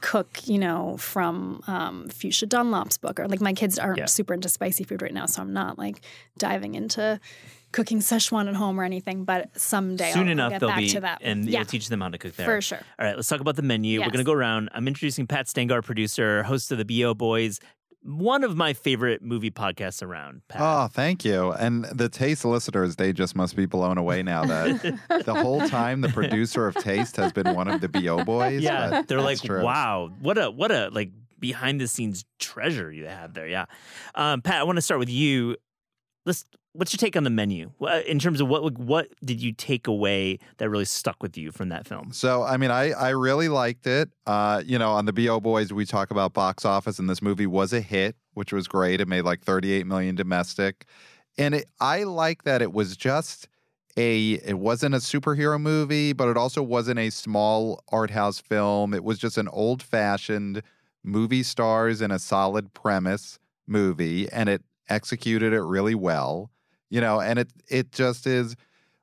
cook, 0.00 0.46
you 0.46 0.58
know, 0.58 0.96
from 0.98 1.62
um, 1.66 2.08
Fuchsia 2.08 2.46
Dunlop's 2.46 2.96
book, 2.96 3.20
or 3.20 3.28
like 3.28 3.40
my 3.40 3.52
kids 3.52 3.78
aren't 3.78 3.98
Yeah. 3.98 4.06
super 4.06 4.32
into 4.34 4.48
spicy 4.48 4.84
food 4.84 5.02
right 5.02 5.12
now, 5.12 5.26
so 5.26 5.42
I'm 5.42 5.52
not 5.52 5.78
like 5.78 6.00
diving 6.38 6.74
into 6.74 7.20
cooking 7.74 7.98
Szechuan 7.98 8.48
at 8.48 8.54
home 8.54 8.80
or 8.80 8.84
anything. 8.84 9.24
But 9.24 9.58
someday 9.58 10.12
Soon 10.12 10.26
I'll, 10.26 10.32
enough 10.32 10.50
get 10.52 10.60
they'll 10.60 10.68
back 10.70 10.78
be 10.78 10.88
to 10.90 11.00
that. 11.00 11.18
and 11.22 11.44
yeah, 11.44 11.58
you'll 11.58 11.66
teach 11.66 11.88
them 11.88 12.00
how 12.00 12.08
to 12.08 12.18
cook 12.18 12.36
there. 12.36 12.46
for 12.46 12.62
sure. 12.62 12.80
All 12.98 13.04
right, 13.06 13.16
let's 13.16 13.28
talk 13.28 13.40
about 13.40 13.56
the 13.56 13.62
menu. 13.62 14.00
We're 14.00 14.06
going 14.06 14.18
to 14.18 14.24
go 14.24 14.32
around. 14.32 14.70
I'm 14.72 14.86
introducing 14.86 15.26
Pat 15.26 15.48
Stango, 15.48 15.82
producer, 15.82 16.44
host 16.44 16.70
of 16.72 16.78
the 16.78 16.84
BO 16.84 17.14
Boys, 17.14 17.58
one 18.02 18.44
of 18.44 18.56
my 18.56 18.74
favorite 18.74 19.22
movie 19.22 19.50
podcasts 19.50 20.02
around. 20.02 20.42
Pat. 20.48 20.60
Oh, 20.62 20.86
thank 20.88 21.24
you. 21.24 21.52
And 21.52 21.84
the 21.86 22.08
Taste 22.08 22.44
listeners, 22.44 22.96
they 22.96 23.12
just 23.12 23.34
must 23.34 23.56
be 23.56 23.66
blown 23.66 23.98
away 23.98 24.22
now 24.22 24.44
that 24.44 25.00
the 25.24 25.34
whole 25.34 25.66
time 25.68 26.00
the 26.02 26.10
producer 26.10 26.66
of 26.68 26.74
Taste 26.76 27.16
has 27.16 27.32
been 27.32 27.54
one 27.54 27.66
of 27.66 27.80
the 27.80 27.88
BO 27.88 28.22
boys. 28.24 28.62
yeah, 28.62 29.02
they're 29.08 29.20
like, 29.20 29.40
true. 29.40 29.64
wow, 29.64 30.10
what 30.20 30.38
a 30.38 30.50
what 30.50 30.70
a 30.70 30.90
like 30.92 31.10
behind 31.40 31.80
the 31.80 31.88
scenes 31.88 32.24
treasure 32.38 32.92
you 32.92 33.06
have 33.06 33.34
there. 33.34 33.48
Yeah, 33.48 33.64
um, 34.14 34.42
Pat, 34.42 34.60
I 34.60 34.64
want 34.64 34.76
to 34.76 34.82
start 34.82 35.00
with 35.00 35.10
you. 35.10 35.56
Let's. 36.24 36.44
What's 36.76 36.92
your 36.92 36.98
take 36.98 37.16
on 37.16 37.22
the 37.22 37.30
menu 37.30 37.70
in 38.04 38.18
terms 38.18 38.40
of 38.40 38.48
what 38.48 38.76
what 38.78 39.08
did 39.24 39.40
you 39.40 39.52
take 39.52 39.86
away 39.86 40.40
that 40.58 40.68
really 40.68 40.84
stuck 40.84 41.22
with 41.22 41.38
you 41.38 41.52
from 41.52 41.68
that 41.68 41.86
film? 41.86 42.10
So, 42.12 42.42
I 42.42 42.56
mean, 42.56 42.72
I, 42.72 42.90
I 42.90 43.10
really 43.10 43.48
liked 43.48 43.86
it. 43.86 44.10
Uh, 44.26 44.60
you 44.66 44.76
know, 44.76 44.90
on 44.90 45.04
the 45.04 45.12
BO 45.12 45.38
Boys, 45.38 45.72
we 45.72 45.86
talk 45.86 46.10
about 46.10 46.32
box 46.32 46.64
office, 46.64 46.98
and 46.98 47.08
this 47.08 47.22
movie 47.22 47.46
was 47.46 47.72
a 47.72 47.80
hit, 47.80 48.16
which 48.32 48.52
was 48.52 48.66
great. 48.66 49.00
It 49.00 49.06
made 49.06 49.22
like 49.22 49.40
38 49.44 49.86
million 49.86 50.16
domestic. 50.16 50.86
And 51.38 51.54
it, 51.54 51.66
I 51.78 52.02
like 52.02 52.42
that 52.42 52.60
it 52.60 52.72
was 52.72 52.96
just 52.96 53.48
a, 53.96 54.32
it 54.32 54.58
wasn't 54.58 54.96
a 54.96 54.98
superhero 54.98 55.60
movie, 55.60 56.12
but 56.12 56.28
it 56.28 56.36
also 56.36 56.60
wasn't 56.60 56.98
a 56.98 57.10
small 57.10 57.84
art 57.92 58.10
house 58.10 58.40
film. 58.40 58.94
It 58.94 59.04
was 59.04 59.18
just 59.20 59.38
an 59.38 59.46
old 59.46 59.80
fashioned 59.80 60.60
movie 61.04 61.44
stars 61.44 62.00
and 62.00 62.12
a 62.12 62.18
solid 62.18 62.74
premise 62.74 63.38
movie, 63.68 64.28
and 64.32 64.48
it 64.48 64.62
executed 64.88 65.52
it 65.52 65.62
really 65.62 65.94
well. 65.94 66.50
You 66.90 67.00
know, 67.00 67.20
and 67.20 67.38
it 67.38 67.52
it 67.68 67.92
just 67.92 68.26
is 68.26 68.56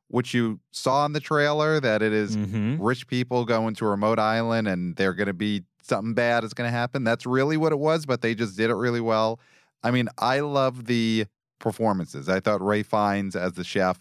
what 0.08 0.34
you 0.34 0.60
saw 0.72 1.06
in 1.06 1.14
the 1.14 1.20
trailer 1.20 1.80
that 1.80 2.02
it 2.02 2.12
is 2.14 2.36
Mm-hmm. 2.36 2.82
rich 2.82 3.08
people 3.08 3.46
going 3.46 3.74
to 3.76 3.86
a 3.86 3.90
remote 3.90 4.20
island 4.20 4.68
and 4.68 4.96
they're 4.98 5.14
going 5.14 5.28
to 5.28 5.34
be 5.34 5.64
something 5.82 6.14
bad 6.14 6.44
is 6.44 6.54
going 6.54 6.68
to 6.68 6.72
happen. 6.72 7.04
That's 7.04 7.26
really 7.26 7.56
what 7.58 7.72
it 7.72 7.80
was, 7.80 8.06
but 8.06 8.22
they 8.22 8.36
just 8.36 8.58
did 8.58 8.70
it 8.70 8.76
really 8.76 9.00
well. 9.02 9.40
I 9.84 9.92
mean, 9.92 10.10
I 10.18 10.42
love 10.42 10.86
the 10.86 11.26
performances. 11.60 12.28
I 12.30 12.40
thought 12.40 12.62
Ralph 12.62 12.88
Fiennes 12.88 13.36
as 13.36 13.54
the 13.54 13.64
chef 13.64 14.00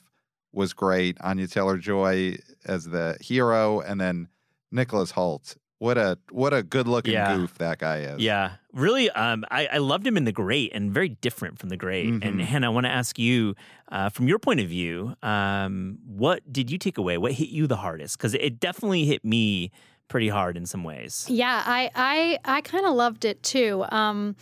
was 0.53 0.73
great. 0.73 1.17
Anya 1.21 1.47
Taylor 1.47 1.79
Joy 1.79 2.37
as 2.65 2.87
the 2.87 3.17
hero, 3.21 3.81
and 3.81 4.01
then 4.01 4.29
Nicholas 4.73 5.13
Hoult. 5.13 5.57
What 5.81 5.97
a 5.97 6.19
what 6.31 6.53
a 6.53 6.63
good 6.63 6.87
looking 6.87 7.15
Yeah. 7.15 7.35
goof 7.39 7.57
that 7.57 7.79
guy 7.79 8.01
is. 8.01 8.21
Yeah, 8.21 8.53
really. 8.75 9.09
Um, 9.13 9.47
I, 9.51 9.67
I 9.67 9.79
loved 9.79 10.07
him 10.07 10.19
in 10.19 10.25
The 10.27 10.31
Great, 10.33 10.73
and 10.75 10.93
very 10.93 11.09
different 11.09 11.59
from 11.59 11.71
The 11.71 11.79
Great. 11.79 12.07
And 12.07 12.23
Mhm. 12.23 12.41
Hannah, 12.43 12.67
I 12.67 12.69
want 12.69 12.85
to 12.85 12.91
ask 12.91 13.19
you, 13.19 13.55
uh, 13.91 14.11
from 14.11 14.29
your 14.29 14.39
point 14.39 14.61
of 14.61 14.67
view, 14.69 15.15
um, 15.23 15.97
what 16.07 16.43
did 16.53 16.71
you 16.71 16.77
take 16.77 16.99
away? 16.99 17.17
What 17.17 17.33
hit 17.33 17.49
you 17.49 17.67
the 17.67 17.77
hardest? 17.77 18.19
Because 18.19 18.35
it 18.35 18.61
definitely 18.61 19.07
hit 19.07 19.25
me 19.25 19.71
pretty 20.09 20.29
hard 20.29 20.59
in 20.59 20.67
some 20.67 20.85
ways. 20.85 21.25
Yeah, 21.31 21.63
I 21.65 21.91
I 21.95 22.39
I 22.45 22.61
kind 22.61 22.85
of 22.85 22.95
loved 22.95 23.25
it 23.25 23.43
too. 23.43 23.87
Um, 23.91 24.37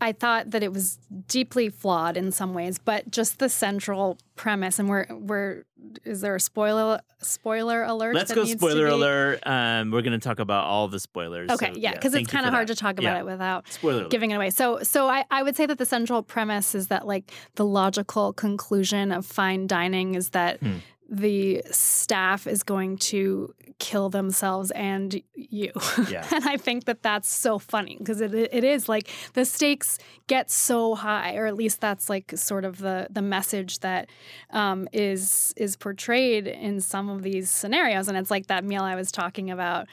I 0.00 0.12
thought 0.12 0.50
that 0.50 0.62
it 0.62 0.72
was 0.72 0.98
deeply 1.28 1.68
flawed 1.68 2.16
in 2.16 2.32
some 2.32 2.52
ways, 2.54 2.78
but 2.78 3.10
just 3.10 3.38
the 3.38 3.48
central 3.48 4.18
premise 4.36 4.78
and 4.78 4.88
we're 4.88 5.06
we're 5.10 5.64
is 6.04 6.22
there 6.22 6.34
a 6.34 6.40
spoiler 6.40 7.00
spoiler 7.22 7.82
alert? 7.82 8.14
Let's 8.14 8.32
go 8.32 8.44
spoiler 8.44 8.86
alert. 8.86 9.40
Um, 9.46 9.90
we're 9.90 10.00
going 10.02 10.18
to 10.18 10.24
talk 10.28 10.38
about 10.38 10.64
all 10.64 10.88
the 10.88 10.98
spoilers. 10.98 11.50
Okay, 11.50 11.72
so, 11.74 11.78
yeah, 11.78 11.92
because 11.92 12.12
thank 12.12 12.24
it's 12.24 12.32
kind 12.32 12.46
of 12.46 12.52
hard 12.52 12.68
that. 12.68 12.74
to 12.74 12.80
talk 12.80 12.94
about 12.94 13.02
Yeah. 13.14 13.18
it 13.20 13.26
without 13.26 13.70
Spoiler 13.70 14.00
alert. 14.00 14.10
giving 14.10 14.30
it 14.30 14.34
away. 14.34 14.50
So 14.50 14.82
so 14.82 15.08
I, 15.08 15.24
I 15.30 15.42
would 15.42 15.56
say 15.56 15.66
that 15.66 15.78
the 15.78 15.86
central 15.86 16.22
premise 16.22 16.74
is 16.74 16.88
that 16.88 17.06
like 17.06 17.30
the 17.56 17.64
logical 17.66 18.32
conclusion 18.32 19.12
of 19.12 19.26
fine 19.26 19.66
dining 19.66 20.14
is 20.14 20.30
that 20.30 20.58
Hmm. 20.60 20.78
The 21.14 21.62
staff 21.70 22.46
is 22.46 22.62
going 22.62 22.96
to 22.96 23.54
kill 23.78 24.08
themselves 24.08 24.70
and 24.72 25.20
you. 25.34 25.72
Yeah. 26.08 26.26
and 26.32 26.44
I 26.44 26.56
think 26.56 26.84
that 26.84 27.02
that's 27.02 27.28
so 27.28 27.58
funny 27.58 27.96
because 27.98 28.20
it 28.20 28.34
it 28.34 28.64
is 28.64 28.88
like 28.88 29.10
the 29.34 29.44
stakes 29.44 29.98
get 30.26 30.50
so 30.50 30.94
high, 30.94 31.36
or 31.36 31.46
at 31.46 31.54
least 31.54 31.80
that's 31.80 32.10
like 32.10 32.32
sort 32.36 32.64
of 32.64 32.78
the 32.78 33.06
the 33.10 33.22
message 33.22 33.80
that 33.80 34.08
um, 34.50 34.88
is 34.92 35.54
is 35.56 35.76
portrayed 35.76 36.46
in 36.46 36.80
some 36.80 37.08
of 37.08 37.22
these 37.22 37.50
scenarios. 37.50 38.08
And 38.08 38.18
it's 38.18 38.30
like 38.30 38.48
that 38.48 38.64
meal 38.64 38.82
I 38.82 38.94
was 38.96 39.10
talking 39.10 39.50
about 39.50 39.86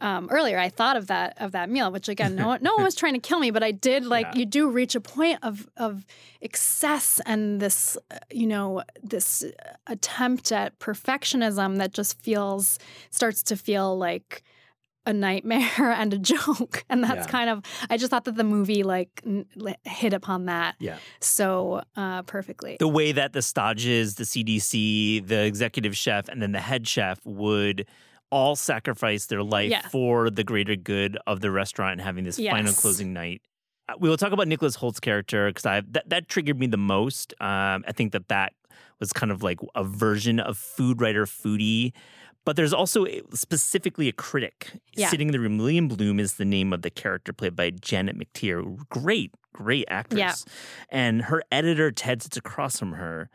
um, 0.00 0.28
earlier. 0.30 0.58
I 0.58 0.68
thought 0.68 0.96
of 0.96 1.06
that 1.08 1.36
of 1.40 1.52
that 1.52 1.68
meal, 1.68 1.90
which 1.90 2.08
again, 2.08 2.36
no 2.36 2.46
one, 2.48 2.60
no 2.62 2.74
one 2.74 2.84
was 2.84 2.94
trying 2.94 3.14
to 3.14 3.20
kill 3.20 3.40
me, 3.40 3.50
but 3.50 3.62
I 3.62 3.72
did 3.72 4.04
like 4.04 4.26
Yeah. 4.32 4.38
you 4.40 4.46
do 4.46 4.68
reach 4.70 4.94
a 4.94 5.00
point 5.00 5.38
of 5.42 5.68
of 5.76 6.04
excess 6.40 7.20
and 7.26 7.60
this 7.60 7.96
uh, 8.10 8.18
you 8.30 8.46
know 8.46 8.82
this 9.02 9.44
attempt 9.86 10.52
at 10.52 10.78
perfectionism 10.78 11.78
that 11.78 11.92
just 11.92 12.18
feels 12.20 12.78
starts 13.10 13.42
to 13.44 13.56
feel 13.56 13.96
like 13.98 14.42
a 15.06 15.12
nightmare 15.12 15.70
and 15.78 16.12
a 16.12 16.18
joke, 16.18 16.84
and 16.90 17.02
that's 17.02 17.26
Yeah. 17.26 17.32
kind 17.32 17.50
of. 17.50 17.62
I 17.88 17.96
just 17.96 18.10
thought 18.10 18.24
that 18.26 18.36
the 18.36 18.44
movie 18.44 18.82
like 18.82 19.22
n- 19.24 19.46
hit 19.84 20.12
upon 20.12 20.46
that 20.46 20.76
Yeah. 20.80 20.98
so 21.20 21.82
uh, 21.96 22.22
perfectly. 22.24 22.76
The 22.78 22.88
way 22.88 23.12
that 23.12 23.32
the 23.32 23.40
stodges 23.40 24.16
the 24.16 24.24
CDC, 24.24 25.26
the 25.26 25.44
executive 25.44 25.96
chef, 25.96 26.28
and 26.28 26.42
then 26.42 26.52
the 26.52 26.60
head 26.60 26.86
chef 26.86 27.24
would 27.24 27.86
all 28.30 28.56
sacrifice 28.56 29.26
their 29.26 29.42
life 29.42 29.70
Yeah. 29.70 29.88
for 29.88 30.30
the 30.30 30.44
greater 30.44 30.76
good 30.76 31.18
of 31.26 31.40
the 31.40 31.50
restaurant 31.50 31.92
and 31.92 32.00
having 32.00 32.24
this 32.24 32.36
final 32.36 32.72
closing 32.72 33.12
night. 33.12 33.42
Uh, 33.88 33.94
We 33.98 34.08
will 34.08 34.16
talk 34.18 34.32
about 34.32 34.48
Nicholas 34.48 34.76
Hoult's 34.76 35.00
character 35.00 35.48
because 35.48 35.64
I 35.66 35.80
that, 35.92 36.08
that 36.10 36.28
triggered 36.28 36.58
me 36.58 36.66
the 36.66 36.76
most. 36.76 37.32
Um, 37.40 37.84
I 37.86 37.92
think 37.94 38.12
that 38.12 38.28
that 38.28 38.52
was 39.00 39.12
kind 39.12 39.32
of 39.32 39.42
like 39.42 39.58
a 39.74 39.84
version 39.84 40.40
of 40.40 40.58
food 40.58 41.00
writer 41.00 41.24
foodie. 41.24 41.92
But 42.44 42.56
there's 42.56 42.72
also 42.72 43.04
a- 43.06 43.20
specifically 43.34 44.08
a 44.08 44.12
critic 44.12 44.72
Yeah. 44.94 45.08
sitting 45.10 45.28
in 45.28 45.32
the 45.32 45.40
room. 45.40 45.58
Lillian 45.58 45.86
Bloom 45.88 46.18
is 46.18 46.34
the 46.34 46.44
name 46.46 46.72
of 46.72 46.80
the 46.82 46.88
character 46.90 47.32
played 47.32 47.54
by 47.56 47.70
Janet 47.70 48.16
McTeer. 48.18 48.86
Great, 48.88 49.32
great 49.52 49.84
actress. 49.88 50.18
Yeah. 50.18 50.34
And 50.88 51.22
her 51.22 51.42
editor, 51.52 51.90
Ted, 51.90 52.22
sits 52.22 52.36
across 52.38 52.78
from 52.78 52.92
her. 52.92 53.28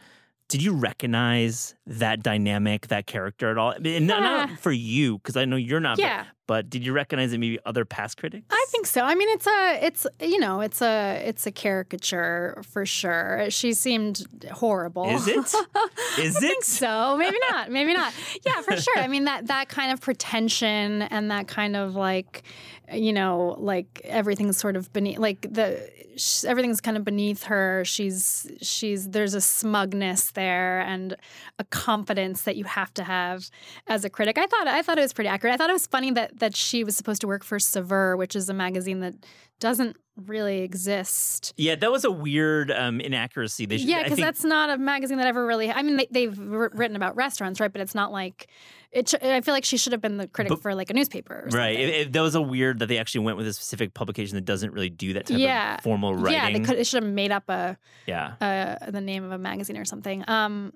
Did 0.49 0.61
you 0.61 0.73
recognize 0.73 1.75
that 1.87 2.21
dynamic, 2.21 2.87
that 2.87 3.07
character 3.07 3.49
at 3.49 3.57
all? 3.57 3.71
I 3.73 3.79
mean, 3.79 4.05
not, 4.05 4.21
Yeah. 4.21 4.45
not 4.45 4.59
for 4.59 4.71
you, 4.71 5.17
because 5.17 5.35
I 5.37 5.45
know 5.45 5.55
you're 5.55 5.79
not. 5.79 5.97
Yeah. 5.99 6.25
But, 6.45 6.69
did 6.69 6.85
you 6.85 6.93
recognize 6.93 7.31
it 7.33 7.37
maybe 7.39 7.59
other 7.65 7.85
past 7.85 8.17
critics? 8.17 8.45
I 8.49 8.65
think 8.69 8.85
so. 8.85 9.01
I 9.03 9.15
mean, 9.15 9.29
it's 9.29 9.47
a, 9.47 9.79
it's 9.85 10.07
you 10.19 10.39
know, 10.39 10.59
it's 10.61 10.81
a, 10.81 11.21
it's 11.25 11.45
a 11.47 11.51
caricature 11.51 12.61
for 12.71 12.85
sure. 12.85 13.47
She 13.49 13.73
seemed 13.73 14.23
horrible. 14.51 15.05
Is 15.09 15.27
it? 15.27 15.37
Is 15.37 15.55
I 15.55 16.23
it? 16.25 16.33
think 16.33 16.63
so. 16.63 17.15
Maybe 17.17 17.37
not. 17.51 17.71
Maybe 17.71 17.93
not. 17.93 18.13
Yeah, 18.45 18.61
for 18.61 18.75
sure. 18.77 18.97
I 18.97 19.07
mean 19.07 19.25
that 19.25 19.47
that 19.47 19.69
kind 19.69 19.91
of 19.91 20.01
pretension 20.01 21.03
and 21.03 21.31
that 21.31 21.47
kind 21.47 21.75
of 21.75 21.95
like, 21.95 22.43
you 22.91 23.13
know, 23.13 23.55
like 23.59 24.01
everything's 24.03 24.57
sort 24.57 24.75
of 24.75 24.91
beneath. 24.93 25.17
Like 25.19 25.41
the 25.49 25.89
sh- 26.17 26.43
everything's 26.45 26.81
kind 26.81 26.97
of 26.97 27.03
beneath 27.05 27.43
her. 27.43 27.83
She's 27.85 28.49
she's 28.61 29.09
there's 29.09 29.33
a 29.33 29.41
smugness 29.41 30.31
there 30.31 30.81
and 30.81 31.15
a 31.59 31.63
confidence 31.65 32.43
that 32.43 32.55
you 32.55 32.65
have 32.65 32.93
to 32.95 33.03
have 33.03 33.49
as 33.87 34.03
a 34.05 34.09
critic. 34.09 34.37
I 34.37 34.45
thought 34.47 34.67
I 34.67 34.81
thought 34.81 34.97
it 34.97 35.01
was 35.01 35.13
pretty 35.13 35.29
accurate. 35.29 35.53
I 35.53 35.57
thought 35.57 35.69
it 35.69 35.73
was 35.73 35.87
funny 35.87 36.11
that 36.11 36.32
that 36.39 36.55
she 36.55 36.83
was 36.83 36.95
supposed 36.97 37.21
to 37.21 37.27
work 37.27 37.43
for 37.43 37.59
Saveur, 37.59 38.15
which 38.17 38.35
is 38.35 38.49
a 38.49 38.53
magazine 38.53 38.99
that 39.01 39.13
doesn't 39.59 39.95
really 40.15 40.59
exist. 40.61 41.53
Yeah, 41.57 41.75
that 41.75 41.91
was 41.91 42.03
a 42.05 42.11
weird 42.11 42.69
um, 42.69 42.99
inaccuracy. 43.01 43.65
They 43.65 43.77
should, 43.77 43.87
Yeah, 43.89 44.03
because 44.03 44.17
think- 44.17 44.25
that's 44.27 44.43
not 44.43 44.69
a 44.69 44.77
magazine 44.77 45.17
that 45.17 45.27
ever 45.27 45.45
really. 45.45 45.71
I 45.71 45.81
mean, 45.81 45.97
they, 45.97 46.07
they've 46.11 46.37
written 46.37 46.95
about 46.95 47.15
restaurants, 47.15 47.59
right? 47.59 47.71
But 47.71 47.81
it's 47.81 47.95
not 47.95 48.11
like 48.11 48.47
it. 48.91 49.09
sh- 49.09 49.15
I 49.23 49.41
feel 49.41 49.53
like 49.55 49.65
she 49.65 49.77
should 49.77 49.91
have 49.93 50.01
been 50.01 50.17
the 50.17 50.27
critic 50.27 50.49
But- 50.49 50.61
for 50.61 50.75
like 50.75 50.89
a 50.89 50.93
newspaper, 50.93 51.33
or 51.33 51.49
Right. 51.49 51.75
something. 51.75 51.79
It, 51.79 51.89
it- 52.07 52.13
that 52.13 52.21
was 52.21 52.35
a 52.35 52.41
weird 52.41 52.79
that 52.79 52.87
they 52.87 52.97
actually 52.99 53.25
went 53.25 53.37
with 53.37 53.47
a 53.47 53.53
specific 53.53 53.93
publication 53.93 54.35
that 54.35 54.45
doesn't 54.45 54.71
really 54.73 54.89
do 54.89 55.13
that 55.13 55.27
type 55.27 55.39
Yeah. 55.39 55.75
of 55.77 55.81
formal 55.83 56.13
writing. 56.13 56.33
yeah, 56.33 56.51
they 56.51 56.59
could. 56.59 56.77
It 56.77 56.85
should 56.85 57.01
have 57.03 57.11
made 57.11 57.31
up 57.31 57.49
a, 57.49 57.77
Yeah. 58.05 58.33
a 58.41 58.91
the 58.91 59.01
name 59.01 59.23
of 59.23 59.31
a 59.31 59.37
magazine 59.39 59.77
or 59.77 59.85
something. 59.85 60.23
Um, 60.29 60.73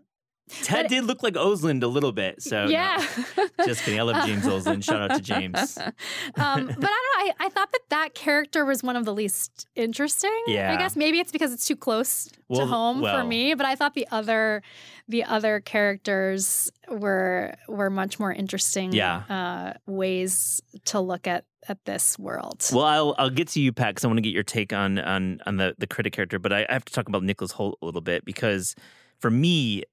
Ted 0.64 0.84
but- 0.86 0.90
did 0.90 1.04
look 1.06 1.24
like 1.24 1.34
Oseland 1.36 1.84
a 1.84 1.88
little 1.88 2.12
bit. 2.12 2.42
So 2.42 2.66
no. 2.66 2.72
yeah. 2.72 3.06
Just 3.66 3.84
kidding. 3.84 4.00
I 4.00 4.04
love 4.04 4.26
James 4.26 4.44
Oseland. 4.46 4.84
Shout 4.84 5.02
out 5.12 5.16
to 5.18 5.22
James. 5.22 5.78
um, 5.78 5.94
but 6.36 6.38
I 6.38 6.66
don't 6.66 6.82
know. 6.82 6.88
I, 6.88 7.32
I 7.40 7.50
thought 7.50 7.72
that 7.72 7.82
that 7.90 8.14
character 8.16 8.64
was 8.66 8.84
one 8.84 8.96
of 8.96 9.06
the 9.06 9.14
least 9.14 9.68
interesting. 9.76 10.44
Yeah. 10.48 10.72
I 10.72 10.78
guess 10.78 10.96
maybe 10.96 11.20
it's 11.20 11.32
because 11.32 11.52
it's 11.52 11.68
too 11.68 11.76
close 11.76 12.30
Well, 12.48 12.62
to 12.62 12.66
home 12.68 13.02
well. 13.02 13.20
for 13.20 13.26
me. 13.28 13.54
But 13.56 13.66
I 13.66 13.76
thought 13.76 13.94
the 13.94 14.08
other, 14.12 14.62
the 15.08 15.24
other 15.26 15.60
characters 15.60 16.72
were 16.90 17.54
were 17.68 17.90
much 17.90 18.20
more 18.20 18.32
interesting. 18.32 18.94
Yeah. 18.94 19.24
Uh, 19.30 19.74
ways 19.86 20.62
to 20.86 21.00
look 21.00 21.28
at 21.28 21.46
at 21.68 21.84
this 21.86 22.18
world. 22.18 22.66
Well, 22.72 22.86
I'll 22.86 23.16
I'll 23.18 23.30
get 23.30 23.50
to 23.50 23.60
you, 23.60 23.74
Pat, 23.74 23.90
because 23.96 24.06
I 24.06 24.08
want 24.08 24.18
to 24.20 24.22
get 24.22 24.34
your 24.34 24.44
take 24.44 24.72
on 24.72 25.00
on 25.00 25.42
on 25.46 25.58
the 25.58 25.76
the 25.78 25.88
critic 25.88 26.14
character. 26.14 26.40
But 26.40 26.54
I, 26.54 26.66
I 26.70 26.74
have 26.74 26.86
to 26.86 26.94
talk 26.94 27.10
about 27.10 27.24
Nicholas 27.24 27.52
Hoult 27.54 27.74
a 27.82 27.86
little 27.86 28.02
bit 28.02 28.24
because 28.24 28.76
for 29.20 29.30
me, 29.30 29.84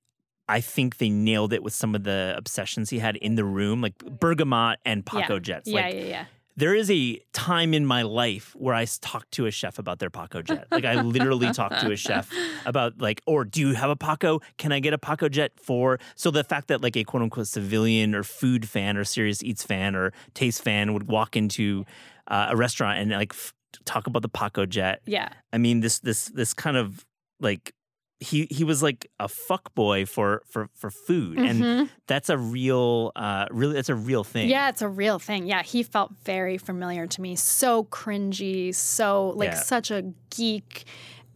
I 0.49 0.61
think 0.61 0.99
they 0.99 1.09
nailed 1.11 1.53
it 1.53 1.62
with 1.62 1.72
some 1.72 1.95
of 1.95 2.05
the 2.05 2.34
obsessions 2.36 2.90
he 2.90 2.99
had 2.99 3.16
in 3.16 3.34
the 3.34 3.45
room, 3.45 3.80
like 3.80 3.99
Bergamot 3.99 4.78
and 4.84 5.05
Paco 5.07 5.34
Yeah. 5.34 5.38
Jets. 5.40 5.68
yeah, 5.68 5.80
like 5.80 5.95
yeah, 5.95 6.01
yeah. 6.03 6.24
there 6.57 6.74
is 6.74 6.90
a 6.90 7.18
time 7.32 7.72
in 7.72 7.86
my 7.86 8.03
life 8.03 8.55
where 8.57 8.74
I 8.74 8.84
talk 8.84 9.28
to 9.32 9.47
a 9.47 9.51
chef 9.51 9.78
about 9.78 9.99
their 10.01 10.11
Pacojet. 10.11 10.64
Like 10.70 10.84
I 10.84 11.01
literally 11.01 11.51
talk 11.53 11.70
to 11.78 11.90
a 11.90 11.97
chef 11.97 12.30
about 12.66 13.01
like, 13.01 13.22
or 13.26 13.45
do 13.45 13.61
you 13.61 13.74
have 13.74 13.88
a 13.90 13.97
Paco? 13.97 14.40
Can 14.59 14.70
I 14.72 14.80
get 14.80 14.92
a 14.92 14.99
Pacojet 14.99 15.51
for? 15.57 15.99
So 16.14 16.30
the 16.30 16.45
fact 16.45 16.68
that 16.68 16.82
like 16.82 16.97
a 16.97 17.05
quote 17.05 17.22
unquote 17.22 17.47
civilian 17.49 18.14
or 18.14 18.22
food 18.22 18.68
fan 18.68 18.97
or 18.99 19.05
Serious 19.05 19.42
Eats 19.42 19.62
fan 19.64 19.95
or 19.97 20.12
Taste 20.34 20.62
fan 20.62 20.92
would 20.92 21.09
walk 21.09 21.36
into 21.36 21.84
uh, 22.28 22.49
a 22.51 22.57
restaurant 22.57 22.99
and 22.99 23.11
like 23.12 23.32
f- 23.32 23.55
talk 23.86 24.07
about 24.07 24.20
the 24.22 24.28
Pacojet. 24.28 24.99
Yeah. 25.07 25.28
I 25.55 25.59
mean 25.59 25.80
this 25.80 26.01
this 26.01 26.26
this 26.26 26.53
kind 26.53 26.76
of 26.76 27.05
like 27.40 27.72
he 28.20 28.46
he 28.50 28.64
was 28.64 28.82
like 28.82 29.10
a 29.20 29.28
fuck 29.28 29.74
boy 29.74 30.06
for 30.06 30.42
for 30.46 30.68
for 30.74 30.90
food 30.90 31.38
and 31.38 31.60
Mhm. 31.62 31.88
that's 32.06 32.30
a 32.30 32.38
real 32.38 33.12
uh 33.16 33.46
really 33.50 33.74
that's 33.74 33.88
a 33.88 33.94
real 33.94 34.24
thing. 34.24 34.48
Yeah, 34.48 34.68
it's 34.68 34.82
a 34.82 34.88
real 34.88 35.18
thing. 35.18 35.46
Yeah, 35.46 35.62
he 35.62 35.82
felt 35.82 36.12
very 36.24 36.56
familiar 36.56 37.06
to 37.06 37.20
me. 37.20 37.36
So 37.36 37.84
cringy, 37.84 38.74
so 38.74 39.30
like 39.36 39.50
Yeah. 39.50 39.54
such 39.56 39.90
a 39.90 40.12
geek. 40.30 40.84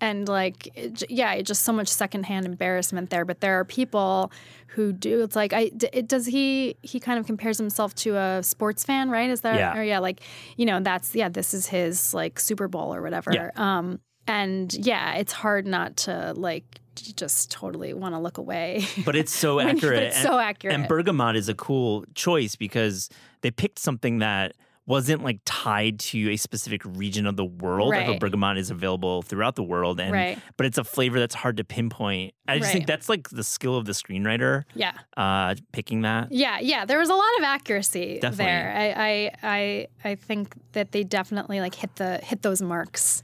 And 0.00 0.28
like, 0.28 0.68
it 0.76 1.02
yeah, 1.10 1.42
just 1.42 1.64
so 1.64 1.72
much 1.72 1.88
secondhand 1.88 2.46
embarrassment 2.46 3.10
there. 3.10 3.24
But 3.24 3.40
there 3.40 3.58
are 3.58 3.64
people 3.64 4.30
who 4.68 4.92
do. 4.92 5.22
It's 5.24 5.34
like, 5.34 5.52
I 5.52 5.72
it, 5.92 6.06
does 6.06 6.24
he? 6.26 6.76
He 6.82 7.00
kind 7.00 7.18
of 7.18 7.26
compares 7.26 7.58
himself 7.58 7.96
to 7.96 8.14
a 8.16 8.40
sports 8.44 8.84
fan, 8.84 9.10
right? 9.10 9.28
Is 9.28 9.40
that? 9.40 9.56
Yeah. 9.56 9.76
Or 9.76 9.82
yeah, 9.82 9.98
like, 9.98 10.20
you 10.56 10.66
know, 10.66 10.78
that's 10.78 11.16
yeah. 11.16 11.28
This 11.28 11.52
is 11.52 11.66
his 11.66 12.14
like 12.14 12.38
Super 12.38 12.68
Bowl 12.68 12.94
or 12.94 13.02
whatever. 13.02 13.32
Yeah. 13.34 13.50
Um, 13.56 13.98
and 14.28 14.72
yeah, 14.74 15.14
it's 15.14 15.32
hard 15.32 15.66
not 15.66 15.96
to 15.98 16.32
like 16.36 16.80
just 16.94 17.50
totally 17.50 17.94
want 17.94 18.14
to 18.14 18.18
look 18.20 18.38
away. 18.38 18.84
But 19.04 19.16
it's 19.16 19.34
so 19.34 19.58
accurate. 19.60 20.02
it's 20.04 20.16
and- 20.16 20.26
so 20.26 20.38
accurate. 20.38 20.74
And 20.74 20.86
Bergamot 20.88 21.36
is 21.36 21.48
a 21.48 21.54
cool 21.54 22.04
choice 22.14 22.54
because 22.56 23.08
they 23.40 23.50
picked 23.50 23.78
something 23.78 24.18
that 24.18 24.52
wasn't 24.84 25.22
like 25.22 25.38
tied 25.44 25.98
to 26.00 26.30
a 26.30 26.36
specific 26.38 26.80
region 26.84 27.26
of 27.26 27.36
the 27.36 27.44
world. 27.44 27.90
Like 27.90 28.08
Right. 28.08 28.18
bergamot 28.20 28.56
is 28.56 28.70
available 28.70 29.20
throughout 29.20 29.54
the 29.54 29.62
world, 29.62 30.00
and 30.00 30.10
Right. 30.12 30.38
but 30.56 30.64
it's 30.64 30.78
a 30.78 30.82
flavor 30.84 31.18
that's 31.20 31.34
hard 31.34 31.58
to 31.58 31.64
pinpoint. 31.64 32.32
I 32.48 32.58
just 32.58 32.72
think 32.72 32.86
that's 32.86 33.06
like 33.06 33.28
the 33.28 33.44
skill 33.44 33.76
of 33.76 33.84
the 33.84 33.92
screenwriter, 33.92 34.64
yeah. 34.74 34.92
uh, 35.14 35.56
picking 35.72 36.00
that. 36.02 36.32
Yeah, 36.32 36.58
yeah, 36.60 36.86
there 36.86 36.98
was 36.98 37.10
a 37.10 37.14
lot 37.14 37.28
of 37.38 37.44
accuracy 37.44 38.18
Definitely. 38.20 38.44
there. 38.46 38.74
I, 38.74 38.86
I, 38.88 39.32
I, 39.42 39.86
I 40.10 40.14
think 40.14 40.54
that 40.72 40.92
they 40.92 41.04
definitely 41.04 41.60
like 41.60 41.74
hit 41.74 41.96
the 41.96 42.16
hit 42.22 42.40
those 42.40 42.62
marks 42.62 43.22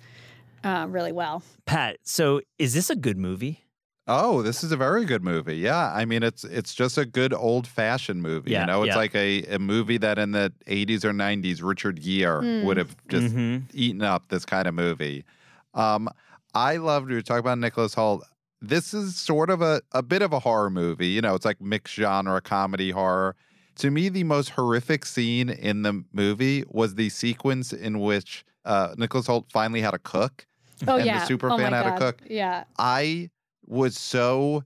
uh, 0.65 0.87
really 0.89 1.13
well. 1.13 1.43
Pat, 1.67 1.99
so 2.03 2.41
is 2.59 2.75
this 2.75 2.91
a 2.91 2.97
good 2.97 3.19
movie? 3.19 3.61
Oh, 4.07 4.43
this 4.43 4.63
is 4.63 4.71
a 4.71 4.77
very 4.77 5.07
good 5.07 5.25
movie. 5.25 5.57
Yeah, 5.57 5.91
I 5.95 6.05
mean 6.05 6.23
it's 6.23 6.45
it's 6.45 6.75
just 6.75 6.99
a 6.99 7.07
good 7.07 7.33
old 7.33 7.67
fashioned 7.67 8.23
movie. 8.23 8.51
Yeah, 8.51 8.61
you 8.61 8.67
know, 8.67 8.83
it's 8.83 8.89
yeah. 8.91 8.97
like 8.97 9.15
a, 9.15 9.43
a 9.45 9.59
movie 9.59 9.97
that 9.99 10.19
in 10.19 10.33
the 10.33 10.53
'80s 10.67 11.05
or 11.05 11.13
'90s 11.13 11.63
Richard 11.63 12.03
Gere 12.03 12.43
Mm. 12.43 12.65
would 12.65 12.77
have 12.77 12.95
just 13.09 13.33
hmm 13.33 13.59
eaten 13.73 14.03
up 14.03 14.29
this 14.29 14.45
kind 14.45 14.69
of 14.69 14.75
movie. 14.75 15.25
Um, 15.73 16.09
I 16.55 16.77
loved 16.77 17.09
we 17.09 17.15
were 17.15 17.23
talking 17.23 17.41
about 17.41 17.59
Nicholas 17.59 17.95
Hoult. 17.95 18.23
This 18.61 18.93
is 18.95 19.17
sort 19.17 19.49
of 19.51 19.63
a, 19.63 19.81
a 19.93 20.03
bit 20.03 20.23
of 20.23 20.33
a 20.33 20.39
horror 20.39 20.71
movie. 20.71 21.09
You 21.09 21.21
know, 21.23 21.35
it's 21.35 21.45
like 21.45 21.61
mixed 21.61 21.95
genre 21.95 22.41
comedy 22.43 22.91
horror. 22.91 23.37
To 23.77 23.91
me, 23.91 24.09
the 24.11 24.25
most 24.25 24.51
horrific 24.51 25.05
scene 25.07 25.49
in 25.51 25.83
the 25.83 26.05
movie 26.13 26.65
was 26.69 26.95
the 26.95 27.09
sequence 27.09 27.73
in 27.73 28.01
which 28.01 28.45
uh, 28.65 28.95
Nicholas 28.97 29.27
Hoult 29.27 29.51
finally 29.51 29.81
had 29.81 29.95
a 29.95 29.99
cook. 29.99 30.47
Oh 30.87 30.95
And 30.97 31.03
the 31.03 31.07
yeah, 31.07 31.25
super 31.25 31.51
oh 31.51 31.59
fan 31.59 31.71
my 31.71 31.77
had 31.79 31.87
a 31.87 31.91
God. 31.91 31.99
cook. 31.99 32.23
Yeah, 32.29 32.65
I 32.79 33.31
was 33.67 33.97
so 33.99 34.65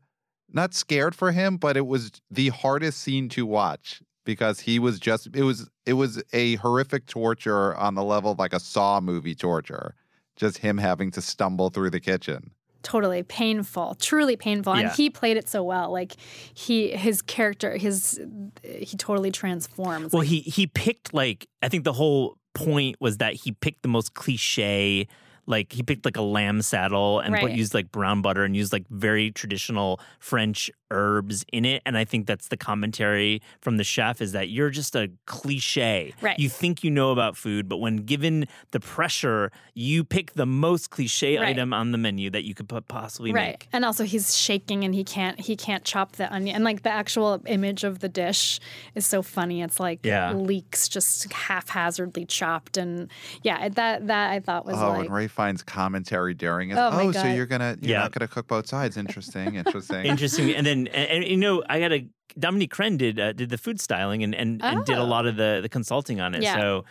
not 0.53 0.75
scared 0.75 1.15
for 1.15 1.33
him, 1.33 1.57
but 1.57 1.77
it 1.77 1.87
was 1.87 2.11
the 2.31 2.49
hardest 2.49 3.01
scene 3.01 3.29
to 3.31 3.45
watch 3.47 4.03
because 4.25 4.61
he 4.61 4.79
was 4.79 4.99
just 4.99 5.29
it 5.35 5.43
was 5.43 5.69
it 5.87 5.93
was 5.95 6.23
a 6.33 6.57
horrific 6.57 7.07
torture 7.07 7.75
on 7.77 7.95
the 7.95 8.03
level 8.05 8.33
of 8.33 8.39
like 8.39 8.53
a 8.53 8.61
Saw 8.61 9.01
movie 9.01 9.35
torture. 9.35 9.95
Just 10.37 10.59
him 10.59 10.79
having 10.79 11.11
to 11.13 11.21
stumble 11.21 11.69
through 11.71 11.91
the 11.91 12.01
kitchen. 12.01 12.53
totally 12.85 13.25
painful, 13.25 13.97
truly 14.01 14.37
painful, 14.37 14.75
Yeah. 14.77 14.83
and 14.83 14.91
he 14.93 15.11
played 15.11 15.37
it 15.37 15.49
so 15.49 15.65
well. 15.65 15.91
Like 15.91 16.15
he, 16.55 16.93
his 16.93 17.21
character, 17.23 17.77
his 17.77 18.21
he 18.63 18.97
totally 18.97 19.33
transforms. 19.33 20.13
Well, 20.13 20.21
Like, 20.21 20.29
he 20.29 20.41
he 20.41 20.67
picked 20.69 21.13
like 21.13 21.49
I 21.61 21.69
think 21.69 21.83
the 21.85 21.93
whole 21.93 22.39
point 22.55 22.97
was 23.01 23.17
that 23.19 23.35
he 23.35 23.51
picked 23.53 23.83
the 23.83 23.89
most 23.89 24.15
cliche 24.15 25.09
like 25.49 25.73
he 25.73 25.83
picked 25.83 26.05
like 26.05 26.17
a 26.17 26.23
lamb 26.23 26.63
saddle 26.63 27.19
and 27.21 27.35
put, 27.35 27.51
used 27.53 27.75
like 27.75 27.91
brown 27.91 28.23
butter 28.23 28.45
and 28.45 28.55
used 28.55 28.73
like 28.73 28.85
very 28.91 29.31
traditional 29.33 29.99
French 30.21 30.71
herbs 30.91 31.45
in 31.53 31.65
it. 31.65 31.83
And 31.85 31.99
I 31.99 32.05
think 32.05 32.27
that's 32.27 32.49
the 32.49 32.57
commentary 32.57 33.43
from 33.61 33.77
the 33.79 33.85
chef 33.85 34.21
is 34.23 34.33
that 34.33 34.49
you're 34.51 34.71
just 34.71 34.95
a 34.95 35.11
cliche. 35.27 36.15
Right. 36.21 36.39
You 36.39 36.49
think 36.49 36.85
you 36.85 36.91
know 36.91 37.11
about 37.13 37.37
food, 37.37 37.69
but 37.69 37.79
when 37.79 37.97
given 37.97 38.47
the 38.73 38.81
pressure, 38.81 39.51
you 39.75 40.05
pick 40.05 40.35
the 40.35 40.47
most 40.47 40.91
cliche 40.91 41.39
Right. 41.39 41.49
item 41.49 41.73
on 41.73 41.93
the 41.93 41.99
menu 41.99 42.31
that 42.31 42.45
you 42.45 42.55
could 42.55 42.69
po- 42.69 42.81
possibly 42.83 43.33
right 43.33 43.53
make. 43.53 43.69
and 43.73 43.85
also 43.85 44.05
he's 44.05 44.37
shaking 44.37 44.85
and 44.85 44.95
he 44.95 45.03
can't 45.05 45.41
he 45.41 45.57
can't 45.57 45.85
chop 45.85 46.13
the 46.13 46.33
onion 46.33 46.55
and 46.57 46.65
like 46.65 46.83
the 46.83 46.91
actual 46.91 47.41
image 47.47 47.85
of 47.85 48.01
the 48.01 48.09
dish 48.09 48.61
is 48.95 49.05
so 49.07 49.23
funny 49.23 49.63
it's 49.63 49.81
like 49.81 50.01
Yeah. 50.05 50.33
leeks 50.33 50.89
just 50.89 51.31
haphazardly 51.33 52.25
chopped 52.25 52.77
and 52.77 53.11
yeah 53.43 53.69
that 53.71 54.07
that 54.07 54.31
i 54.31 54.41
thought 54.41 54.65
was 54.67 54.77
Oh, 54.79 54.89
like 54.91 55.07
and 55.07 55.15
Ralph 55.15 55.38
Fiennes' 55.39 55.63
commentary 55.63 56.35
during 56.35 56.71
it. 56.71 56.77
Oh, 56.79 56.91
my 56.91 57.13
so 57.13 57.27
you're 57.27 57.47
gonna 57.47 57.77
you're 57.81 57.93
Yeah. 57.93 58.01
not 58.01 58.13
gonna 58.13 58.29
cook 58.29 58.49
both 58.49 58.67
sides. 58.67 58.97
Interesting, 58.97 59.55
interesting. 59.55 60.05
Interesting. 60.05 60.55
and 60.55 60.67
then, 60.67 60.87
and, 60.89 61.11
and, 61.11 61.25
you 61.25 61.37
know, 61.37 61.63
I 61.69 61.79
got 61.81 61.93
a 61.93 62.07
Dominique 62.39 62.73
Crenn 62.75 62.97
did 62.99 63.19
uh, 63.21 63.33
did 63.33 63.49
the 63.51 63.59
food 63.59 63.81
styling 63.81 64.23
and 64.25 64.35
and, 64.35 64.63
and 64.65 64.85
did 64.85 64.99
a 64.99 65.03
Oh. 65.03 65.05
lot 65.07 65.27
of 65.27 65.37
the 65.37 65.61
the 65.63 65.69
consulting 65.69 66.21
on 66.21 66.35
it. 66.35 66.43
Yeah. 66.43 66.57
So 66.57 66.85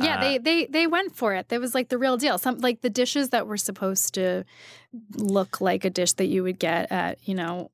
yeah 0.00 0.16
uh, 0.16 0.20
they 0.20 0.38
they 0.38 0.66
they 0.66 0.86
went 0.88 1.14
for 1.14 1.34
it 1.34 1.48
that 1.50 1.60
was 1.60 1.72
like 1.72 1.88
the 1.88 1.96
real 1.98 2.16
deal 2.16 2.36
some 2.36 2.58
like 2.58 2.80
the 2.80 2.90
dishes 2.90 3.28
that 3.28 3.46
were 3.46 3.56
supposed 3.56 4.12
to 4.14 4.42
look 5.16 5.60
like 5.60 5.84
a 5.84 5.90
dish 5.90 6.14
that 6.14 6.26
you 6.26 6.42
would 6.42 6.58
get 6.58 6.90
at 6.90 7.16
you 7.28 7.32
know 7.34 7.70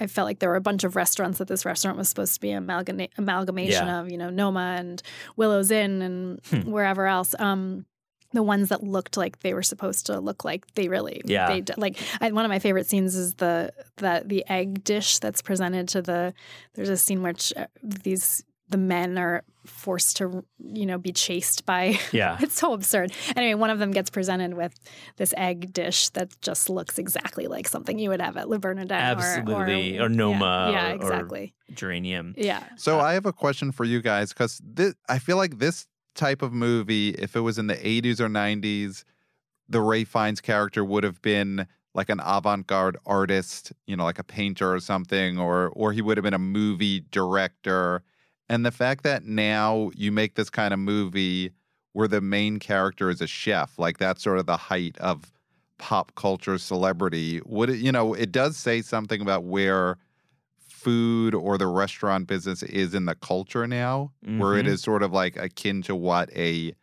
i 0.00 0.08
felt 0.08 0.26
like 0.26 0.40
there 0.40 0.48
were 0.48 0.56
a 0.56 0.60
bunch 0.60 0.82
of 0.82 0.96
restaurants 0.96 1.38
that 1.38 1.46
this 1.46 1.64
restaurant 1.64 1.96
was 1.96 2.08
supposed 2.08 2.34
to 2.34 2.40
be 2.40 2.50
an 2.50 2.66
amalgama- 2.66 3.10
amalgamation 3.16 3.86
Yeah. 3.86 4.00
of 4.00 4.10
you 4.10 4.18
know 4.18 4.28
noma 4.28 4.74
and 4.78 5.02
willow's 5.36 5.70
inn 5.70 6.02
and 6.02 6.40
Hmm. 6.50 6.68
wherever 6.68 7.06
else 7.06 7.32
um 7.38 7.86
the 8.32 8.42
ones 8.42 8.68
that 8.70 8.82
looked 8.82 9.16
like 9.16 9.40
they 9.40 9.54
were 9.54 9.62
supposed 9.62 10.06
to 10.06 10.18
look 10.20 10.44
like 10.44 10.66
they 10.74 10.88
really 10.88 11.20
Yeah. 11.24 11.48
they 11.48 11.62
like 11.76 11.98
I, 12.20 12.30
one 12.32 12.44
of 12.44 12.48
my 12.48 12.58
favorite 12.58 12.86
scenes 12.86 13.14
is 13.14 13.34
the 13.34 13.72
that 13.98 14.28
the 14.28 14.44
egg 14.48 14.84
dish 14.84 15.18
that's 15.18 15.42
presented 15.42 15.88
to 15.88 16.02
the 16.02 16.34
there's 16.74 16.88
a 16.88 16.96
scene 16.96 17.22
which 17.22 17.52
uh, 17.56 17.66
these 17.82 18.44
the 18.68 18.78
men 18.78 19.18
are 19.18 19.42
forced 19.66 20.16
to 20.16 20.42
you 20.58 20.86
know 20.86 20.96
be 20.98 21.12
chased 21.12 21.66
by 21.66 21.96
Yeah. 22.12 22.38
it's 22.40 22.58
so 22.58 22.72
absurd 22.72 23.12
anyway 23.36 23.54
one 23.54 23.68
of 23.70 23.78
them 23.78 23.90
gets 23.92 24.08
presented 24.10 24.54
with 24.54 24.72
this 25.18 25.34
egg 25.36 25.72
dish 25.72 26.08
that 26.10 26.28
just 26.40 26.70
looks 26.70 26.98
exactly 26.98 27.46
like 27.48 27.68
something 27.68 27.98
you 27.98 28.08
would 28.08 28.20
have 28.22 28.36
at 28.38 28.48
Le 28.48 28.58
Bernardin 28.58 28.90
Absolutely. 28.96 29.98
or, 29.98 30.06
Or 30.06 30.08
Noma 30.08 30.70
yeah, 30.72 30.88
yeah 30.88 30.88
or- 30.88 30.92
or- 30.92 30.94
exactly 30.96 31.54
geranium. 31.74 32.34
yeah 32.36 32.64
So 32.76 32.98
I 32.98 33.12
have 33.14 33.26
a 33.26 33.32
question 33.32 33.72
for 33.72 33.84
you 33.84 34.00
guys 34.00 34.32
because 34.32 34.60
this, 34.64 34.94
I 35.08 35.18
feel 35.18 35.36
like 35.36 35.58
this 35.58 35.86
type 36.14 36.42
of 36.42 36.52
movie, 36.52 37.10
if 37.10 37.36
it 37.36 37.40
was 37.40 37.58
in 37.58 37.66
the 37.66 37.76
80s 37.76 38.20
or 38.20 38.28
90s, 38.28 39.04
the 39.68 39.80
Ralph 39.80 40.08
Fiennes 40.08 40.40
character 40.40 40.84
would 40.84 41.04
have 41.04 41.22
been 41.22 41.66
like 41.94 42.08
an 42.08 42.20
avant-garde 42.24 42.96
artist, 43.04 43.72
you 43.86 43.96
know, 43.96 44.04
like 44.04 44.18
a 44.18 44.24
painter 44.24 44.72
or 44.74 44.80
something, 44.80 45.38
or 45.38 45.68
or 45.70 45.92
he 45.92 46.02
would 46.02 46.16
have 46.16 46.24
been 46.24 46.34
a 46.34 46.38
movie 46.38 47.04
director. 47.10 48.02
And 48.48 48.64
the 48.66 48.70
fact 48.70 49.04
that 49.04 49.24
now 49.24 49.90
you 49.94 50.12
make 50.12 50.34
this 50.34 50.50
kind 50.50 50.74
of 50.74 50.80
movie 50.80 51.52
where 51.92 52.08
the 52.08 52.20
main 52.20 52.58
character 52.58 53.10
is 53.10 53.20
a 53.20 53.26
chef, 53.26 53.78
like 53.78 53.98
that's 53.98 54.22
sort 54.22 54.38
of 54.38 54.46
the 54.46 54.56
height 54.56 54.96
of 54.98 55.32
pop 55.78 56.14
culture 56.14 56.58
celebrity. 56.58 57.40
Would 57.44 57.70
it, 57.70 57.78
you 57.78 57.92
know, 57.92 58.14
it 58.14 58.32
does 58.32 58.56
say 58.56 58.82
something 58.82 59.20
about 59.20 59.44
where 59.44 59.98
food 60.82 61.34
or 61.34 61.58
the 61.58 61.66
restaurant 61.66 62.26
business 62.26 62.62
is 62.62 62.94
in 62.94 63.04
the 63.06 63.14
culture 63.14 63.66
now, 63.66 64.12
where 64.22 64.56
it 64.56 64.66
Mhm. 64.66 64.70
is 64.70 64.82
sort 64.82 65.02
of 65.02 65.12
like 65.12 65.36
akin 65.36 65.82
to 65.82 65.94
what 65.96 66.30
a 66.36 66.74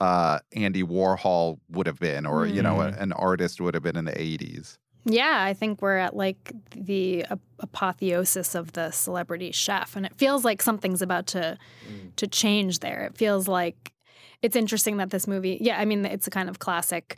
uh, 0.00 0.40
Andy 0.56 0.82
Warhol 0.82 1.58
would 1.70 1.86
have 1.86 2.00
been, 2.00 2.26
or 2.26 2.44
you 2.44 2.60
know, 2.60 2.80
a- 2.80 2.90
Mhm. 2.90 3.00
an 3.02 3.12
artist 3.12 3.60
would 3.60 3.74
have 3.74 3.84
been 3.84 3.96
in 3.96 4.04
the 4.04 4.20
'80s. 4.20 4.78
Yeah, 5.04 5.42
I 5.44 5.54
think 5.54 5.80
we're 5.80 5.96
at 5.98 6.16
like 6.16 6.52
the 6.74 7.24
ap- 7.24 7.38
apotheosis 7.60 8.54
of 8.56 8.72
the 8.72 8.90
celebrity 8.90 9.52
chef, 9.52 9.94
and 9.96 10.04
it 10.06 10.14
feels 10.16 10.44
like 10.44 10.60
something's 10.62 11.02
about 11.02 11.26
to 11.28 11.56
to 12.16 12.26
change 12.26 12.80
there. 12.80 13.04
It 13.04 13.16
feels 13.16 13.46
like 13.48 13.92
it's 14.42 14.56
interesting 14.56 14.96
that 14.96 15.10
this 15.10 15.28
movie. 15.28 15.58
Yeah, 15.60 15.78
I 15.78 15.84
mean, 15.84 16.04
it's 16.04 16.26
a 16.26 16.30
kind 16.30 16.48
of 16.48 16.58
classic 16.58 17.16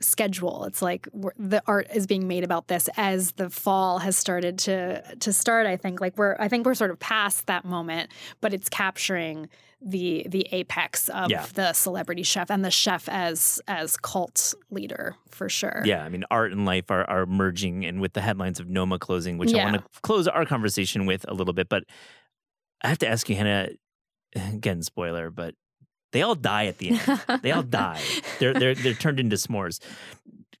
schedule. 0.00 0.64
It's 0.64 0.80
like 0.82 1.08
the 1.12 1.62
art 1.66 1.88
is 1.94 2.06
being 2.06 2.28
made 2.28 2.44
about 2.44 2.68
this 2.68 2.88
as 2.96 3.32
the 3.32 3.50
fall 3.50 3.98
has 3.98 4.16
started 4.16 4.58
to 4.60 5.02
to 5.16 5.32
start. 5.32 5.66
I 5.66 5.76
think 5.76 6.00
like 6.00 6.16
we're 6.16 6.36
I 6.38 6.48
think 6.48 6.66
we're 6.66 6.74
sort 6.74 6.90
of 6.90 6.98
past 6.98 7.46
that 7.46 7.64
moment, 7.64 8.10
but 8.40 8.54
it's 8.54 8.68
capturing 8.68 9.48
the 9.80 10.26
the 10.28 10.46
apex 10.52 11.08
of 11.08 11.30
Yeah. 11.30 11.46
the 11.54 11.72
celebrity 11.72 12.22
chef 12.24 12.50
and 12.50 12.64
the 12.64 12.70
chef 12.70 13.08
as 13.08 13.60
as 13.68 13.96
cult 13.96 14.54
leader 14.70 15.14
for 15.30 15.48
sure. 15.48 15.82
Yeah, 15.84 16.04
I 16.04 16.08
mean, 16.08 16.24
art 16.30 16.52
and 16.52 16.64
life 16.66 16.90
are, 16.90 17.08
are 17.08 17.26
merging, 17.26 17.84
and 17.84 18.00
with 18.00 18.12
the 18.12 18.20
headlines 18.20 18.58
of 18.60 18.68
Noma 18.68 18.98
closing, 18.98 19.38
which 19.38 19.54
I 19.54 19.64
want 19.64 19.76
to 19.76 20.00
close 20.02 20.26
our 20.26 20.44
conversation 20.44 21.06
with 21.06 21.24
a 21.28 21.34
little 21.34 21.54
bit. 21.54 21.68
But 21.68 21.84
I 22.82 22.88
have 22.88 22.98
to 22.98 23.08
ask 23.08 23.28
you, 23.28 23.36
Hannah, 23.36 23.68
again, 24.34 24.82
spoiler, 24.82 25.30
but 25.30 25.54
they 26.12 26.22
all 26.22 26.34
die 26.34 26.66
at 26.66 26.78
the 26.78 26.90
end. 26.90 27.20
they 27.42 27.52
all 27.52 27.62
die. 27.62 28.00
They're 28.38 28.54
they're 28.54 28.74
they're 28.74 28.94
turned 28.94 29.20
into 29.20 29.36
s'mores. 29.36 29.80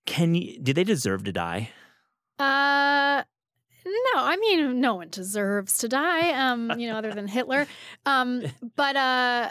Can 0.06 0.34
you? 0.34 0.58
Do 0.60 0.72
they 0.72 0.84
deserve 0.84 1.24
to 1.24 1.32
die? 1.32 1.70
Uh 2.38 3.22
no, 3.86 4.20
I 4.22 4.36
mean 4.36 4.80
no 4.80 4.94
one 4.96 5.08
deserves 5.10 5.78
to 5.78 5.88
die, 5.88 6.32
um, 6.32 6.78
you 6.78 6.88
know, 6.90 6.96
other 6.98 7.12
than 7.14 7.26
Hitler. 7.26 7.66
Um, 8.06 8.42
but 8.76 8.96
uh 8.96 9.50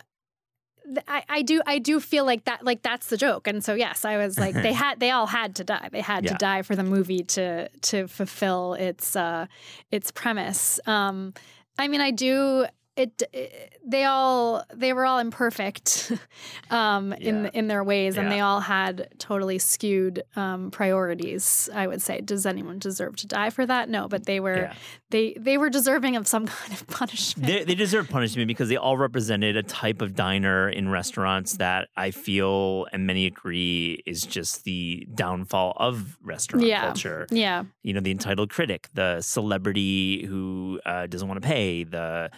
I, 1.08 1.24
I 1.28 1.42
do 1.42 1.62
I 1.66 1.80
do 1.80 2.00
feel 2.00 2.24
like 2.26 2.46
that 2.46 2.64
like 2.64 2.82
that's 2.82 3.08
the 3.08 3.18
joke. 3.18 3.48
And 3.48 3.64
so 3.64 3.74
yes, 3.74 4.06
I 4.06 4.18
was 4.18 4.40
like 4.40 4.54
they 4.54 4.74
had 4.84 5.00
they 5.00 5.12
all 5.12 5.28
had 5.28 5.56
to 5.56 5.64
die. 5.64 5.90
They 5.92 6.02
had 6.02 6.24
Yeah. 6.24 6.32
to 6.34 6.38
die 6.38 6.62
for 6.62 6.76
the 6.76 6.84
movie 6.84 7.24
to 7.24 7.68
to 7.70 8.08
fulfill 8.08 8.74
its 8.76 9.16
uh 9.16 9.48
its 9.92 10.12
premise. 10.12 10.80
Um 10.86 11.34
I 11.78 11.88
mean 11.90 12.00
I 12.02 12.12
do 12.12 12.68
it, 12.98 13.24
it 13.32 13.80
they 13.86 14.04
all 14.06 14.64
they 14.74 14.92
were 14.92 15.06
all 15.06 15.20
imperfect 15.20 16.12
um 16.72 17.14
in 17.14 17.46
Yeah. 17.46 17.50
in 17.54 17.68
their 17.68 17.84
ways 17.84 18.18
and 18.18 18.32
they 18.32 18.40
all 18.40 18.60
had 18.60 19.08
totally 19.20 19.60
skewed 19.60 20.24
um 20.36 20.72
priorities 20.72 21.70
i 21.74 21.86
would 21.88 22.02
say 22.02 22.22
does 22.22 22.46
anyone 22.46 22.80
deserve 22.80 23.16
to 23.18 23.28
die 23.28 23.50
for 23.52 23.66
that 23.66 23.90
no 23.90 24.08
but 24.08 24.26
they 24.26 24.40
were 24.40 24.58
Yeah. 24.58 24.74
they 25.12 25.34
they 25.40 25.58
were 25.58 25.70
deserving 25.70 26.16
of 26.16 26.28
some 26.28 26.48
kind 26.60 26.74
of 26.74 26.88
punishment 26.88 27.48
They, 27.48 27.64
they 27.64 27.76
deserve 27.76 28.10
punishment 28.10 28.48
because 28.48 28.68
they 28.70 28.78
all 28.78 28.98
represented 28.98 29.56
a 29.56 29.64
type 29.64 30.02
of 30.02 30.16
diner 30.16 30.68
in 30.70 30.90
restaurants 30.90 31.58
that 31.58 31.88
I 31.96 32.12
feel 32.12 32.88
and 32.92 33.06
many 33.06 33.26
agree 33.28 34.02
is 34.06 34.24
just 34.24 34.64
the 34.64 35.08
downfall 35.14 35.74
of 35.78 36.18
restaurant 36.24 36.66
Yeah. 36.66 36.82
culture. 36.82 37.28
yeah 37.32 37.64
you 37.84 37.94
know, 37.94 38.02
the 38.02 38.12
entitled 38.12 38.50
critic, 38.50 38.90
the 38.96 39.22
celebrity 39.22 40.26
who 40.26 40.80
uh, 40.86 41.08
doesn't 41.08 41.28
want 41.28 41.42
to 41.42 41.48
pay, 41.48 41.84
the 41.86 42.30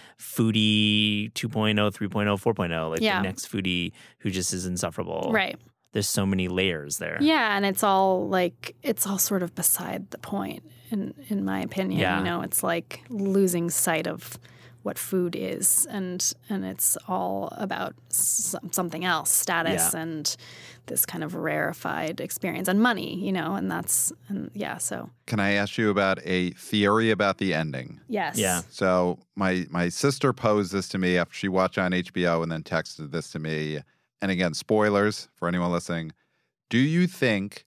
foodie 0.51 1.31
2.0, 1.33 1.75
3.0, 1.75 2.41
4.0, 2.41 2.89
like 2.89 3.01
Yeah. 3.01 3.17
the 3.21 3.23
next 3.27 3.51
foodie 3.51 3.91
who 4.19 4.29
just 4.29 4.53
is 4.53 4.65
insufferable. 4.65 5.29
right 5.33 5.57
There's 5.93 6.07
so 6.07 6.25
many 6.25 6.47
layers 6.47 6.97
there. 6.97 7.17
yeah 7.21 7.55
and 7.55 7.65
it's 7.65 7.83
all 7.83 8.27
like 8.27 8.75
it's 8.83 9.07
all 9.07 9.17
sort 9.17 9.43
of 9.43 9.53
beside 9.55 10.09
the 10.11 10.17
point 10.17 10.63
in 10.91 11.13
in 11.29 11.43
my 11.45 11.61
opinion 11.61 11.99
Yeah. 11.99 12.17
you 12.19 12.23
know 12.23 12.41
it's 12.41 12.63
like 12.63 13.01
losing 13.09 13.69
sight 13.69 14.07
of 14.07 14.37
what 14.83 14.97
food 14.97 15.35
is 15.35 15.85
and 15.89 16.33
and 16.49 16.63
it's 16.65 16.97
all 17.07 17.49
about 17.57 17.93
some, 18.09 18.71
something 18.71 19.03
else 19.05 19.29
status 19.29 19.91
Yeah. 19.93 20.01
and 20.01 20.35
this 20.87 21.05
kind 21.05 21.23
of 21.23 21.35
rarefied 21.35 22.19
experience 22.21 22.67
and 22.67 22.81
money 22.81 23.15
you 23.15 23.31
know 23.31 23.55
and 23.55 23.69
that's 23.69 24.11
and 24.29 24.49
yeah 24.53 24.77
so 24.77 25.09
Can 25.27 25.39
I 25.39 25.51
ask 25.51 25.77
you 25.77 25.89
about 25.89 26.19
a 26.25 26.51
theory 26.51 27.11
about 27.11 27.37
the 27.37 27.53
ending? 27.53 27.99
yes 28.07 28.37
Yeah. 28.37 28.61
So 28.69 29.19
my 29.35 29.65
my 29.69 29.89
sister 29.89 30.33
posed 30.33 30.71
this 30.71 30.87
to 30.89 30.97
me 30.97 31.17
after 31.17 31.33
she 31.35 31.47
watched 31.49 31.77
on 31.77 31.91
HBO 31.91 32.41
and 32.41 32.51
then 32.51 32.63
texted 32.63 33.11
this 33.11 33.31
to 33.31 33.39
me. 33.39 33.79
And 34.21 34.31
again, 34.31 34.53
spoilers 34.53 35.29
for 35.35 35.47
anyone 35.47 35.71
listening. 35.71 36.11
Do 36.69 36.77
you 36.77 37.07
think 37.07 37.65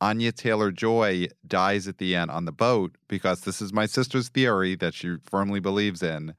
Anya 0.00 0.32
Taylor 0.32 0.70
Joy 0.72 1.26
dies 1.46 1.86
at 1.88 1.98
the 1.98 2.14
end 2.16 2.30
on 2.30 2.44
the 2.46 2.52
boat? 2.52 2.96
Because 3.08 3.42
this 3.42 3.60
is 3.60 3.72
my 3.72 3.86
sister's 3.86 4.28
theory 4.30 4.74
that 4.76 4.94
she 4.94 5.16
firmly 5.24 5.60
believes 5.60 6.02
in. 6.02 6.34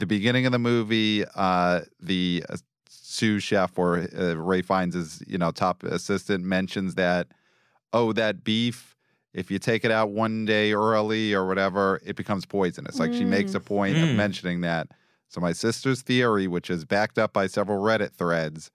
The 0.00 0.06
beginning 0.06 0.46
of 0.46 0.52
the 0.52 0.58
movie, 0.58 1.24
uh, 1.34 1.82
the 2.00 2.44
uh, 2.48 2.56
sous 2.88 3.42
chef 3.42 3.78
or 3.78 4.08
uh, 4.18 4.34
Ralph 4.34 4.64
Fiennes' 4.64 5.22
you 5.26 5.38
know 5.38 5.50
top 5.50 5.82
assistant 5.82 6.42
mentions 6.42 6.94
that, 6.94 7.28
oh, 7.92 8.12
that 8.14 8.42
beef 8.42 8.96
if 9.32 9.50
you 9.50 9.58
take 9.58 9.84
it 9.84 9.90
out 9.90 10.10
one 10.10 10.44
day 10.44 10.72
early 10.72 11.34
or 11.34 11.46
whatever, 11.46 12.00
it 12.04 12.16
becomes 12.16 12.44
poisonous. 12.44 12.98
Like 12.98 13.12
she 13.12 13.24
makes 13.24 13.54
a 13.54 13.60
point 13.60 13.96
of 13.98 14.08
Mm. 14.08 14.16
mentioning 14.16 14.60
that. 14.62 14.88
So 15.28 15.40
my 15.40 15.52
sister's 15.52 16.02
theory, 16.02 16.48
which 16.48 16.68
is 16.70 16.84
backed 16.84 17.18
up 17.18 17.32
by 17.32 17.46
several 17.46 17.80
Reddit 17.80 18.12
threads, 18.12 18.70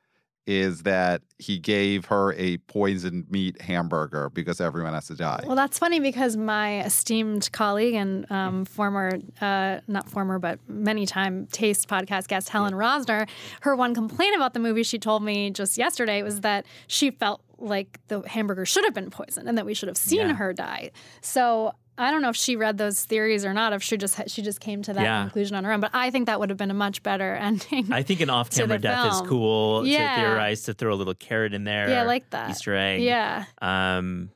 is 0.47 0.83
that 0.83 1.21
he 1.39 1.57
gave 1.57 2.05
her 2.05 2.33
a 2.33 2.57
poisoned 2.57 3.29
meat 3.31 3.59
hamburger 3.61 4.29
because 4.29 4.61
everyone 4.61 4.93
has 4.93 5.07
to 5.07 5.15
die. 5.15 5.43
Well, 5.45 5.55
that's 5.55 5.79
funny 5.79 5.99
because 5.99 6.37
my 6.37 6.81
esteemed 6.83 7.51
colleague 7.51 7.95
and 7.95 8.29
um, 8.31 8.65
former, 8.65 9.19
uh, 9.41 9.79
not 9.87 10.09
former, 10.09 10.37
but 10.39 10.59
many 10.67 11.05
time 11.05 11.47
Taste 11.47 11.87
podcast 11.87 12.27
guest, 12.27 12.49
Helen 12.49 12.73
Rosner, 12.73 13.27
her 13.61 13.75
one 13.75 13.93
complaint 13.95 14.35
about 14.35 14.53
the 14.53 14.59
movie 14.59 14.83
she 14.83 14.99
told 14.99 15.23
me 15.23 15.49
just 15.49 15.77
yesterday 15.77 16.21
was 16.21 16.41
that 16.41 16.65
she 16.87 17.11
felt 17.11 17.41
like 17.57 17.99
the 18.09 18.21
hamburger 18.27 18.65
should 18.65 18.83
have 18.83 18.93
been 18.93 19.09
poisoned 19.09 19.47
and 19.47 19.57
that 19.57 19.65
we 19.65 19.73
should 19.73 19.87
have 19.87 19.97
seen 19.97 20.19
Yeah. 20.27 20.33
her 20.35 20.53
die. 20.53 20.91
So 21.21 21.73
I 21.97 22.11
don't 22.11 22.21
know 22.21 22.29
if 22.29 22.35
she 22.35 22.55
read 22.55 22.77
those 22.77 23.03
theories 23.05 23.45
or 23.45 23.53
not. 23.53 23.71
If 23.73 23.81
she 23.81 23.95
just 23.97 24.19
she 24.29 24.41
just 24.41 24.59
came 24.59 24.81
to 24.83 24.93
that 24.93 25.03
Yeah. 25.03 25.21
conclusion 25.23 25.55
on 25.55 25.63
her 25.63 25.71
own, 25.71 25.79
but 25.79 25.91
I 25.93 26.09
think 26.11 26.25
that 26.25 26.39
would 26.39 26.49
have 26.49 26.57
been 26.57 26.71
a 26.71 26.75
much 26.75 27.01
better 27.03 27.35
ending. 27.41 27.91
I 27.91 28.03
think 28.03 28.19
an 28.21 28.29
off-camera 28.29 28.79
death 28.79 29.13
is 29.13 29.21
cool 29.27 29.85
Yeah. 29.87 30.15
to 30.15 30.21
theorize 30.21 30.63
to 30.63 30.73
throw 30.73 30.93
a 30.93 30.95
little 30.97 31.13
carrot 31.15 31.53
in 31.53 31.63
there. 31.63 31.89
yeah, 31.89 32.01
I 32.01 32.05
like 32.05 32.29
that. 32.31 32.49
Easter 32.49 32.75
egg. 32.75 33.01
Yeah, 33.01 33.45
Um, 33.61 34.29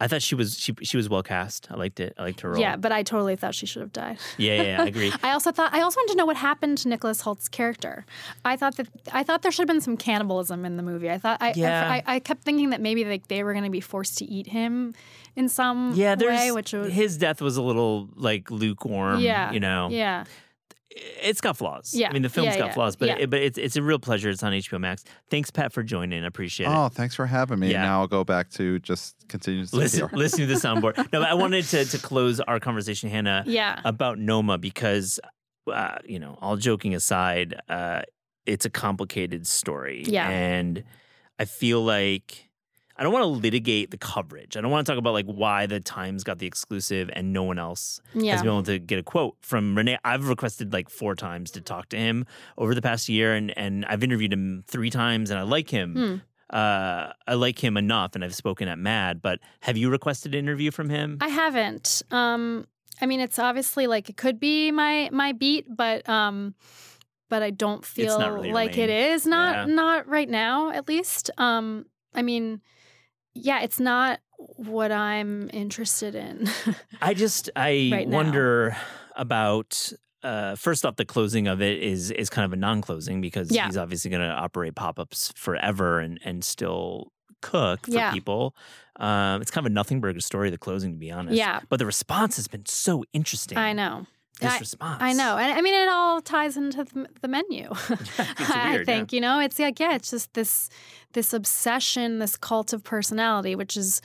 I 0.00 0.06
thought 0.06 0.22
she 0.22 0.36
was 0.36 0.56
she 0.56 0.72
she 0.82 0.96
was 0.96 1.08
well 1.08 1.24
cast. 1.24 1.66
I 1.72 1.74
liked 1.76 1.98
it. 1.98 2.14
I 2.18 2.22
liked 2.22 2.40
her 2.42 2.50
role. 2.50 2.60
yeah, 2.60 2.76
but 2.76 2.92
I 2.92 3.02
totally 3.02 3.34
thought 3.34 3.52
she 3.54 3.66
should 3.66 3.82
have 3.82 3.92
died. 3.92 4.18
yeah, 4.36 4.54
yeah, 4.54 4.62
yeah, 4.62 4.82
I 4.82 4.86
agree. 4.94 5.12
I 5.24 5.32
also 5.32 5.50
thought 5.50 5.74
I 5.74 5.80
also 5.80 5.98
wanted 6.00 6.12
to 6.12 6.18
know 6.18 6.24
what 6.26 6.36
happened 6.36 6.78
to 6.78 6.88
Nicholas 6.88 7.22
Hoult's 7.22 7.48
character. 7.48 8.06
I 8.44 8.54
thought 8.56 8.76
that 8.76 8.86
I 9.12 9.24
thought 9.24 9.42
there 9.42 9.50
should 9.50 9.62
have 9.68 9.74
been 9.74 9.80
some 9.80 9.96
cannibalism 9.96 10.64
in 10.64 10.76
the 10.76 10.84
movie. 10.84 11.10
I 11.10 11.18
thought 11.18 11.38
I 11.42 11.52
Yeah. 11.56 11.90
I, 12.06 12.14
I, 12.14 12.18
kept 12.20 12.42
thinking 12.44 12.70
that 12.70 12.80
maybe 12.80 13.04
like 13.04 13.26
they 13.26 13.42
were 13.42 13.52
going 13.52 13.64
to 13.64 13.70
be 13.70 13.80
forced 13.80 14.18
to 14.18 14.24
eat 14.24 14.46
him 14.46 14.94
in 15.38 15.48
some 15.48 15.92
Yeah, 15.94 16.16
there's 16.16 16.36
way, 16.38 16.50
which 16.52 16.72
was 16.72 16.92
his 16.92 17.16
death 17.16 17.40
was 17.40 17.56
a 17.56 17.62
little 17.62 18.08
like 18.16 18.50
lukewarm. 18.50 19.20
yeah, 19.20 19.52
you 19.52 19.60
know. 19.60 19.88
yeah, 19.90 20.24
it's 20.90 21.40
got 21.40 21.56
flaws. 21.56 21.94
Yeah, 21.94 22.10
I 22.10 22.12
mean 22.12 22.22
the 22.22 22.28
film's 22.28 22.54
yeah, 22.54 22.58
got 22.58 22.66
yeah, 22.66 22.74
flaws, 22.74 22.96
but 22.96 23.08
yeah. 23.08 23.16
it, 23.20 23.30
but 23.30 23.40
it's 23.40 23.56
it's 23.56 23.76
a 23.76 23.82
real 23.82 24.00
pleasure. 24.00 24.30
It's 24.30 24.42
on 24.42 24.52
HBO 24.52 24.80
Max. 24.80 25.04
Thanks, 25.30 25.50
Pat, 25.50 25.72
for 25.72 25.82
joining. 25.84 26.24
I 26.24 26.26
appreciate 26.26 26.66
it. 26.66 26.72
Oh, 26.74 26.88
thanks 26.88 27.14
for 27.14 27.24
having 27.26 27.60
me. 27.60 27.70
Yeah. 27.70 27.82
Now 27.82 28.00
I'll 28.00 28.08
go 28.08 28.24
back 28.24 28.50
to 28.52 28.80
just 28.80 29.14
continue 29.28 29.64
to 29.64 29.76
Listen, 29.76 30.08
here. 30.08 30.18
listen 30.18 30.40
to 30.40 30.46
the 30.46 30.54
soundboard. 30.66 30.96
No, 30.96 31.20
but 31.20 31.28
I 31.28 31.34
wanted 31.34 31.64
to 31.66 31.84
to 31.84 31.98
close 31.98 32.40
our 32.40 32.58
conversation, 32.58 33.08
Hannah, 33.08 33.44
yeah. 33.46 33.80
about 33.84 34.18
Noma 34.18 34.58
because, 34.58 35.20
uh, 35.72 35.98
you 36.04 36.18
know, 36.18 36.36
all 36.40 36.56
joking 36.56 36.94
aside, 36.94 37.54
uh, 37.68 38.02
it's 38.44 38.64
a 38.66 38.70
complicated 38.70 39.46
story. 39.46 40.02
Yeah. 40.04 40.28
and 40.28 40.82
I 41.38 41.44
feel 41.44 41.84
like 41.84 42.47
I 42.98 43.04
don't 43.04 43.12
want 43.12 43.22
to 43.22 43.28
litigate 43.28 43.90
the 43.92 43.96
coverage. 43.98 44.56
I 44.56 44.60
don't 44.60 44.70
want 44.72 44.84
to 44.86 44.92
talk 44.92 44.98
about 44.98 45.12
like 45.14 45.26
why 45.26 45.66
the 45.66 45.78
Times 45.80 46.24
got 46.24 46.38
the 46.38 46.46
exclusive 46.46 47.08
and 47.12 47.32
no 47.32 47.44
one 47.44 47.58
else 47.58 48.00
Yeah. 48.14 48.32
has 48.32 48.42
been 48.42 48.50
able 48.50 48.62
to 48.64 48.78
get 48.78 48.98
a 48.98 49.02
quote 49.02 49.36
from 49.40 49.76
René. 49.76 49.98
I've 50.04 50.28
requested 50.28 50.72
like 50.72 50.90
four 50.90 51.14
times 51.14 51.50
to 51.52 51.60
talk 51.60 51.88
to 51.90 51.96
him 51.96 52.26
over 52.56 52.74
the 52.74 52.82
past 52.82 53.08
year, 53.08 53.34
and 53.34 53.56
and 53.56 53.84
I've 53.86 54.02
interviewed 54.02 54.32
him 54.32 54.64
three 54.66 54.90
times, 54.90 55.30
and 55.30 55.38
I 55.38 55.42
like 55.42 55.70
him. 55.70 55.94
Hmm. 55.94 56.56
Uh, 56.56 57.12
I 57.26 57.34
like 57.34 57.62
him 57.62 57.76
enough, 57.76 58.14
and 58.14 58.24
I've 58.24 58.34
spoken 58.34 58.68
at 58.68 58.78
Mad. 58.78 59.20
But 59.20 59.38
have 59.60 59.76
you 59.76 59.90
requested 59.90 60.34
an 60.34 60.38
interview 60.38 60.70
from 60.70 60.88
him? 60.88 61.18
I 61.20 61.28
haven't. 61.28 62.02
Um, 62.10 62.66
I 63.00 63.06
mean, 63.06 63.20
it's 63.20 63.38
obviously 63.38 63.86
like 63.86 64.08
it 64.08 64.16
could 64.16 64.40
be 64.40 64.70
my 64.72 65.08
my 65.12 65.32
beat, 65.32 65.66
but 65.68 66.08
um, 66.08 66.54
but 67.28 67.42
I 67.42 67.50
don't 67.50 67.84
feel 67.84 68.18
really 68.18 68.52
like 68.52 68.78
it 68.78 68.90
is. 68.90 69.26
Not 69.26 69.68
Yeah. 69.68 69.74
not 69.74 70.08
right 70.08 70.28
now, 70.28 70.70
at 70.70 70.88
least. 70.88 71.30
Um, 71.36 71.84
I 72.14 72.22
mean, 72.22 72.62
yeah, 73.42 73.60
it's 73.62 73.80
not 73.80 74.20
what 74.56 74.92
I'm 74.92 75.50
interested 75.52 76.14
in. 76.14 76.48
I 77.02 77.14
just 77.14 77.50
I 77.56 77.88
Right 77.92 78.08
wonder 78.08 78.76
about 79.16 79.92
uh, 80.22 80.54
first 80.56 80.84
off 80.84 80.96
the 80.96 81.04
closing 81.04 81.46
of 81.48 81.60
it 81.62 81.82
is 81.82 82.10
is 82.10 82.28
kind 82.30 82.44
of 82.44 82.52
a 82.52 82.56
non-closing 82.56 83.20
because 83.20 83.50
Yeah. 83.50 83.66
he's 83.66 83.76
obviously 83.76 84.10
going 84.10 84.22
to 84.22 84.34
operate 84.34 84.74
pop-ups 84.74 85.32
forever 85.36 86.00
and 86.00 86.18
and 86.24 86.44
still 86.44 87.12
cook 87.42 87.86
for 87.86 87.92
Yeah. 87.92 88.12
people. 88.12 88.54
Um, 88.98 89.40
it's 89.40 89.50
kind 89.52 89.64
of 89.64 89.70
a 89.70 89.74
nothing 89.74 90.00
burger 90.00 90.20
story. 90.20 90.50
The 90.50 90.58
closing, 90.58 90.92
to 90.92 90.98
be 90.98 91.12
honest. 91.12 91.36
Yeah. 91.36 91.60
But 91.68 91.78
the 91.78 91.86
response 91.86 92.34
has 92.36 92.48
been 92.48 92.66
so 92.66 93.04
interesting. 93.12 93.56
I 93.58 93.72
know. 93.72 94.06
This 94.40 94.52
I- 94.52 94.58
response. 94.58 95.02
I 95.02 95.12
know, 95.12 95.36
and 95.36 95.52
I 95.52 95.60
mean, 95.60 95.74
it 95.74 95.88
all 95.88 96.20
ties 96.20 96.56
into 96.56 96.84
the, 96.84 97.06
the 97.20 97.28
menu. 97.28 97.70
It's 97.90 98.50
I 98.54 98.70
weird, 98.70 98.86
think 98.86 99.12
you 99.12 99.20
know, 99.20 99.40
it's 99.40 99.58
like 99.58 99.80
yeah, 99.80 99.94
it's 99.94 100.10
just 100.10 100.32
this 100.34 100.68
this 101.12 101.32
obsession, 101.32 102.18
this 102.18 102.36
cult 102.36 102.72
of 102.72 102.84
personality, 102.84 103.54
which 103.54 103.76
is 103.76 104.00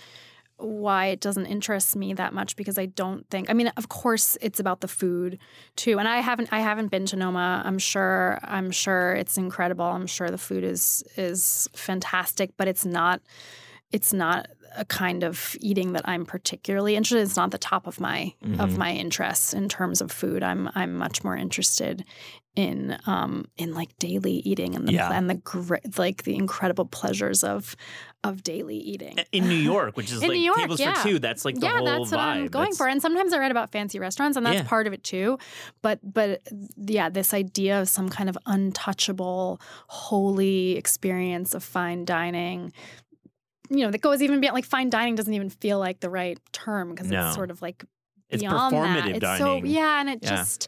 why 0.57 1.07
it 1.07 1.19
doesn't 1.19 1.47
interest 1.47 1.95
me 1.95 2.13
that 2.13 2.33
much 2.33 2.55
because 2.55 2.77
I 2.77 2.85
don't 2.85 3.27
think. 3.29 3.49
I 3.49 3.53
mean, 3.53 3.71
of 3.75 3.89
course, 3.89 4.37
it's 4.39 4.59
about 4.59 4.81
the 4.81 4.87
food 4.87 5.39
too, 5.75 5.99
and 5.99 6.07
I 6.07 6.19
haven't 6.21 6.49
I 6.51 6.59
haven't 6.59 6.87
been 6.89 7.05
to 7.07 7.15
Noma. 7.15 7.61
I'm 7.65 7.79
sure 7.79 8.39
I'm 8.43 8.71
sure 8.71 9.13
it's 9.13 9.37
incredible. 9.37 9.85
I'm 9.85 10.07
sure 10.07 10.29
the 10.29 10.37
food 10.37 10.63
is 10.63 11.03
is 11.17 11.67
fantastic, 11.75 12.51
but 12.57 12.67
it's 12.67 12.85
not 12.85 13.21
it's 13.91 14.13
not 14.13 14.47
a 14.75 14.85
kind 14.85 15.23
of 15.23 15.55
eating 15.59 15.93
that 15.93 16.07
I'm 16.07 16.25
particularly 16.25 16.95
interested. 16.95 17.19
in. 17.19 17.25
It's 17.25 17.35
not 17.37 17.51
the 17.51 17.57
top 17.57 17.87
of 17.87 17.99
my 17.99 18.33
of 18.59 18.71
Mhm. 18.71 18.77
my 18.77 18.91
interests 18.93 19.53
in 19.53 19.69
terms 19.69 20.01
of 20.01 20.11
food. 20.11 20.43
I'm 20.43 20.69
I'm 20.75 20.95
much 20.95 21.23
more 21.23 21.35
interested 21.37 22.03
in 22.55 22.95
um 23.07 23.45
in 23.57 23.73
like 23.73 23.97
daily 23.97 24.33
eating 24.33 24.75
and 24.75 24.87
the 24.87 24.93
Yeah. 24.93 25.09
and 25.11 25.27
the 25.27 25.33
great 25.35 25.97
like 25.97 26.21
the 26.23 26.35
incredible 26.35 26.85
pleasures 26.85 27.43
of 27.43 27.75
of 28.23 28.41
daily 28.43 28.77
eating. 28.77 29.17
In 29.31 29.49
New 29.49 29.55
York, 29.55 29.97
which 29.97 30.11
is 30.13 30.21
In 30.21 30.29
like 30.29 30.37
New 30.37 30.43
York, 30.45 30.57
tables 30.59 30.79
yeah. 30.79 30.93
for 30.93 31.07
two, 31.09 31.19
that's 31.19 31.43
like 31.45 31.55
the 31.55 31.65
yeah, 31.65 31.77
whole 31.77 31.85
that's 31.85 32.11
what 32.11 32.19
I'm 32.19 32.47
going 32.47 32.65
That's- 32.65 32.77
for. 32.77 32.87
And 32.87 33.01
sometimes 33.01 33.33
I 33.33 33.37
read 33.39 33.51
about 33.51 33.71
fancy 33.71 33.99
restaurants, 33.99 34.37
and 34.37 34.45
that's 34.45 34.57
Yeah. 34.57 34.67
part 34.67 34.87
of 34.87 34.93
it 34.93 35.03
too. 35.03 35.37
But 35.81 35.99
but 36.03 36.41
yeah, 36.77 37.09
this 37.09 37.33
idea 37.33 37.81
of 37.81 37.89
some 37.89 38.07
kind 38.07 38.29
of 38.29 38.37
untouchable, 38.45 39.59
holy 39.87 40.77
experience 40.77 41.53
of 41.53 41.63
fine 41.63 42.05
dining. 42.05 42.71
You 43.73 43.85
know, 43.85 43.91
that 43.91 44.01
goes 44.01 44.21
even 44.21 44.39
beyond 44.39 44.53
like 44.55 44.65
fine 44.65 44.89
dining 44.89 45.15
doesn't 45.15 45.33
even 45.33 45.49
feel 45.49 45.79
like 45.79 45.99
the 45.99 46.09
right 46.09 46.37
term 46.51 46.91
because 46.91 47.09
No. 47.09 47.25
it's 47.27 47.35
sort 47.35 47.49
of 47.51 47.61
like 47.61 47.83
It's 48.29 48.41
beyond 48.43 48.75
performative 48.75 49.03
that. 49.03 49.09
It's 49.09 49.19
dining. 49.19 49.63
so 49.63 49.67
yeah, 49.67 49.99
and 49.99 50.09
it 50.09 50.19
Yeah. 50.21 50.29
just 50.37 50.67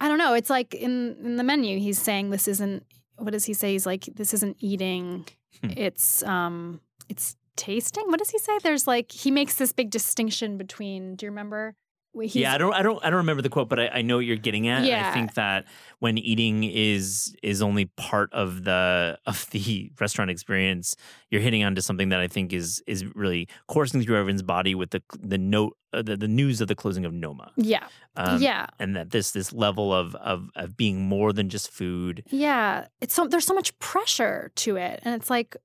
I 0.00 0.08
don't 0.08 0.18
know. 0.18 0.34
It's 0.34 0.50
like 0.50 0.74
in 0.74 1.16
in 1.24 1.36
the 1.36 1.44
menu, 1.44 1.78
he's 1.78 1.98
saying 1.98 2.30
this 2.30 2.46
isn't. 2.48 2.84
What 3.16 3.30
does 3.30 3.44
he 3.44 3.54
say? 3.54 3.72
He's 3.72 3.86
like 3.86 4.04
this 4.06 4.34
isn't 4.34 4.56
eating. 4.60 5.26
Hmm. 5.62 5.70
It's 5.76 6.22
um, 6.24 6.80
it's 7.08 7.36
tasting. 7.56 8.04
What 8.08 8.18
does 8.18 8.30
he 8.30 8.38
say? 8.38 8.58
There's 8.62 8.86
like 8.88 9.12
he 9.12 9.30
makes 9.30 9.54
this 9.54 9.72
big 9.72 9.90
distinction 9.90 10.58
between. 10.58 11.14
Do 11.16 11.24
you 11.26 11.30
remember? 11.30 11.76
He's- 12.22 12.36
yeah, 12.36 12.54
I 12.54 12.58
don't, 12.58 12.72
I 12.72 12.82
don't, 12.82 13.04
I 13.04 13.10
don't 13.10 13.18
remember 13.18 13.42
the 13.42 13.48
quote, 13.48 13.68
but 13.68 13.78
I, 13.80 13.88
I 13.88 14.02
know 14.02 14.16
what 14.16 14.24
you're 14.26 14.36
getting 14.36 14.68
at. 14.68 14.84
I 15.10 15.12
think 15.12 15.34
that 15.34 15.64
when 15.98 16.16
eating 16.18 16.64
is 16.64 17.34
is 17.42 17.60
only 17.62 17.86
part 17.96 18.32
of 18.32 18.64
the 18.64 19.18
of 19.26 19.48
the 19.50 19.90
restaurant 20.00 20.30
experience, 20.30 20.94
you're 21.30 21.40
hitting 21.40 21.64
onto 21.64 21.80
something 21.80 22.10
that 22.10 22.20
I 22.20 22.28
think 22.28 22.52
is 22.52 22.82
is 22.86 23.04
really 23.14 23.48
coursing 23.68 24.02
through 24.02 24.16
everyone's 24.16 24.42
body 24.42 24.74
with 24.74 24.90
the 24.90 25.02
the 25.18 25.38
note, 25.38 25.76
uh, 25.92 26.02
the, 26.02 26.16
the 26.16 26.28
news 26.28 26.60
of 26.60 26.68
the 26.68 26.74
closing 26.74 27.04
of 27.04 27.12
Noma. 27.12 27.50
Yeah, 27.56 27.86
Um, 28.16 28.40
yeah, 28.40 28.66
and 28.78 28.94
that 28.96 29.10
this 29.10 29.32
this 29.32 29.52
level 29.52 29.92
of 29.92 30.14
of 30.16 30.50
of 30.54 30.76
being 30.76 31.02
more 31.02 31.32
than 31.32 31.48
just 31.48 31.70
food. 31.70 32.22
yeah. 32.30 32.86
It's 33.00 33.14
so 33.14 33.26
there's 33.26 33.44
so 33.46 33.54
much 33.54 33.76
pressure 33.80 34.52
to 34.56 34.76
it, 34.76 35.00
and 35.04 35.14
it's 35.14 35.30
like, 35.30 35.56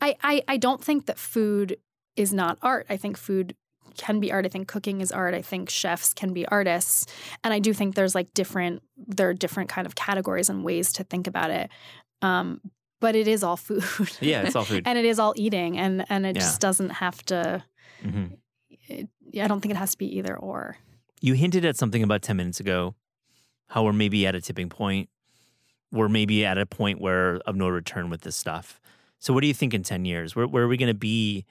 I 0.00 0.16
I 0.22 0.42
I 0.48 0.56
don't 0.58 0.82
think 0.82 1.06
that 1.06 1.18
food 1.18 1.76
is 2.16 2.32
not 2.32 2.58
art. 2.62 2.86
I 2.88 2.96
think 2.96 3.16
food 3.18 3.54
can 3.96 4.20
be 4.20 4.32
art. 4.32 4.44
I 4.46 4.48
think 4.48 4.68
cooking 4.68 5.00
is 5.00 5.10
art. 5.12 5.34
I 5.34 5.42
think 5.42 5.68
chefs 5.70 6.12
can 6.14 6.32
be 6.32 6.46
artists. 6.48 7.06
And 7.44 7.52
I 7.54 7.58
do 7.58 7.72
think 7.72 7.94
there's 7.94 8.14
like 8.14 8.32
different 8.34 8.82
there 8.96 9.28
are 9.28 9.34
different 9.34 9.68
kind 9.68 9.86
of 9.86 9.94
categories 9.94 10.48
and 10.48 10.64
ways 10.64 10.92
to 10.94 11.04
think 11.04 11.26
about 11.26 11.50
it. 11.50 11.70
Um, 12.22 12.60
but 13.00 13.14
it 13.14 13.28
is 13.28 13.42
all 13.44 13.56
food. 13.56 13.84
Yeah, 14.20 14.42
it's 14.42 14.56
all 14.56 14.64
food. 14.64 14.82
and 14.86 14.98
it 14.98 15.04
is 15.04 15.18
all 15.18 15.34
eating 15.36 15.78
and 15.78 16.04
and 16.08 16.24
it 16.26 16.36
Yeah. 16.36 16.40
just 16.42 16.60
doesn't 16.60 16.90
have 16.90 17.22
to 17.26 17.62
Mhm. 18.04 18.36
it, 18.88 19.08
I 19.40 19.46
don't 19.48 19.60
think 19.60 19.72
it 19.74 19.78
has 19.78 19.92
to 19.92 19.98
be 19.98 20.16
either 20.18 20.36
or. 20.36 20.76
You 21.20 21.34
hinted 21.34 21.64
at 21.64 21.76
something 21.76 22.02
about 22.02 22.22
10 22.22 22.36
minutes 22.36 22.60
ago, 22.60 22.94
how 23.68 23.84
we're 23.84 23.92
maybe 23.92 24.26
at 24.26 24.34
a 24.34 24.40
tipping 24.40 24.68
point. 24.68 25.08
We're 25.90 26.08
maybe 26.08 26.44
at 26.44 26.58
a 26.58 26.66
point 26.66 27.00
where 27.00 27.36
of 27.46 27.56
no 27.56 27.68
return 27.68 28.10
with 28.10 28.20
this 28.22 28.36
stuff. 28.36 28.80
So, 29.18 29.32
what 29.32 29.40
do 29.40 29.46
you 29.46 29.54
think 29.54 29.72
in 29.72 29.82
10 29.82 30.04
years? 30.04 30.36
Where, 30.36 30.46
where 30.46 30.64
are 30.64 30.68
we 30.68 30.76
going 30.76 30.92
to 30.92 30.94
be 30.98 31.46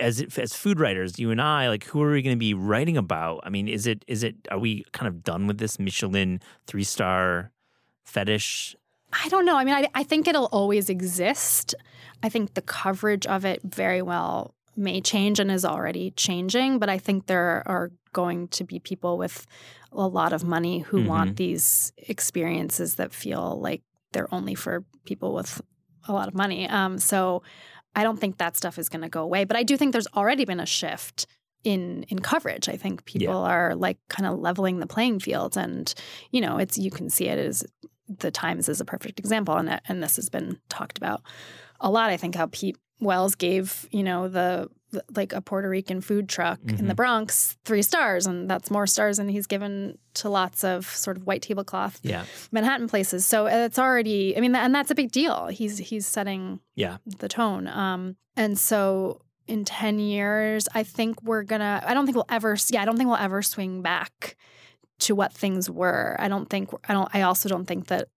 as 0.00 0.20
as 0.38 0.54
food 0.54 0.80
writers, 0.80 1.18
you 1.18 1.30
and 1.30 1.40
I? 1.40 1.68
Like, 1.68 1.84
who 1.84 2.02
are 2.02 2.12
we 2.12 2.22
going 2.22 2.36
to 2.36 2.38
be 2.38 2.54
writing 2.54 2.96
about? 2.96 3.40
I 3.44 3.50
mean, 3.50 3.68
is 3.68 3.86
it 3.86 4.04
is 4.08 4.22
it 4.22 4.36
are 4.50 4.58
we 4.58 4.84
kind 4.92 5.08
of 5.08 5.22
done 5.22 5.46
with 5.46 5.58
this 5.58 5.78
Michelin 5.78 6.40
three 6.66 6.84
star 6.84 7.52
fetish? 8.04 8.74
I 9.12 9.28
don't 9.28 9.44
know. 9.44 9.56
I 9.56 9.64
mean, 9.64 9.74
I, 9.74 9.88
I 9.94 10.02
think 10.02 10.26
it'll 10.26 10.46
always 10.50 10.88
exist. 10.90 11.74
I 12.22 12.28
think 12.28 12.54
the 12.54 12.62
coverage 12.62 13.26
of 13.26 13.44
it 13.44 13.60
very 13.62 14.02
well 14.02 14.54
may 14.76 15.00
change 15.00 15.38
and 15.38 15.50
is 15.52 15.64
already 15.64 16.10
changing, 16.12 16.78
but 16.80 16.88
I 16.88 16.98
think 16.98 17.26
there 17.26 17.62
are 17.66 17.92
going 18.12 18.48
to 18.48 18.64
be 18.64 18.80
people 18.80 19.16
with 19.18 19.46
a 19.92 20.08
lot 20.08 20.32
of 20.32 20.42
money 20.42 20.80
who 20.80 20.98
Mhm. 21.02 21.06
want 21.06 21.36
these 21.36 21.92
experiences 21.98 22.96
that 22.96 23.12
feel 23.12 23.60
like 23.60 23.82
they're 24.12 24.32
only 24.34 24.56
for 24.56 24.84
people 25.04 25.32
with 25.32 25.60
a 26.08 26.12
lot 26.12 26.26
of 26.26 26.34
money. 26.34 26.68
Um, 26.68 26.98
so 26.98 27.42
I 27.96 28.02
don't 28.02 28.18
think 28.18 28.38
that 28.38 28.56
stuff 28.56 28.78
is 28.78 28.88
going 28.88 29.02
to 29.02 29.08
go 29.08 29.22
away, 29.22 29.44
but 29.44 29.56
I 29.56 29.62
do 29.62 29.76
think 29.76 29.92
there's 29.92 30.08
already 30.14 30.44
been 30.44 30.60
a 30.60 30.66
shift 30.66 31.26
in 31.64 32.04
in 32.04 32.18
coverage. 32.18 32.68
I 32.68 32.76
think 32.76 33.04
people 33.04 33.36
are 33.36 33.74
like 33.74 33.98
kind 34.08 34.26
of 34.26 34.38
leveling 34.38 34.80
the 34.80 34.86
playing 34.86 35.20
field, 35.20 35.56
and 35.56 35.92
you 36.30 36.40
know, 36.40 36.58
it's 36.58 36.78
you 36.78 36.90
can 36.90 37.10
see 37.10 37.28
it 37.28 37.38
as 37.38 37.64
the 38.08 38.30
Times 38.30 38.68
is 38.68 38.80
a 38.80 38.84
perfect 38.84 39.18
example, 39.18 39.56
and 39.56 39.68
that, 39.68 39.82
and 39.88 40.02
this 40.02 40.16
has 40.16 40.28
been 40.28 40.58
talked 40.68 40.98
about 40.98 41.22
a 41.80 41.90
lot. 41.90 42.10
I 42.10 42.16
think 42.16 42.34
how 42.34 42.48
Pete 42.52 42.76
Wells 43.00 43.34
gave 43.34 43.88
you 43.90 44.02
know 44.02 44.28
the 44.28 44.68
like 45.16 45.32
a 45.32 45.40
Puerto 45.40 45.68
Rican 45.68 46.00
food 46.00 46.28
truck 46.28 46.58
in 46.66 46.76
Mm-hmm. 46.76 46.86
the 46.88 46.94
Bronx, 46.94 47.56
three 47.64 47.82
stars, 47.82 48.26
and 48.26 48.48
that's 48.50 48.70
more 48.70 48.86
stars 48.86 49.16
than 49.18 49.28
he's 49.28 49.46
given 49.46 49.98
to 50.14 50.28
lots 50.28 50.64
of 50.64 50.86
sort 50.86 51.16
of 51.16 51.26
white 51.26 51.42
tablecloth 51.42 52.00
Yeah. 52.02 52.24
Manhattan 52.52 52.88
places. 52.88 53.26
So 53.26 53.46
it's 53.46 53.78
already, 53.78 54.36
I 54.36 54.40
mean, 54.40 54.54
and 54.54 54.74
that's 54.74 54.90
a 54.90 54.94
big 54.94 55.10
deal. 55.12 55.46
He's 55.48 55.78
he's 55.78 56.06
setting 56.06 56.60
Yeah. 56.74 56.98
the 57.04 57.28
tone. 57.28 57.66
Um, 57.68 58.16
and 58.36 58.58
so 58.58 59.20
in 59.46 59.64
10 59.64 59.98
years, 59.98 60.68
I 60.74 60.82
think 60.84 61.22
we're 61.22 61.42
gonna, 61.42 61.82
I 61.86 61.92
don't 61.94 62.06
think 62.06 62.16
we'll 62.16 62.24
ever, 62.30 62.56
yeah, 62.70 62.82
I 62.82 62.84
don't 62.84 62.96
think 62.96 63.08
we'll 63.08 63.18
ever 63.18 63.42
swing 63.42 63.82
back 63.82 64.36
to 65.00 65.14
what 65.14 65.32
things 65.32 65.68
were. 65.68 66.16
I 66.18 66.28
don't 66.28 66.48
think, 66.48 66.70
I 66.88 66.92
don't, 66.94 67.08
I 67.14 67.22
also 67.22 67.48
don't 67.48 67.66
think 67.66 67.88
that 67.88 68.08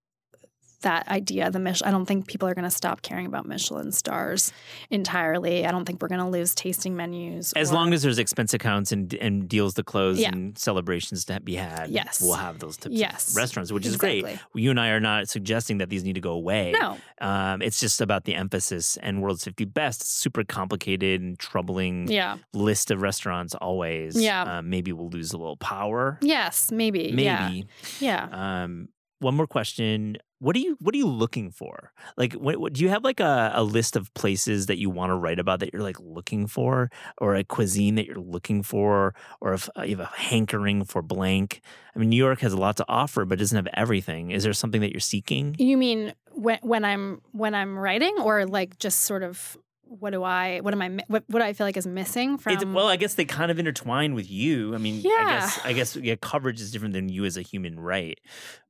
that 0.81 1.07
idea, 1.07 1.49
the 1.49 1.59
Mich- 1.59 1.81
I 1.83 1.91
don't 1.91 2.05
think 2.05 2.27
people 2.27 2.47
are 2.47 2.53
going 2.53 2.63
to 2.63 2.69
stop 2.71 3.01
caring 3.01 3.25
about 3.25 3.45
Michelin 3.47 3.91
stars 3.91 4.51
entirely. 4.91 5.65
I 5.65 5.71
don't 5.71 5.85
think 5.85 6.01
we're 6.01 6.07
going 6.07 6.21
to 6.21 6.29
lose 6.29 6.53
tasting 6.55 6.95
menus. 6.95 7.53
As 7.53 7.71
or- 7.71 7.75
long 7.75 7.93
as 7.93 8.03
there's 8.03 8.19
expense 8.19 8.53
accounts 8.53 8.91
and 8.91 9.13
and 9.15 9.47
deals 9.49 9.73
to 9.75 9.83
close 9.83 10.19
Yeah. 10.19 10.29
and 10.31 10.57
celebrations 10.57 11.25
to 11.25 11.39
be 11.39 11.55
had, 11.55 11.89
Yes. 11.89 12.21
we'll 12.21 12.33
have 12.33 12.59
those 12.59 12.77
types 12.77 12.95
Yes. 12.95 13.29
of 13.31 13.37
restaurants, 13.37 13.71
which 13.71 13.85
is 13.85 13.97
great. 13.97 14.25
You 14.53 14.69
and 14.71 14.79
I 14.79 14.89
are 14.89 14.99
not 14.99 15.29
suggesting 15.29 15.77
that 15.79 15.89
these 15.89 16.03
need 16.03 16.13
to 16.13 16.21
go 16.21 16.31
away. 16.31 16.73
No, 16.79 16.97
Um, 17.21 17.61
it's 17.61 17.79
just 17.79 18.01
about 18.01 18.25
the 18.25 18.35
emphasis. 18.35 18.97
And 18.97 19.21
World's 19.21 19.43
50 19.43 19.65
Best, 19.65 20.07
super 20.19 20.43
complicated 20.43 21.21
and 21.21 21.37
troubling 21.39 22.07
yeah, 22.07 22.37
list 22.53 22.91
of 22.91 23.01
restaurants 23.01 23.55
always. 23.55 24.19
Yeah. 24.21 24.43
Um, 24.59 24.69
maybe 24.69 24.91
we'll 24.93 25.09
lose 25.09 25.33
a 25.33 25.37
little 25.37 25.57
power. 25.57 26.17
yes, 26.21 26.71
maybe, 26.71 27.13
yeah, 27.17 27.49
Maybe. 27.49 27.67
yeah. 27.99 28.27
Um, 28.63 28.89
one 29.19 29.35
more 29.35 29.47
question. 29.47 30.17
What 30.39 30.55
are 30.55 30.59
you 30.59 30.77
What 30.79 30.93
are 30.93 30.97
you 30.97 31.07
looking 31.07 31.49
for? 31.51 31.91
Like, 32.15 32.33
what, 32.33 32.57
what 32.57 32.73
do 32.73 32.83
you 32.83 32.89
have 32.89 33.03
like 33.03 33.19
a, 33.19 33.51
a 33.55 33.63
list 33.63 33.95
of 33.95 34.13
places 34.13 34.67
that 34.67 34.77
you 34.77 34.89
want 34.89 35.09
to 35.09 35.15
write 35.15 35.39
about 35.39 35.59
that 35.61 35.73
you're 35.73 35.81
like 35.81 35.99
looking 35.99 36.47
for, 36.47 36.91
or 37.17 37.35
a 37.35 37.43
cuisine 37.43 37.95
that 37.95 38.05
you're 38.05 38.19
looking 38.19 38.61
for, 38.63 39.15
or 39.41 39.53
if 39.53 39.69
uh, 39.77 39.83
you 39.83 39.97
have 39.97 40.07
a 40.07 40.15
hankering 40.15 40.83
for 40.83 41.01
blank? 41.01 41.61
I 41.95 41.99
mean, 41.99 42.09
New 42.09 42.17
York 42.17 42.41
has 42.41 42.53
a 42.53 42.57
lot 42.57 42.77
to 42.77 42.85
offer, 42.87 43.25
but 43.25 43.39
doesn't 43.39 43.55
have 43.55 43.67
everything. 43.73 44.31
Is 44.31 44.43
there 44.43 44.53
something 44.53 44.81
that 44.81 44.91
you're 44.91 44.99
seeking? 44.99 45.55
You 45.57 45.77
mean 45.77 46.13
when 46.33 46.59
when 46.61 46.85
I'm 46.85 47.21
when 47.31 47.55
I'm 47.55 47.77
writing, 47.77 48.15
or 48.19 48.45
like 48.45 48.77
just 48.77 49.01
sort 49.01 49.23
of 49.23 49.57
what 49.89 50.11
do 50.11 50.23
I 50.23 50.59
what 50.59 50.73
am 50.73 50.81
I 50.81 50.89
what 51.07 51.23
what 51.27 51.39
do 51.39 51.45
I 51.45 51.53
feel 51.53 51.65
like 51.67 51.77
is 51.77 51.87
missing 51.87 52.37
from? 52.37 52.53
It's, 52.53 52.65
well, 52.65 52.87
I 52.87 52.95
guess 52.95 53.15
they 53.15 53.25
kind 53.25 53.51
of 53.51 53.59
intertwine 53.59 54.13
with 54.13 54.29
you. 54.29 54.73
I 54.75 54.77
mean, 54.77 54.99
I 54.99 55.01
Yeah. 55.03 55.25
guess 55.39 55.59
I 55.65 55.73
guess 55.73 55.95
yeah, 55.95 56.15
coverage 56.21 56.61
is 56.61 56.71
different 56.71 56.93
than 56.93 57.09
you 57.09 57.25
as 57.25 57.37
a 57.37 57.41
human, 57.41 57.79
right? 57.79 58.19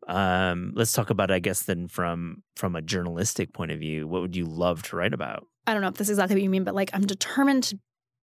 Um, 0.07 0.71
let's 0.75 0.93
talk 0.93 1.09
about, 1.09 1.31
I 1.31 1.39
guess, 1.39 1.63
then 1.63 1.87
from 1.87 2.43
from 2.55 2.75
a 2.75 2.81
journalistic 2.81 3.53
point 3.53 3.71
of 3.71 3.79
view, 3.79 4.07
what 4.07 4.21
would 4.21 4.35
you 4.35 4.45
love 4.45 4.83
to 4.83 4.95
write 4.95 5.13
about? 5.13 5.47
I 5.65 5.73
don't 5.73 5.81
know 5.81 5.89
if 5.89 5.95
this 5.95 6.07
is 6.07 6.11
exactly 6.17 6.35
what 6.35 6.43
you 6.43 6.49
mean, 6.49 6.63
but 6.63 6.75
like 6.75 6.89
I'm 6.93 7.05
determined 7.05 7.63
to 7.65 7.79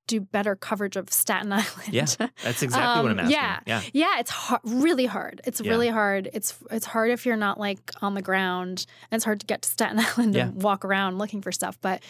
do 0.06 0.20
better 0.20 0.54
coverage 0.56 0.96
of 0.96 1.10
Staten 1.12 1.52
Island. 1.52 1.68
Yeah, 1.90 2.06
That's 2.42 2.62
exactly 2.62 3.02
what 3.02 3.10
I'm 3.12 3.18
Um, 3.18 3.18
asking. 3.20 3.30
yeah. 3.32 3.60
yeah. 3.66 3.80
Yeah, 3.92 4.18
it's 4.20 4.32
really 4.64 5.06
hard. 5.06 5.40
It's 5.44 5.60
Yeah. 5.60 5.70
really 5.70 5.88
hard. 5.88 6.28
It's 6.32 6.54
it's 6.70 6.86
hard 6.86 7.10
if 7.10 7.24
you're 7.26 7.36
not 7.36 7.58
like 7.58 7.90
on 8.02 8.14
the 8.14 8.22
ground, 8.22 8.86
and 9.10 9.16
it's 9.16 9.24
hard 9.24 9.40
to 9.40 9.46
get 9.46 9.62
to 9.62 9.68
Staten 9.68 9.98
Island 10.18 10.34
Yeah. 10.34 10.48
and 10.48 10.62
walk 10.62 10.84
around 10.84 11.18
looking 11.18 11.40
for 11.42 11.52
stuff. 11.52 11.78
But 11.80 12.02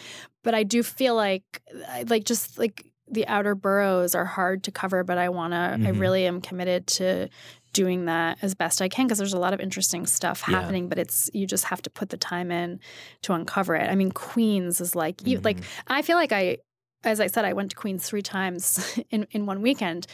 but 0.43 0.53
I 0.53 0.63
do 0.63 0.83
feel 0.83 1.15
like 1.15 1.61
like 2.09 2.25
just 2.25 2.57
like 2.57 2.85
the 3.07 3.27
outer 3.27 3.53
boroughs 3.55 4.15
are 4.15 4.25
hard 4.25 4.63
to 4.63 4.71
cover. 4.71 5.03
But 5.03 5.17
I 5.19 5.29
wanna, 5.29 5.73
I 5.75 5.91
Mhm. 5.91 5.99
really 5.99 6.25
am 6.25 6.41
committed 6.41 6.87
to 6.87 7.29
doing 7.71 8.05
that 8.05 8.37
as 8.41 8.55
best 8.55 8.81
I 8.81 8.87
can 8.89 9.05
because 9.05 9.17
there's 9.19 9.33
a 9.33 9.37
lot 9.39 9.53
of 9.53 9.59
interesting 9.59 10.05
stuff 10.07 10.43
Yeah. 10.47 10.59
happening. 10.61 10.89
But 10.89 10.97
it's 10.97 11.29
you 11.33 11.45
just 11.45 11.65
have 11.65 11.81
to 11.83 11.89
put 11.89 12.09
the 12.09 12.17
time 12.17 12.49
in 12.51 12.79
to 13.23 13.33
uncover 13.33 13.75
it. 13.75 13.89
I 13.91 13.95
mean, 13.95 14.11
Queens 14.11 14.81
is 14.81 14.95
like 14.95 15.25
you 15.27 15.39
like. 15.41 15.59
I 15.87 16.01
feel 16.01 16.15
like 16.17 16.31
I, 16.31 16.57
as 17.05 17.19
I 17.21 17.27
said, 17.27 17.45
I 17.45 17.53
went 17.53 17.69
to 17.71 17.75
Queens 17.75 18.05
three 18.07 18.21
times 18.21 18.99
in, 19.11 19.27
in 19.31 19.45
one 19.45 19.61
weekend. 19.61 20.07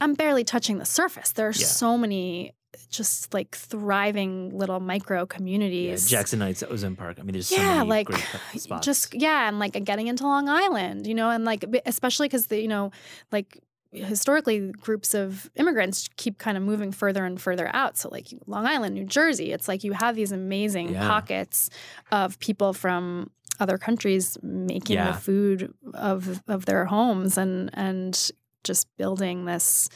I'm 0.00 0.14
barely 0.14 0.44
touching 0.44 0.78
the 0.78 0.84
surface. 0.86 1.32
There 1.32 1.48
are 1.48 1.52
Yeah. 1.52 1.66
so 1.66 1.98
many 1.98 2.52
just 2.90 3.34
like 3.34 3.56
thriving 3.56 4.56
little 4.56 4.78
micro 4.78 5.20
Yeah, 5.20 5.26
communities. 5.26 6.08
Jackson 6.08 6.40
Heights, 6.40 6.62
Ozone 6.62 6.96
Park. 6.96 7.18
I 7.18 7.22
mean, 7.22 7.32
there's 7.32 7.48
so 7.48 7.56
yeah, 7.56 7.78
many 7.78 7.88
like 7.90 8.06
great 8.06 8.24
spots. 8.56 8.84
just 8.84 9.14
yeah, 9.14 9.48
and 9.48 9.58
like 9.58 9.72
getting 9.84 10.06
into 10.06 10.24
Long 10.24 10.48
Island, 10.48 11.06
you 11.06 11.14
know, 11.14 11.30
and 11.30 11.44
like 11.44 11.64
especially 11.86 12.28
because 12.28 12.46
the 12.46 12.60
you 12.60 12.68
know 12.68 12.90
like 13.32 13.58
historically 13.90 14.70
groups 14.72 15.14
of 15.14 15.50
immigrants 15.56 16.08
keep 16.16 16.36
kind 16.38 16.56
of 16.58 16.62
moving 16.62 16.92
further 16.92 17.24
and 17.24 17.40
further 17.40 17.70
out. 17.74 17.96
So 17.96 18.10
like 18.10 18.26
Long 18.46 18.66
Island, 18.66 18.94
New 18.94 19.04
Jersey, 19.06 19.50
it's 19.52 19.66
like 19.66 19.82
you 19.82 19.92
have 19.94 20.14
these 20.14 20.30
amazing 20.30 20.90
Yeah. 20.92 21.08
pockets 21.08 21.70
of 22.12 22.38
people 22.38 22.74
from 22.74 23.30
other 23.60 23.78
countries 23.78 24.36
making 24.42 24.96
Yeah. 24.96 25.12
the 25.12 25.18
food 25.18 25.74
of 25.94 26.42
of 26.48 26.66
their 26.66 26.84
homes 26.86 27.36
and 27.38 27.70
and 27.74 28.30
just 28.64 28.86
building 28.96 29.44
this 29.44 29.88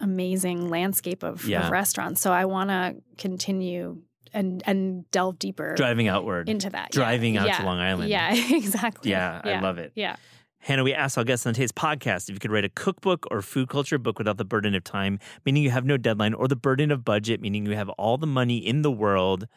amazing 0.00 0.68
landscape 0.68 1.22
of, 1.22 1.44
Yeah. 1.44 1.66
of 1.66 1.70
restaurants. 1.70 2.20
So 2.20 2.32
I 2.32 2.44
want 2.46 2.70
to 2.70 2.96
continue 3.18 4.02
and 4.32 4.62
and 4.66 5.08
delve 5.10 5.38
deeper 5.38 5.74
driving 5.76 6.08
outward. 6.08 6.48
into 6.48 6.70
that. 6.70 6.88
Yeah. 6.92 7.02
Driving 7.02 7.36
out 7.36 7.52
to 7.58 7.64
Long 7.64 7.78
Island. 7.78 8.08
Yeah, 8.10 8.34
exactly. 8.54 9.10
Yeah, 9.10 9.40
I 9.44 9.60
love 9.60 9.78
it. 9.78 9.92
Yeah. 9.94 10.16
Hannah, 10.60 10.84
we 10.84 10.94
asked 10.94 11.18
our 11.18 11.24
guests 11.24 11.44
on 11.44 11.54
today's 11.54 11.72
podcast 11.72 12.28
if 12.28 12.34
you 12.34 12.38
could 12.38 12.52
write 12.52 12.64
a 12.64 12.68
cookbook 12.68 13.26
or 13.32 13.42
food 13.42 13.68
culture 13.68 13.98
book 13.98 14.16
without 14.18 14.38
the 14.38 14.44
burden 14.44 14.74
of 14.76 14.84
time, 14.84 15.18
meaning 15.44 15.62
you 15.64 15.70
have 15.70 15.84
no 15.84 15.96
deadline, 15.96 16.34
or 16.34 16.46
the 16.46 16.54
burden 16.56 16.92
of 16.92 17.04
budget, 17.04 17.40
meaning 17.40 17.66
you 17.66 17.72
have 17.74 17.88
all 17.90 18.16
the 18.16 18.28
money 18.28 18.58
in 18.58 18.82
the 18.82 18.90
world. 18.90 19.48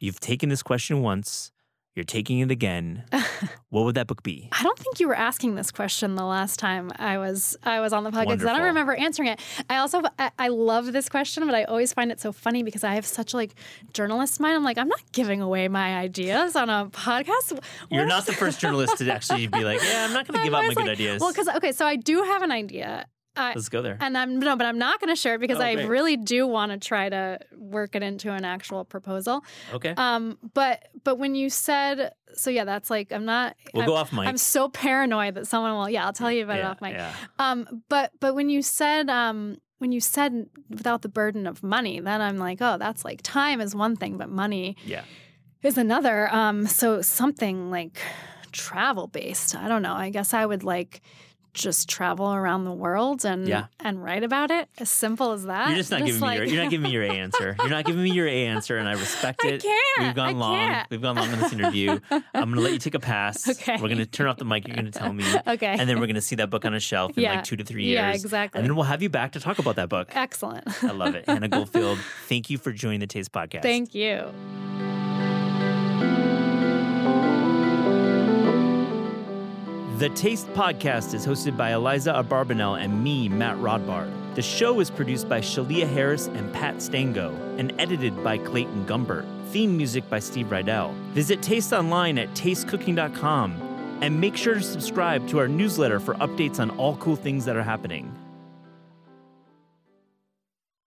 You've 0.00 0.20
taken 0.20 0.48
this 0.48 0.62
question 0.62 1.02
once, 1.02 1.52
you're 1.94 2.04
taking 2.04 2.38
it 2.38 2.50
again. 2.50 3.04
what 3.68 3.84
would 3.84 3.94
that 3.96 4.06
book 4.06 4.22
be? 4.22 4.48
I 4.52 4.62
don't 4.62 4.78
think 4.78 4.98
you 5.00 5.08
were 5.08 5.14
asking 5.14 5.56
this 5.56 5.70
question 5.70 6.14
the 6.14 6.24
last 6.24 6.58
time 6.58 6.90
I 6.96 7.18
was 7.18 7.56
I 7.62 7.80
was 7.80 7.92
on 7.92 8.04
the 8.04 8.10
podcast. 8.10 8.38
'cause 8.38 8.46
I 8.46 8.52
don't 8.54 8.62
remember 8.62 8.94
answering 8.94 9.28
it. 9.28 9.40
I 9.68 9.76
also 9.76 10.02
I, 10.18 10.30
I 10.38 10.48
love 10.48 10.92
this 10.92 11.08
question, 11.08 11.44
but 11.46 11.54
I 11.54 11.64
always 11.64 11.92
find 11.92 12.10
it 12.10 12.20
so 12.20 12.32
funny 12.32 12.62
because 12.62 12.82
I 12.84 12.94
have 12.94 13.04
such 13.06 13.34
like 13.34 13.54
journalist 13.92 14.40
mind. 14.40 14.56
I'm 14.56 14.64
like 14.64 14.78
I'm 14.78 14.88
not 14.88 15.00
giving 15.12 15.40
away 15.42 15.68
my 15.68 15.96
ideas 15.96 16.56
on 16.56 16.70
a 16.70 16.86
podcast. 16.86 17.58
You're 17.90 18.02
What? 18.02 18.08
not 18.08 18.26
the 18.26 18.32
first 18.32 18.58
journalist 18.60 18.98
to 18.98 19.12
actually 19.12 19.46
be 19.46 19.62
like, 19.64 19.82
yeah, 19.82 20.06
I'm 20.06 20.12
not 20.12 20.26
going 20.26 20.38
to 20.40 20.44
give 20.44 20.54
out 20.54 20.58
my 20.58 20.62
always 20.64 20.76
good 20.76 20.88
ideas. 20.88 21.20
Well, 21.20 21.30
because 21.32 21.48
okay, 21.56 21.72
so 21.72 21.86
I 21.86 21.96
do 21.96 22.22
have 22.22 22.42
an 22.42 22.50
idea. 22.52 23.06
I, 23.36 23.54
Let's 23.54 23.68
go 23.70 23.80
there. 23.80 23.96
and 24.00 24.16
I'm 24.18 24.38
no, 24.38 24.56
but 24.56 24.66
I'm 24.66 24.78
not 24.78 25.00
going 25.00 25.08
to 25.08 25.16
share 25.16 25.36
it 25.36 25.38
because 25.40 25.58
Oh, 25.58 25.62
I 25.62 25.74
great. 25.74 25.88
really 25.88 26.16
do 26.18 26.46
want 26.46 26.70
to 26.72 26.78
try 26.78 27.08
to 27.08 27.38
work 27.56 27.94
it 27.96 28.02
into 28.02 28.30
an 28.30 28.44
actual 28.44 28.84
proposal. 28.84 29.42
Okay. 29.72 29.94
Um, 29.96 30.38
but 30.52 30.88
but 31.02 31.16
when 31.18 31.34
you 31.34 31.48
said 31.48 32.12
so, 32.34 32.50
yeah, 32.50 32.64
that's 32.64 32.90
like 32.90 33.10
I'm 33.12 33.24
not. 33.24 33.56
we'll 33.72 33.82
I'm, 33.84 33.88
go 33.88 33.94
off 33.96 34.12
mic. 34.12 34.26
I'm 34.28 34.36
so 34.36 34.68
paranoid 34.68 35.34
that 35.36 35.46
someone 35.46 35.72
will. 35.72 35.88
Yeah, 35.88 36.04
I'll 36.04 36.12
tell 36.12 36.30
you 36.30 36.44
about 36.44 36.58
it 36.58 36.64
off 36.64 36.80
mic. 36.82 36.94
Yeah. 36.94 37.14
Um, 37.38 37.82
but 37.88 38.12
but 38.20 38.34
when 38.34 38.50
you 38.50 38.60
said 38.62 39.08
um 39.08 39.56
when 39.78 39.92
you 39.92 40.00
said 40.00 40.46
without 40.70 41.02
the 41.02 41.08
burden 41.08 41.46
of 41.46 41.62
money, 41.62 42.00
then 42.00 42.20
I'm 42.20 42.36
like, 42.38 42.58
oh, 42.60 42.76
that's 42.78 43.04
like 43.04 43.20
time 43.22 43.60
is 43.60 43.74
one 43.74 43.96
thing, 43.96 44.16
but 44.18 44.28
money 44.28 44.76
Yeah. 44.84 45.02
is 45.62 45.76
another. 45.78 46.32
Um, 46.32 46.66
so 46.66 47.00
something 47.02 47.70
like 47.70 47.98
travel 48.52 49.06
based. 49.06 49.56
I 49.56 49.68
don't 49.68 49.82
know. 49.82 49.94
I 49.94 50.10
guess 50.10 50.34
I 50.34 50.44
would 50.46 50.62
like 50.62 51.00
just 51.54 51.88
travel 51.88 52.32
around 52.32 52.64
the 52.64 52.72
world 52.72 53.24
and 53.26 53.46
Yeah. 53.46 53.66
and 53.80 54.02
write 54.02 54.24
about 54.24 54.50
it. 54.50 54.68
As 54.78 54.88
simple 54.90 55.32
as 55.32 55.44
that. 55.44 55.68
You're 55.68 55.76
just 55.78 55.90
not 55.90 56.04
giving 56.04 56.20
me 56.20 56.34
your 56.36 56.44
you're 56.44 56.62
not 56.62 56.70
giving 56.70 56.84
me 56.84 56.90
your 56.90 57.02
A 57.02 57.10
answer. 57.18 57.56
You're 57.58 57.68
not 57.68 57.84
giving 57.84 58.02
me 58.02 58.10
your 58.10 58.26
A 58.26 58.46
answer, 58.46 58.78
and 58.78 58.88
I 58.88 58.92
respect 58.92 59.44
I 59.44 59.48
it. 59.48 59.62
can't. 59.62 60.06
We've 60.06 60.14
gone 60.14 60.28
I 60.28 60.32
long. 60.32 60.56
can't. 60.56 60.90
We've 60.90 61.02
gone 61.02 61.16
long 61.16 61.30
in 61.32 61.38
this 61.40 61.52
interview. 61.52 61.98
I'm 62.10 62.22
gonna 62.50 62.60
let 62.60 62.72
you 62.72 62.78
take 62.78 62.94
a 62.94 63.00
pass. 63.00 63.48
Okay. 63.48 63.76
We're 63.80 63.88
gonna 63.88 64.06
turn 64.06 64.28
off 64.28 64.38
the 64.38 64.44
mic. 64.44 64.66
You're 64.66 64.76
gonna 64.76 64.90
tell 64.90 65.12
me, 65.12 65.24
Okay. 65.46 65.66
and 65.78 65.88
then 65.88 66.00
we're 66.00 66.06
gonna 66.06 66.20
see 66.22 66.36
that 66.36 66.48
book 66.50 66.64
on 66.64 66.74
a 66.74 66.80
shelf 66.80 67.16
in 67.18 67.24
Yeah. 67.24 67.34
like 67.34 67.44
two 67.44 67.56
to 67.56 67.64
three 67.64 67.84
years. 67.84 67.94
Yeah, 67.94 68.12
exactly. 68.12 68.58
And 68.60 68.66
then 68.68 68.74
we'll 68.74 68.84
have 68.86 69.02
you 69.02 69.08
back 69.10 69.32
to 69.32 69.40
talk 69.40 69.58
about 69.58 69.76
that 69.76 69.88
book. 69.88 70.08
Excellent. 70.14 70.64
I 70.82 70.92
love 70.92 71.14
it, 71.14 71.26
Hannah 71.26 71.48
Goldfield. 71.48 71.98
Thank 72.28 72.48
you 72.50 72.58
for 72.58 72.72
joining 72.72 73.00
the 73.00 73.06
Taste 73.06 73.30
Podcast. 73.32 73.62
Thank 73.62 73.94
you. 73.94 74.32
The 80.02 80.08
Taste 80.08 80.48
Podcast 80.48 81.14
is 81.14 81.24
hosted 81.24 81.56
by 81.56 81.74
Eliza 81.74 82.12
Abarbanel 82.12 82.82
and 82.82 83.04
me, 83.04 83.28
Matt 83.28 83.56
Rodbard. 83.58 84.10
The 84.34 84.42
show 84.42 84.80
is 84.80 84.90
produced 84.90 85.28
by 85.28 85.40
Shalia 85.40 85.88
Harris 85.88 86.26
and 86.26 86.52
Pat 86.52 86.82
Stango 86.82 87.32
and 87.56 87.72
edited 87.78 88.24
by 88.24 88.38
Clayton 88.38 88.84
Gumbert. 88.84 89.24
Theme 89.50 89.76
music 89.76 90.10
by 90.10 90.18
Steve 90.18 90.46
Rydell. 90.46 90.92
Visit 91.12 91.40
Taste 91.40 91.72
online 91.72 92.18
at 92.18 92.28
tastecooking.com 92.30 93.98
and 94.02 94.20
make 94.20 94.36
sure 94.36 94.54
to 94.54 94.60
subscribe 94.60 95.28
to 95.28 95.38
our 95.38 95.46
newsletter 95.46 96.00
for 96.00 96.14
updates 96.14 96.58
on 96.58 96.70
all 96.70 96.96
cool 96.96 97.14
things 97.14 97.44
that 97.44 97.54
are 97.54 97.62
happening. 97.62 98.12